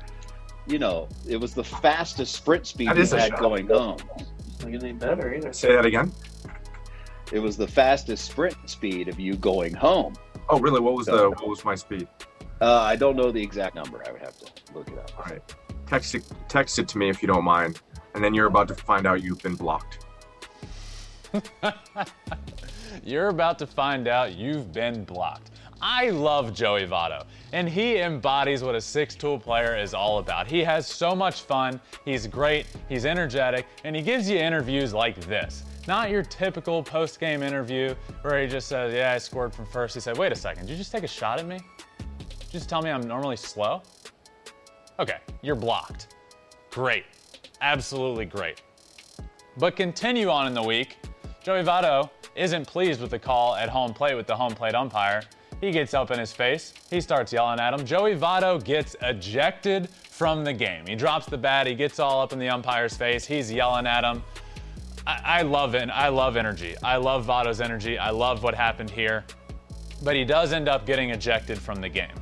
you 0.69 0.79
know, 0.79 1.09
it 1.29 1.37
was 1.37 1.53
the 1.53 1.65
fastest 1.65 2.33
sprint 2.37 2.69
speed 2.69 2.91
That 2.91 2.97
you 2.97 3.17
had 3.17 3.31
shot. 3.31 3.41
going 3.41 3.67
home. 3.67 3.97
Any 4.65 4.93
better 4.93 5.35
either. 5.35 5.53
Say 5.53 5.75
that 5.75 5.87
again. 5.87 6.13
It 7.33 7.39
was 7.39 7.57
the 7.57 7.67
fastest 7.67 8.25
sprint 8.25 8.57
speed 8.69 9.09
of 9.09 9.21
you 9.21 9.37
going 9.37 9.75
home. 9.75 10.15
Oh, 10.49 10.59
really? 10.59 10.81
What 10.81 10.95
was 10.95 11.07
the 11.07 11.31
what 11.31 11.49
was 11.49 11.65
my 11.65 11.75
speed? 11.75 12.09
Uh, 12.61 12.81
I 12.81 12.97
don't 12.97 13.17
know 13.17 13.31
the 13.31 13.43
exact 13.43 13.75
number. 13.75 14.03
I 14.07 14.13
would 14.13 14.21
have 14.21 14.37
to 14.39 14.47
look 14.75 14.89
it 14.89 14.99
up. 14.99 15.13
All 15.17 15.25
right. 15.25 15.43
Text 15.87 16.15
it, 16.15 16.25
text 16.49 16.79
it 16.79 16.89
to 16.89 16.99
me 16.99 17.09
if 17.09 17.23
you 17.23 17.29
don't 17.29 17.45
mind. 17.45 17.81
And 18.15 18.23
then 18.23 18.35
you're 18.35 18.47
about 18.47 18.69
to 18.69 18.75
find 18.75 19.07
out 19.07 19.23
you've 19.23 19.43
been 19.43 19.55
blocked. 19.55 20.05
You're 23.05 23.29
about 23.29 23.59
to 23.61 23.67
find 23.67 24.09
out 24.09 24.35
you've 24.35 24.73
been 24.73 25.05
blocked. 25.05 25.51
I 25.83 26.11
love 26.11 26.53
Joey 26.53 26.87
Votto, 26.87 27.25
and 27.53 27.69
he 27.69 27.99
embodies 27.99 28.63
what 28.63 28.75
a 28.75 28.81
six 28.81 29.15
tool 29.15 29.39
player 29.39 29.77
is 29.77 29.95
all 29.95 30.19
about. 30.19 30.47
He 30.47 30.63
has 30.63 30.87
so 30.87 31.15
much 31.15 31.43
fun, 31.43 31.81
he's 32.05 32.27
great, 32.27 32.67
he's 32.89 33.07
energetic, 33.07 33.67
and 33.85 33.97
he 33.97 34.03
gives 34.03 34.29
you 34.29 34.37
interviews 34.37 34.93
like 34.93 35.19
this. 35.21 35.65
not 35.87 36.11
your 36.11 36.23
typical 36.23 36.83
post 36.83 37.19
game 37.19 37.43
interview 37.43 37.95
where 38.23 38.41
he 38.41 38.47
just 38.47 38.69
says, 38.69 38.93
Yeah, 38.93 39.13
I 39.13 39.19
scored 39.19 39.55
from 39.55 39.65
first. 39.67 39.95
He 39.95 40.01
said, 40.01 40.19
Wait 40.19 40.31
a 40.31 40.37
second, 40.37 40.67
did 40.67 40.73
you 40.73 40.79
just 40.79 40.93
take 40.93 41.03
a 41.05 41.09
shot 41.09 41.41
at 41.41 41.47
me? 41.47 41.57
Did 41.59 42.39
you 42.43 42.51
just 42.53 42.69
tell 42.69 42.83
me 42.83 42.91
I'm 42.91 43.01
normally 43.03 43.37
slow? 43.37 43.83
Okay, 44.99 45.17
you're 45.41 45.55
blocked. 45.57 46.15
Great. 46.71 47.05
Absolutely 47.63 48.27
great. 48.27 48.63
But 49.57 49.77
continue 49.77 50.29
on 50.29 50.47
in 50.47 50.55
the 50.55 50.63
week. 50.63 50.99
Joey 51.43 51.63
Votto 51.63 52.11
isn't 52.37 52.67
pleased 52.67 53.01
with 53.01 53.11
the 53.11 53.19
call 53.19 53.57
at 53.57 53.69
home 53.69 53.95
plate 53.95 54.15
with 54.15 54.27
the 54.27 54.37
home 54.37 54.55
plate 54.55 54.75
umpire. 54.75 55.23
He 55.61 55.71
gets 55.73 55.93
up 55.93 56.11
in 56.11 56.19
his 56.19 56.33
face. 56.33 56.73
He 56.89 57.01
starts 57.01 57.33
yelling 57.33 57.61
at 57.61 57.75
him. 57.75 57.85
Joey 57.85 58.17
Votto 58.17 58.63
gets 58.63 58.97
ejected 59.03 59.91
from 59.91 60.43
the 60.43 60.53
game. 60.53 60.87
He 60.87 60.95
drops 60.95 61.27
the 61.27 61.37
bat. 61.37 61.67
He 61.67 61.75
gets 61.75 61.99
all 61.99 62.23
up 62.23 62.33
in 62.33 62.39
the 62.39 62.49
umpire's 62.49 62.97
face. 62.97 63.27
He's 63.27 63.53
yelling 63.53 63.87
at 63.87 64.03
him. 64.05 64.23
I, 65.07 65.21
I 65.25 65.43
love 65.43 65.75
it. 65.75 65.91
I 65.91 66.09
love 66.09 66.37
energy. 66.37 66.75
I 66.83 66.97
love 66.97 67.27
Votto's 67.27 67.61
energy. 67.61 67.99
I 67.99 68.11
love 68.11 68.43
what 68.43 68.55
happened 68.55 68.91
here. 68.91 69.25
But 70.03 70.17
he 70.17 70.25
does 70.25 70.53
end 70.53 70.69
up 70.69 70.87
getting 70.87 71.11
ejected 71.11 71.59
from 71.59 71.81
the 71.81 71.89
game. 71.89 72.17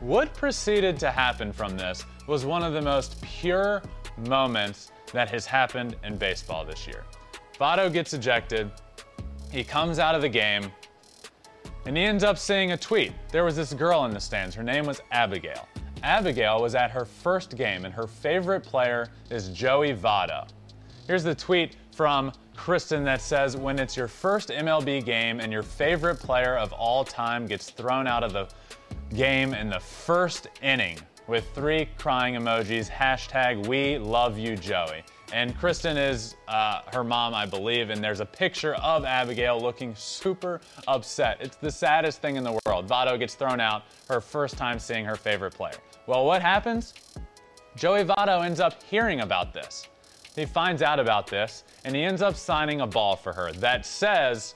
What 0.00 0.34
proceeded 0.34 1.00
to 1.00 1.10
happen 1.10 1.52
from 1.52 1.76
this 1.76 2.04
was 2.26 2.44
one 2.44 2.62
of 2.62 2.74
the 2.74 2.82
most 2.82 3.20
pure 3.22 3.82
moments 4.28 4.92
that 5.12 5.30
has 5.30 5.46
happened 5.46 5.96
in 6.04 6.16
baseball 6.16 6.64
this 6.64 6.86
year. 6.86 7.04
Votto 7.58 7.92
gets 7.92 8.12
ejected. 8.14 8.70
He 9.50 9.64
comes 9.64 9.98
out 9.98 10.14
of 10.14 10.22
the 10.22 10.28
game 10.28 10.70
and 11.86 11.96
he 11.96 12.04
ends 12.04 12.24
up 12.24 12.38
seeing 12.38 12.72
a 12.72 12.76
tweet. 12.76 13.12
There 13.30 13.44
was 13.44 13.56
this 13.56 13.74
girl 13.74 14.04
in 14.04 14.12
the 14.12 14.20
stands. 14.20 14.54
Her 14.54 14.62
name 14.62 14.86
was 14.86 15.00
Abigail. 15.12 15.68
Abigail 16.02 16.60
was 16.60 16.74
at 16.74 16.90
her 16.90 17.04
first 17.04 17.56
game, 17.56 17.84
and 17.84 17.94
her 17.94 18.06
favorite 18.06 18.62
player 18.62 19.08
is 19.30 19.48
Joey 19.48 19.94
Votto. 19.94 20.46
Here's 21.06 21.24
the 21.24 21.34
tweet 21.34 21.76
from 21.94 22.32
Kristen 22.56 23.04
that 23.04 23.20
says 23.20 23.56
When 23.56 23.78
it's 23.78 23.96
your 23.96 24.08
first 24.08 24.48
MLB 24.48 25.04
game 25.04 25.40
and 25.40 25.52
your 25.52 25.62
favorite 25.62 26.16
player 26.16 26.56
of 26.56 26.72
all 26.72 27.04
time 27.04 27.46
gets 27.46 27.70
thrown 27.70 28.06
out 28.06 28.22
of 28.22 28.32
the 28.32 28.48
game 29.14 29.54
in 29.54 29.68
the 29.68 29.80
first 29.80 30.48
inning 30.62 30.98
with 31.26 31.48
three 31.54 31.88
crying 31.98 32.34
emojis, 32.34 32.88
hashtag 32.88 33.66
we 33.66 33.98
love 33.98 34.38
you, 34.38 34.56
Joey. 34.56 35.04
And 35.32 35.56
Kristen 35.58 35.96
is 35.96 36.36
uh, 36.48 36.82
her 36.92 37.02
mom, 37.02 37.34
I 37.34 37.46
believe, 37.46 37.90
and 37.90 38.02
there's 38.02 38.20
a 38.20 38.26
picture 38.26 38.74
of 38.74 39.04
Abigail 39.04 39.60
looking 39.60 39.94
super 39.94 40.60
upset. 40.86 41.38
It's 41.40 41.56
the 41.56 41.70
saddest 41.70 42.20
thing 42.20 42.36
in 42.36 42.44
the 42.44 42.58
world. 42.66 42.86
Votto 42.86 43.18
gets 43.18 43.34
thrown 43.34 43.58
out, 43.58 43.84
her 44.08 44.20
first 44.20 44.56
time 44.56 44.78
seeing 44.78 45.04
her 45.04 45.16
favorite 45.16 45.54
player. 45.54 45.76
Well, 46.06 46.24
what 46.24 46.42
happens? 46.42 46.94
Joey 47.76 48.04
Votto 48.04 48.44
ends 48.44 48.60
up 48.60 48.82
hearing 48.84 49.20
about 49.20 49.52
this. 49.52 49.88
He 50.36 50.44
finds 50.44 50.82
out 50.82 51.00
about 51.00 51.26
this, 51.26 51.64
and 51.84 51.94
he 51.94 52.02
ends 52.02 52.22
up 52.22 52.36
signing 52.36 52.80
a 52.80 52.86
ball 52.86 53.16
for 53.16 53.32
her 53.32 53.52
that 53.54 53.86
says, 53.86 54.54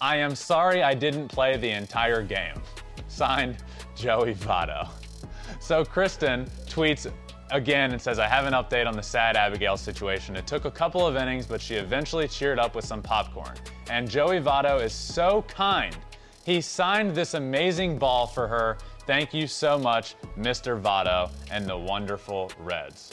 I 0.00 0.16
am 0.16 0.34
sorry 0.34 0.82
I 0.82 0.94
didn't 0.94 1.28
play 1.28 1.56
the 1.56 1.70
entire 1.70 2.22
game. 2.22 2.60
Signed, 3.08 3.58
Joey 3.94 4.34
Votto. 4.34 4.88
So 5.60 5.84
Kristen 5.84 6.46
tweets 6.66 7.10
again 7.50 7.92
and 7.92 8.00
says, 8.00 8.18
I 8.18 8.26
have 8.26 8.46
an 8.46 8.52
update 8.52 8.86
on 8.86 8.94
the 8.94 9.02
sad 9.02 9.36
Abigail 9.36 9.76
situation. 9.76 10.36
It 10.36 10.46
took 10.46 10.64
a 10.64 10.70
couple 10.70 11.06
of 11.06 11.16
innings, 11.16 11.46
but 11.46 11.60
she 11.60 11.74
eventually 11.74 12.28
cheered 12.28 12.58
up 12.58 12.74
with 12.74 12.84
some 12.84 13.02
popcorn. 13.02 13.54
And 13.90 14.10
Joey 14.10 14.40
Votto 14.40 14.82
is 14.82 14.92
so 14.92 15.42
kind. 15.48 15.96
He 16.44 16.60
signed 16.60 17.14
this 17.14 17.34
amazing 17.34 17.98
ball 17.98 18.26
for 18.26 18.46
her. 18.46 18.78
Thank 19.06 19.34
you 19.34 19.46
so 19.46 19.78
much, 19.78 20.14
Mr. 20.38 20.80
Votto 20.80 21.30
and 21.50 21.66
the 21.66 21.76
wonderful 21.76 22.50
Reds. 22.58 23.12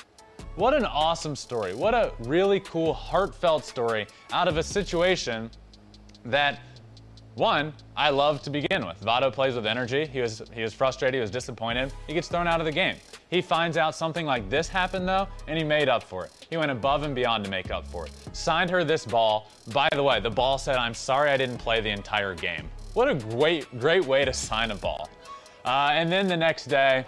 What 0.55 0.75
an 0.75 0.86
awesome 0.86 1.36
story. 1.36 1.73
What 1.73 1.95
a 1.95 2.13
really 2.19 2.59
cool, 2.59 2.93
heartfelt 2.93 3.65
story 3.65 4.05
out 4.31 4.47
of 4.47 4.57
a 4.57 4.63
situation 4.63 5.49
that 6.25 6.59
one, 7.36 7.73
I 7.97 8.11
love 8.11 8.43
to 8.43 8.49
begin 8.49 8.86
with. 8.86 9.01
Votto 9.01 9.34
plays 9.34 9.55
with 9.55 9.65
energy. 9.65 10.05
He 10.05 10.21
was 10.21 10.43
he 10.53 10.61
was 10.61 10.73
frustrated, 10.73 11.15
he 11.15 11.21
was 11.21 11.31
disappointed. 11.31 11.91
He 12.05 12.13
gets 12.13 12.27
thrown 12.27 12.47
out 12.47 12.59
of 12.59 12.65
the 12.65 12.71
game. 12.71 12.95
He 13.29 13.41
finds 13.41 13.75
out 13.75 13.95
something 13.95 14.25
like 14.25 14.49
this 14.49 14.67
happened 14.67 15.07
though, 15.07 15.27
and 15.47 15.57
he 15.57 15.63
made 15.63 15.89
up 15.89 16.03
for 16.03 16.25
it. 16.25 16.31
He 16.49 16.57
went 16.57 16.69
above 16.69 17.03
and 17.03 17.15
beyond 17.15 17.43
to 17.45 17.49
make 17.49 17.71
up 17.71 17.88
for 17.88 18.05
it. 18.05 18.11
Signed 18.34 18.69
her 18.69 18.84
this 18.84 19.05
ball. 19.05 19.49
By 19.73 19.89
the 19.93 20.03
way, 20.03 20.19
the 20.19 20.29
ball 20.29 20.57
said, 20.57 20.75
"I'm 20.75 20.93
sorry 20.93 21.31
I 21.31 21.38
didn't 21.38 21.57
play 21.57 21.81
the 21.81 21.89
entire 21.89 22.36
game." 22.36 22.69
What 22.93 23.09
a 23.09 23.15
great 23.15 23.79
great 23.79 24.05
way 24.05 24.25
to 24.25 24.34
sign 24.34 24.69
a 24.69 24.75
ball. 24.75 25.09
Uh, 25.65 25.89
and 25.93 26.11
then 26.11 26.27
the 26.27 26.38
next 26.38 26.65
day, 26.65 27.05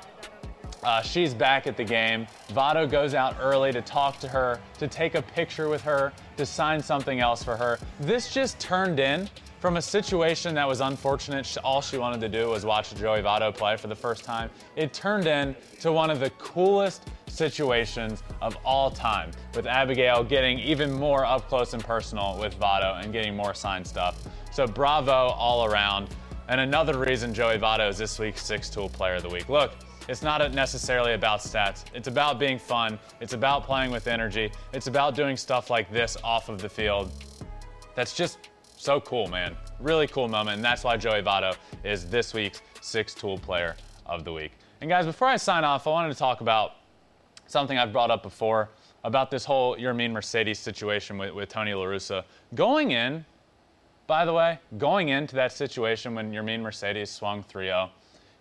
uh, 0.84 1.02
she's 1.02 1.34
back 1.34 1.68
at 1.68 1.78
the 1.78 1.84
game. 1.84 2.28
Votto 2.50 2.90
goes 2.90 3.14
out 3.14 3.36
early 3.40 3.72
to 3.72 3.82
talk 3.82 4.20
to 4.20 4.28
her, 4.28 4.60
to 4.80 4.88
take 4.88 5.16
a 5.16 5.22
picture 5.22 5.68
with 5.68 5.82
her, 5.82 6.14
to 6.38 6.46
sign 6.46 6.82
something 6.82 7.20
else 7.20 7.44
for 7.44 7.56
her. 7.58 7.80
This 8.00 8.34
just 8.34 8.60
turned 8.60 9.00
in 9.00 9.30
from 9.66 9.78
a 9.78 9.82
situation 9.82 10.54
that 10.54 10.68
was 10.68 10.80
unfortunate, 10.80 11.58
all 11.64 11.82
she 11.82 11.98
wanted 11.98 12.22
to 12.22 12.30
do 12.30 12.50
was 12.50 12.64
watch 12.64 12.94
Joey 12.94 13.24
Votto 13.24 13.52
play 13.52 13.76
for 13.76 13.88
the 13.88 13.96
first 13.96 14.24
time. 14.24 14.48
It 14.76 14.94
turned 14.94 15.26
into 15.26 15.92
one 15.92 16.12
of 16.12 16.20
the 16.20 16.30
coolest 16.38 17.08
situations 17.26 18.22
of 18.44 18.56
all 18.64 18.92
time, 18.92 19.32
with 19.56 19.66
Abigail 19.66 20.24
getting 20.24 20.60
even 20.60 20.94
more 20.94 21.26
up 21.26 21.50
close 21.50 21.74
and 21.74 21.84
personal 21.84 22.38
with 22.40 22.60
Votto 22.60 23.04
and 23.04 23.12
getting 23.12 23.36
more 23.36 23.56
signed 23.56 23.88
stuff. 23.88 24.22
So 24.52 24.68
bravo 24.68 25.30
all 25.30 25.66
around. 25.66 26.10
And 26.48 26.62
another 26.62 27.00
reason 27.00 27.34
Joey 27.34 27.58
Votto 27.58 27.90
is 27.90 27.98
this 27.98 28.20
week's 28.20 28.46
six 28.46 28.70
tool 28.70 28.90
player 28.90 29.16
of 29.16 29.24
the 29.24 29.30
week. 29.30 29.50
Look, 29.50 29.72
it's 30.08 30.22
not 30.22 30.54
necessarily 30.54 31.14
about 31.14 31.40
stats. 31.40 31.86
It's 31.96 32.08
about 32.08 32.38
being 32.38 32.60
fun. 32.60 33.00
It's 33.20 33.34
about 33.34 33.64
playing 33.64 33.90
with 33.90 34.06
energy. 34.06 34.52
It's 34.74 34.86
about 34.86 35.16
doing 35.16 35.36
stuff 35.36 35.72
like 35.72 35.92
this 35.92 36.18
off 36.24 36.50
of 36.50 36.62
the 36.62 36.70
field. 36.70 37.10
That's 37.96 38.14
just 38.14 38.38
so 38.86 39.02
cool, 39.02 39.26
man. 39.28 39.58
Really 39.80 40.06
cool 40.06 40.28
moment, 40.28 40.58
and 40.58 40.64
that's 40.64 40.84
why 40.84 40.96
Joey 40.96 41.24
Votto 41.24 41.56
is 41.84 42.06
this 42.06 42.36
week's 42.36 42.62
six 42.82 43.16
tool 43.16 43.40
player 43.40 43.76
of 44.06 44.24
the 44.24 44.32
week. 44.32 44.52
And 44.80 44.88
guys, 44.88 45.08
before 45.08 45.28
I 45.28 45.38
sign 45.38 45.64
off, 45.64 45.88
I 45.88 45.90
wanted 45.90 46.10
to 46.10 46.20
talk 46.20 46.42
about 46.42 46.74
something 47.48 47.80
I've 47.80 47.92
brought 47.92 48.12
up 48.12 48.22
before 48.22 48.70
about 49.04 49.32
this 49.32 49.44
whole 49.44 49.76
Yermin 49.76 50.12
Mercedes 50.12 50.60
situation 50.60 51.18
with, 51.18 51.34
with 51.34 51.50
Tony 51.50 51.74
La 51.74 51.84
Russa. 51.84 52.24
Going 52.54 52.92
in, 52.92 53.26
by 54.06 54.24
the 54.24 54.34
way, 54.34 54.60
going 54.78 55.10
into 55.10 55.36
that 55.36 55.52
situation 55.52 56.14
when 56.14 56.32
Yermin 56.32 56.62
Mercedes 56.62 57.10
swung 57.10 57.44
3-0, 57.44 57.90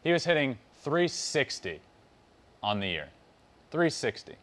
he 0.03 0.13
was 0.13 0.27
hitting 0.27 0.59
360 0.83 1.81
on 2.63 2.81
the 2.81 2.87
year. 2.87 3.09
360. 3.71 4.35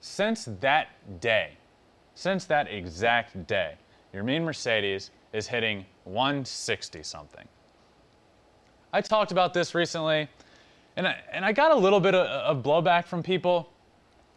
Since 0.00 0.48
that 0.60 1.20
day, 1.20 1.54
since 2.14 2.44
that 2.44 2.70
exact 2.70 3.48
day, 3.48 3.74
Yermin 4.14 4.44
Mercedes 4.44 5.10
is 5.32 5.46
hitting 5.46 5.84
160 6.04 7.02
something. 7.02 7.46
I 8.92 9.00
talked 9.00 9.30
about 9.30 9.54
this 9.54 9.74
recently, 9.74 10.28
and 10.96 11.06
I, 11.06 11.16
and 11.32 11.44
I 11.44 11.52
got 11.52 11.70
a 11.70 11.76
little 11.76 12.00
bit 12.00 12.14
of, 12.14 12.26
of 12.26 12.62
blowback 12.64 13.06
from 13.06 13.22
people, 13.22 13.70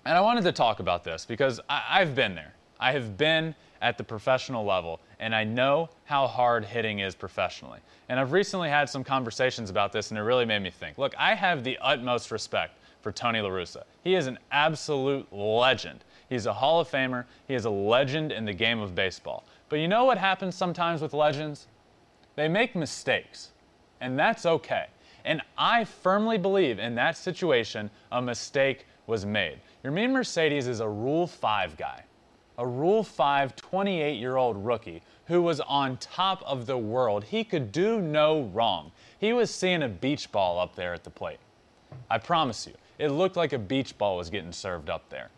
and 0.06 0.16
I 0.16 0.22
wanted 0.22 0.44
to 0.44 0.52
talk 0.52 0.80
about 0.80 1.04
this 1.04 1.26
because 1.26 1.60
I, 1.70 1.84
I've 1.90 2.14
been 2.14 2.36
there. 2.36 2.54
I 2.80 2.92
have 2.92 3.18
been 3.18 3.56
at 3.82 3.98
the 3.98 4.04
professional 4.04 4.64
level, 4.64 5.00
and 5.20 5.36
I 5.36 5.44
know 5.44 5.90
how 6.06 6.28
hard 6.28 6.66
hitting 6.66 7.00
is 7.00 7.16
professionally. 7.16 7.80
And 8.10 8.20
I've 8.20 8.32
recently 8.32 8.70
had 8.70 8.90
some 8.90 9.04
conversations 9.04 9.70
about 9.70 9.92
this, 9.92 10.12
and 10.12 10.18
it 10.18 10.22
really 10.22 10.46
made 10.46 10.62
me 10.62 10.70
think. 10.70 10.98
Look, 10.98 11.14
I 11.18 11.36
have 11.36 11.64
the 11.64 11.78
utmost 11.82 12.32
respect 12.32 12.78
for 13.02 13.12
Tony 13.12 13.42
La 13.42 13.50
Russa. 13.50 13.84
He 14.04 14.16
is 14.16 14.28
an 14.28 14.40
absolute 14.52 15.32
legend. 15.34 16.06
He's 16.30 16.46
a 16.46 16.54
Hall 16.54 16.80
of 16.80 16.90
Famer. 16.90 17.26
He 17.48 17.54
is 17.54 17.66
a 17.66 17.70
legend 17.70 18.32
in 18.32 18.46
the 18.46 18.54
game 18.54 18.80
of 18.80 18.96
baseball. 18.96 19.44
But 19.74 19.80
you 19.80 19.88
know 19.88 20.06
what 20.06 20.20
happens 20.20 20.54
sometimes 20.54 21.02
with 21.02 21.16
legends? 21.16 21.66
They 22.36 22.48
make 22.48 22.76
mistakes, 22.76 23.54
and 24.02 24.20
that's 24.20 24.46
okay. 24.46 24.86
And 25.26 25.42
I 25.58 25.84
firmly 25.84 26.38
believe 26.38 26.78
in 26.78 26.94
that 26.94 27.18
situation, 27.18 27.90
a 28.12 28.22
mistake 28.22 28.86
was 29.08 29.26
made. 29.26 29.62
Yermin 29.84 30.12
Mercedes 30.12 30.68
is 30.68 30.80
a 30.80 30.88
Rule 30.88 31.26
5 31.26 31.76
guy, 31.76 32.04
a 32.60 32.68
Rule 32.68 33.04
5 33.04 33.56
28 33.56 34.20
year 34.20 34.36
old 34.36 34.64
rookie 34.64 35.02
who 35.26 35.42
was 35.42 35.60
on 35.62 35.98
top 35.98 36.44
of 36.44 36.68
the 36.68 36.78
world. 36.78 37.24
He 37.24 37.44
could 37.44 37.72
do 37.72 38.00
no 38.00 38.44
wrong. 38.54 38.92
He 39.18 39.34
was 39.34 39.50
seeing 39.50 39.82
a 39.82 39.90
beach 39.90 40.32
ball 40.32 40.60
up 40.60 40.76
there 40.76 40.94
at 40.94 41.04
the 41.04 41.10
plate. 41.10 41.40
I 42.12 42.20
promise 42.20 42.68
you, 42.68 42.74
it 43.00 43.10
looked 43.10 43.38
like 43.38 43.54
a 43.54 43.58
beach 43.58 43.98
ball 43.98 44.18
was 44.18 44.30
getting 44.30 44.52
served 44.52 44.92
up 44.92 45.10
there. 45.10 45.32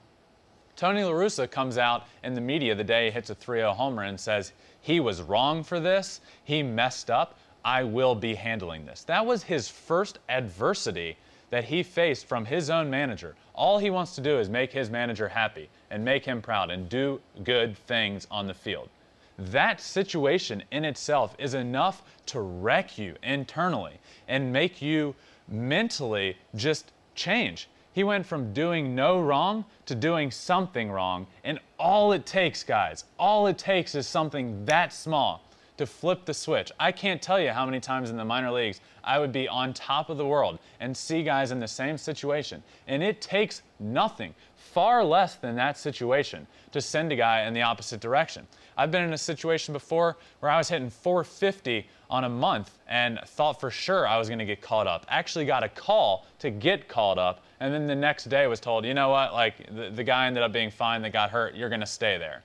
Tony 0.76 1.04
La 1.06 1.12
Russa 1.12 1.50
comes 1.50 1.78
out 1.78 2.06
in 2.24 2.34
the 2.34 2.42
media 2.42 2.76
the 2.76 2.84
day 2.84 3.06
he 3.06 3.12
hits 3.12 3.30
a 3.30 3.36
3 3.36 3.60
0 3.60 3.74
homer 3.74 4.04
and 4.04 4.20
says, 4.20 4.52
He 4.82 5.00
was 5.00 5.22
wrong 5.22 5.64
for 5.64 5.80
this. 5.80 6.20
He 6.44 6.62
messed 6.64 7.10
up. 7.10 7.40
I 7.64 7.84
will 7.84 8.14
be 8.14 8.36
handling 8.36 8.86
this. 8.86 9.04
That 9.04 9.26
was 9.26 9.44
his 9.44 9.70
first 9.70 10.20
adversity 10.28 11.18
that 11.50 11.64
he 11.64 11.82
faced 11.82 12.26
from 12.26 12.46
his 12.46 12.70
own 12.70 12.90
manager. 12.90 13.36
All 13.54 13.80
he 13.80 13.90
wants 13.90 14.16
to 14.16 14.22
do 14.22 14.38
is 14.38 14.50
make 14.50 14.72
his 14.72 14.90
manager 14.90 15.30
happy 15.30 15.70
and 15.90 16.04
make 16.04 16.26
him 16.26 16.42
proud 16.42 16.70
and 16.70 16.90
do 16.90 17.22
good 17.44 17.78
things 17.78 18.28
on 18.30 18.46
the 18.46 18.54
field. 18.54 18.90
That 19.38 19.80
situation 19.80 20.64
in 20.72 20.84
itself 20.84 21.36
is 21.40 21.54
enough 21.54 22.04
to 22.28 22.42
wreck 22.42 22.98
you 22.98 23.16
internally 23.24 24.00
and 24.28 24.52
make 24.52 24.82
you 24.82 25.16
mentally 25.48 26.38
just 26.56 26.92
change 27.16 27.70
He 27.96 28.04
went 28.04 28.26
from 28.26 28.52
doing 28.52 28.94
no 28.94 29.22
wrong 29.22 29.64
to 29.86 29.96
doing 29.96 30.30
something 30.30 30.92
wrong. 30.92 31.28
And 31.46 31.62
all 31.80 32.12
it 32.12 32.26
takes, 32.26 32.62
guys, 32.62 33.06
all 33.18 33.48
it 33.48 33.58
takes 33.58 33.96
is 33.96 34.06
something 34.06 34.66
that 34.66 34.92
small 34.92 35.42
to 35.78 35.86
flip 35.86 36.26
the 36.26 36.34
switch. 36.34 36.74
I 36.78 36.92
can't 36.92 37.22
tell 37.22 37.40
you 37.40 37.52
how 37.52 37.66
many 37.66 37.80
times 37.80 38.10
in 38.10 38.18
the 38.18 38.26
minor 38.26 38.52
leagues 38.52 38.82
I 39.02 39.18
would 39.18 39.32
be 39.32 39.48
on 39.48 39.74
top 39.74 40.10
of 40.10 40.18
the 40.18 40.26
world 40.26 40.60
and 40.82 40.96
see 40.96 41.24
guys 41.24 41.52
in 41.52 41.62
the 41.62 41.70
same 41.70 41.98
situation. 41.98 42.62
And 42.86 43.02
it 43.02 43.22
takes 43.22 43.62
nothing, 43.80 44.36
far 44.58 45.02
less 45.02 45.36
than 45.36 45.56
that 45.56 45.78
situation, 45.78 46.48
to 46.74 46.82
send 46.82 47.14
a 47.14 47.16
guy 47.16 47.44
in 47.44 47.54
the 47.54 47.62
opposite 47.62 48.02
direction. 48.02 48.46
I've 48.78 48.92
been 48.92 49.04
in 49.04 49.14
a 49.14 49.18
situation 49.18 49.72
before 49.72 50.18
where 50.42 50.52
I 50.52 50.58
was 50.58 50.68
hitting 50.68 50.90
450 50.90 51.88
on 52.10 52.26
a 52.26 52.30
month 52.30 52.78
and 52.90 53.22
thought 53.26 53.62
for 53.62 53.72
sure 53.72 54.06
I 54.06 54.18
was 54.18 54.28
going 54.28 54.40
to 54.40 54.46
get 54.46 54.62
called 54.62 54.88
up. 54.88 55.06
Actually 55.08 55.46
got 55.46 55.64
a 55.64 55.70
call 55.70 56.26
to 56.40 56.52
get 56.52 56.90
called 56.90 57.18
up 57.18 57.42
and 57.60 57.74
then 57.74 57.88
the 57.88 57.96
next 57.96 58.26
day 58.26 58.48
was 58.48 58.60
told, 58.60 58.86
you 58.86 58.94
know 58.94 59.10
what, 59.10 59.34
like 59.34 59.74
the, 59.74 59.90
the 59.90 60.04
guy 60.04 60.28
ended 60.28 60.44
up 60.44 60.52
being 60.52 60.72
fine 60.72 61.02
that 61.04 61.12
got 61.12 61.30
hurt, 61.30 61.56
you're 61.56 61.70
going 61.70 61.82
to 61.82 61.86
stay 61.86 62.18
there. 62.18 62.42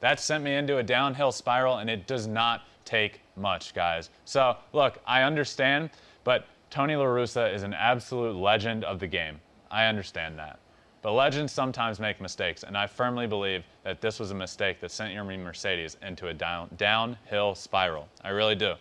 That 0.00 0.20
sent 0.20 0.44
me 0.44 0.54
into 0.54 0.78
a 0.78 0.82
downhill 0.82 1.32
spiral 1.32 1.78
and 1.78 1.88
it 1.88 2.06
does 2.06 2.26
not 2.26 2.62
take 2.84 3.20
much, 3.36 3.74
guys. 3.74 4.10
So, 4.24 4.56
look, 4.72 4.98
I 5.06 5.22
understand, 5.22 5.90
but 6.24 6.46
Tony 6.70 6.96
La 6.96 7.04
Russa 7.04 7.52
is 7.54 7.62
an 7.62 7.72
absolute 7.72 8.36
legend 8.36 8.84
of 8.84 8.98
the 8.98 9.06
game. 9.06 9.40
I 9.70 9.86
understand 9.86 10.38
that. 10.38 10.58
But 11.02 11.12
legends 11.12 11.52
sometimes 11.52 12.00
make 12.00 12.20
mistakes, 12.20 12.62
and 12.62 12.78
I 12.78 12.86
firmly 12.86 13.26
believe 13.26 13.64
that 13.82 14.00
this 14.00 14.18
was 14.18 14.30
a 14.30 14.34
mistake 14.34 14.80
that 14.80 14.90
sent 14.90 15.12
Yermin 15.14 15.42
Mercedes 15.42 15.98
into 16.02 16.28
a 16.28 16.34
down, 16.34 16.70
downhill 16.78 17.54
spiral. 17.54 18.08
I 18.22 18.30
really 18.30 18.54
do. 18.54 18.74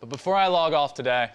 But 0.00 0.08
before 0.08 0.34
I 0.34 0.46
log 0.46 0.72
off 0.72 0.94
today, 0.94 1.30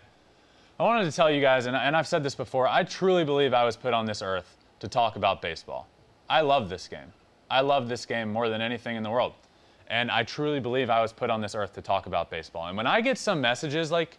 I 0.82 0.84
wanted 0.84 1.06
to 1.06 1.16
tell 1.16 1.30
you 1.30 1.42
guys, 1.42 1.68
and, 1.68 1.76
and 1.76 1.96
I've 1.96 2.08
said 2.08 2.24
this 2.24 2.34
before, 2.34 2.68
I 2.68 2.82
truly 2.82 3.24
believe 3.24 3.54
I 3.54 3.64
was 3.64 3.78
put 3.78 3.94
on 3.94 4.08
this 4.08 4.24
earth 4.24 4.58
to 4.80 4.88
talk 4.88 5.16
about 5.16 5.40
baseball. 5.40 5.88
I 6.28 6.42
love 6.42 6.70
this 6.70 6.88
game. 6.88 7.14
I 7.52 7.62
love 7.62 7.88
this 7.88 8.04
game 8.04 8.34
more 8.34 8.50
than 8.50 8.62
anything 8.62 8.96
in 8.96 9.04
the 9.04 9.10
world. 9.12 9.34
And 9.90 10.10
I 10.10 10.24
truly 10.24 10.60
believe 10.60 10.90
I 10.90 11.00
was 11.00 11.14
put 11.14 11.30
on 11.30 11.40
this 11.40 11.54
earth 11.54 11.74
to 11.74 11.84
talk 11.84 12.08
about 12.08 12.32
baseball. 12.32 12.66
And 12.66 12.76
when 12.76 12.88
I 12.88 13.00
get 13.00 13.20
some 13.20 13.40
messages 13.40 13.92
like, 13.92 14.18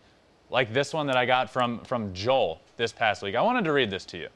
like 0.51 0.73
this 0.73 0.95
one 0.95 1.09
that 1.09 1.17
I 1.17 1.27
got 1.27 1.51
from, 1.51 1.81
from 1.81 2.15
Joel 2.15 2.61
this 2.77 2.93
past 2.93 3.25
week, 3.25 3.35
I 3.35 3.43
wanted 3.43 3.65
to 3.65 3.73
read 3.73 3.91
this 3.91 4.05
to 4.05 4.17
you. 4.17 4.29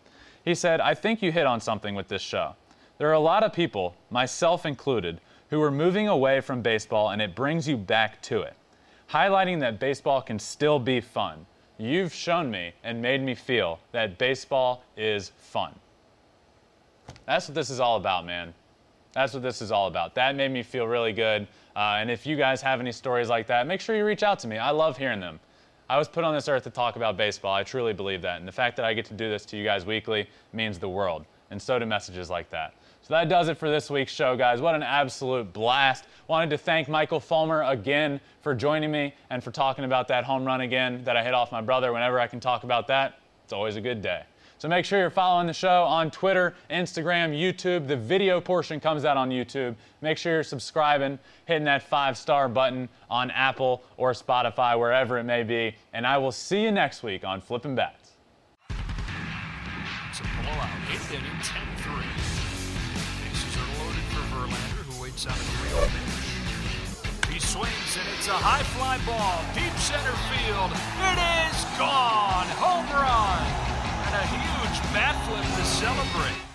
He 0.44 0.56
said, 0.56 0.80
I 0.80 0.94
think 0.94 1.22
you 1.22 1.30
hit 1.30 1.46
on 1.46 1.60
something 1.60 1.94
with 1.94 2.08
this 2.08 2.22
show. 2.22 2.56
There 2.98 3.08
are 3.08 3.12
a 3.12 3.20
lot 3.20 3.44
of 3.44 3.52
people, 3.52 3.94
myself 4.10 4.66
included, 4.66 5.20
who 5.50 5.62
are 5.62 5.70
moving 5.70 6.08
away 6.08 6.40
from 6.40 6.60
baseball 6.60 7.10
and 7.10 7.22
it 7.22 7.36
brings 7.36 7.68
you 7.68 7.76
back 7.76 8.20
to 8.22 8.42
it, 8.42 8.56
highlighting 9.10 9.60
that 9.60 9.78
baseball 9.78 10.20
can 10.20 10.40
still 10.40 10.80
be 10.80 11.00
fun. 11.00 11.46
You've 11.78 12.12
shown 12.12 12.50
me 12.50 12.72
and 12.84 13.02
made 13.02 13.20
me 13.20 13.34
feel 13.34 13.78
that 13.92 14.18
baseball 14.18 14.82
is 14.96 15.32
fun. 15.38 15.74
That's 17.26 17.48
what 17.48 17.54
this 17.54 17.70
is 17.70 17.80
all 17.80 17.96
about, 17.96 18.24
man. 18.24 18.54
That's 19.12 19.32
what 19.32 19.42
this 19.42 19.62
is 19.62 19.70
all 19.70 19.86
about. 19.86 20.14
That 20.14 20.36
made 20.36 20.50
me 20.50 20.62
feel 20.62 20.86
really 20.86 21.12
good. 21.12 21.46
Uh, 21.74 21.96
and 21.98 22.10
if 22.10 22.26
you 22.26 22.36
guys 22.36 22.62
have 22.62 22.80
any 22.80 22.92
stories 22.92 23.28
like 23.28 23.46
that, 23.48 23.66
make 23.66 23.80
sure 23.80 23.96
you 23.96 24.04
reach 24.04 24.22
out 24.22 24.38
to 24.40 24.48
me. 24.48 24.58
I 24.58 24.70
love 24.70 24.96
hearing 24.96 25.20
them. 25.20 25.38
I 25.88 25.98
was 25.98 26.08
put 26.08 26.24
on 26.24 26.34
this 26.34 26.48
earth 26.48 26.64
to 26.64 26.70
talk 26.70 26.96
about 26.96 27.16
baseball. 27.16 27.54
I 27.54 27.62
truly 27.62 27.92
believe 27.92 28.22
that. 28.22 28.38
And 28.38 28.48
the 28.48 28.52
fact 28.52 28.76
that 28.76 28.84
I 28.84 28.92
get 28.92 29.04
to 29.06 29.14
do 29.14 29.28
this 29.28 29.44
to 29.46 29.56
you 29.56 29.64
guys 29.64 29.86
weekly 29.86 30.28
means 30.52 30.78
the 30.78 30.88
world. 30.88 31.24
And 31.50 31.60
so 31.60 31.78
do 31.78 31.86
messages 31.86 32.28
like 32.28 32.50
that. 32.50 32.74
So 33.06 33.14
that 33.14 33.28
does 33.28 33.46
it 33.48 33.56
for 33.56 33.70
this 33.70 33.88
week's 33.88 34.10
show, 34.10 34.36
guys. 34.36 34.60
What 34.60 34.74
an 34.74 34.82
absolute 34.82 35.52
blast. 35.52 36.06
Wanted 36.26 36.50
to 36.50 36.58
thank 36.58 36.88
Michael 36.88 37.20
Fulmer 37.20 37.62
again 37.62 38.20
for 38.42 38.52
joining 38.52 38.90
me 38.90 39.14
and 39.30 39.44
for 39.44 39.52
talking 39.52 39.84
about 39.84 40.08
that 40.08 40.24
home 40.24 40.44
run 40.44 40.62
again 40.62 41.04
that 41.04 41.16
I 41.16 41.22
hit 41.22 41.32
off 41.32 41.52
my 41.52 41.60
brother. 41.60 41.92
Whenever 41.92 42.18
I 42.18 42.26
can 42.26 42.40
talk 42.40 42.64
about 42.64 42.88
that, 42.88 43.20
it's 43.44 43.52
always 43.52 43.76
a 43.76 43.80
good 43.80 44.02
day. 44.02 44.24
So 44.58 44.66
make 44.66 44.84
sure 44.84 44.98
you're 44.98 45.10
following 45.10 45.46
the 45.46 45.52
show 45.52 45.84
on 45.84 46.10
Twitter, 46.10 46.56
Instagram, 46.68 47.30
YouTube. 47.32 47.86
The 47.86 47.96
video 47.96 48.40
portion 48.40 48.80
comes 48.80 49.04
out 49.04 49.16
on 49.16 49.30
YouTube. 49.30 49.76
Make 50.00 50.18
sure 50.18 50.32
you're 50.32 50.42
subscribing, 50.42 51.20
hitting 51.44 51.62
that 51.66 51.84
five 51.84 52.18
star 52.18 52.48
button 52.48 52.88
on 53.08 53.30
Apple 53.30 53.84
or 53.98 54.14
Spotify, 54.14 54.76
wherever 54.76 55.16
it 55.16 55.24
may 55.24 55.44
be. 55.44 55.76
And 55.92 56.04
I 56.04 56.18
will 56.18 56.32
see 56.32 56.60
you 56.60 56.72
next 56.72 57.04
week 57.04 57.24
on 57.24 57.40
Flipping 57.40 57.76
Bats. 57.76 58.14
It's 58.68 60.18
a 60.18 60.24
blowout. 60.42 60.70
Eighth 60.90 61.12
inning, 61.12 61.30
10 61.40 61.62
3. 61.76 62.25
A 65.16 65.32
3 65.32 65.88
pitch. 65.88 67.32
He 67.32 67.40
swings, 67.40 67.96
and 67.96 68.06
it's 68.18 68.28
a 68.28 68.36
high 68.36 68.62
fly 68.76 69.00
ball, 69.08 69.40
deep 69.56 69.72
center 69.80 70.12
field. 70.28 70.68
It 71.08 71.18
is 71.48 71.64
gone. 71.80 72.44
Home 72.60 72.84
run. 72.92 73.40
And 74.06 74.14
a 74.14 74.26
huge 74.28 74.76
bat 74.92 75.16
flip 75.24 75.40
to 75.40 75.64
celebrate. 75.64 76.45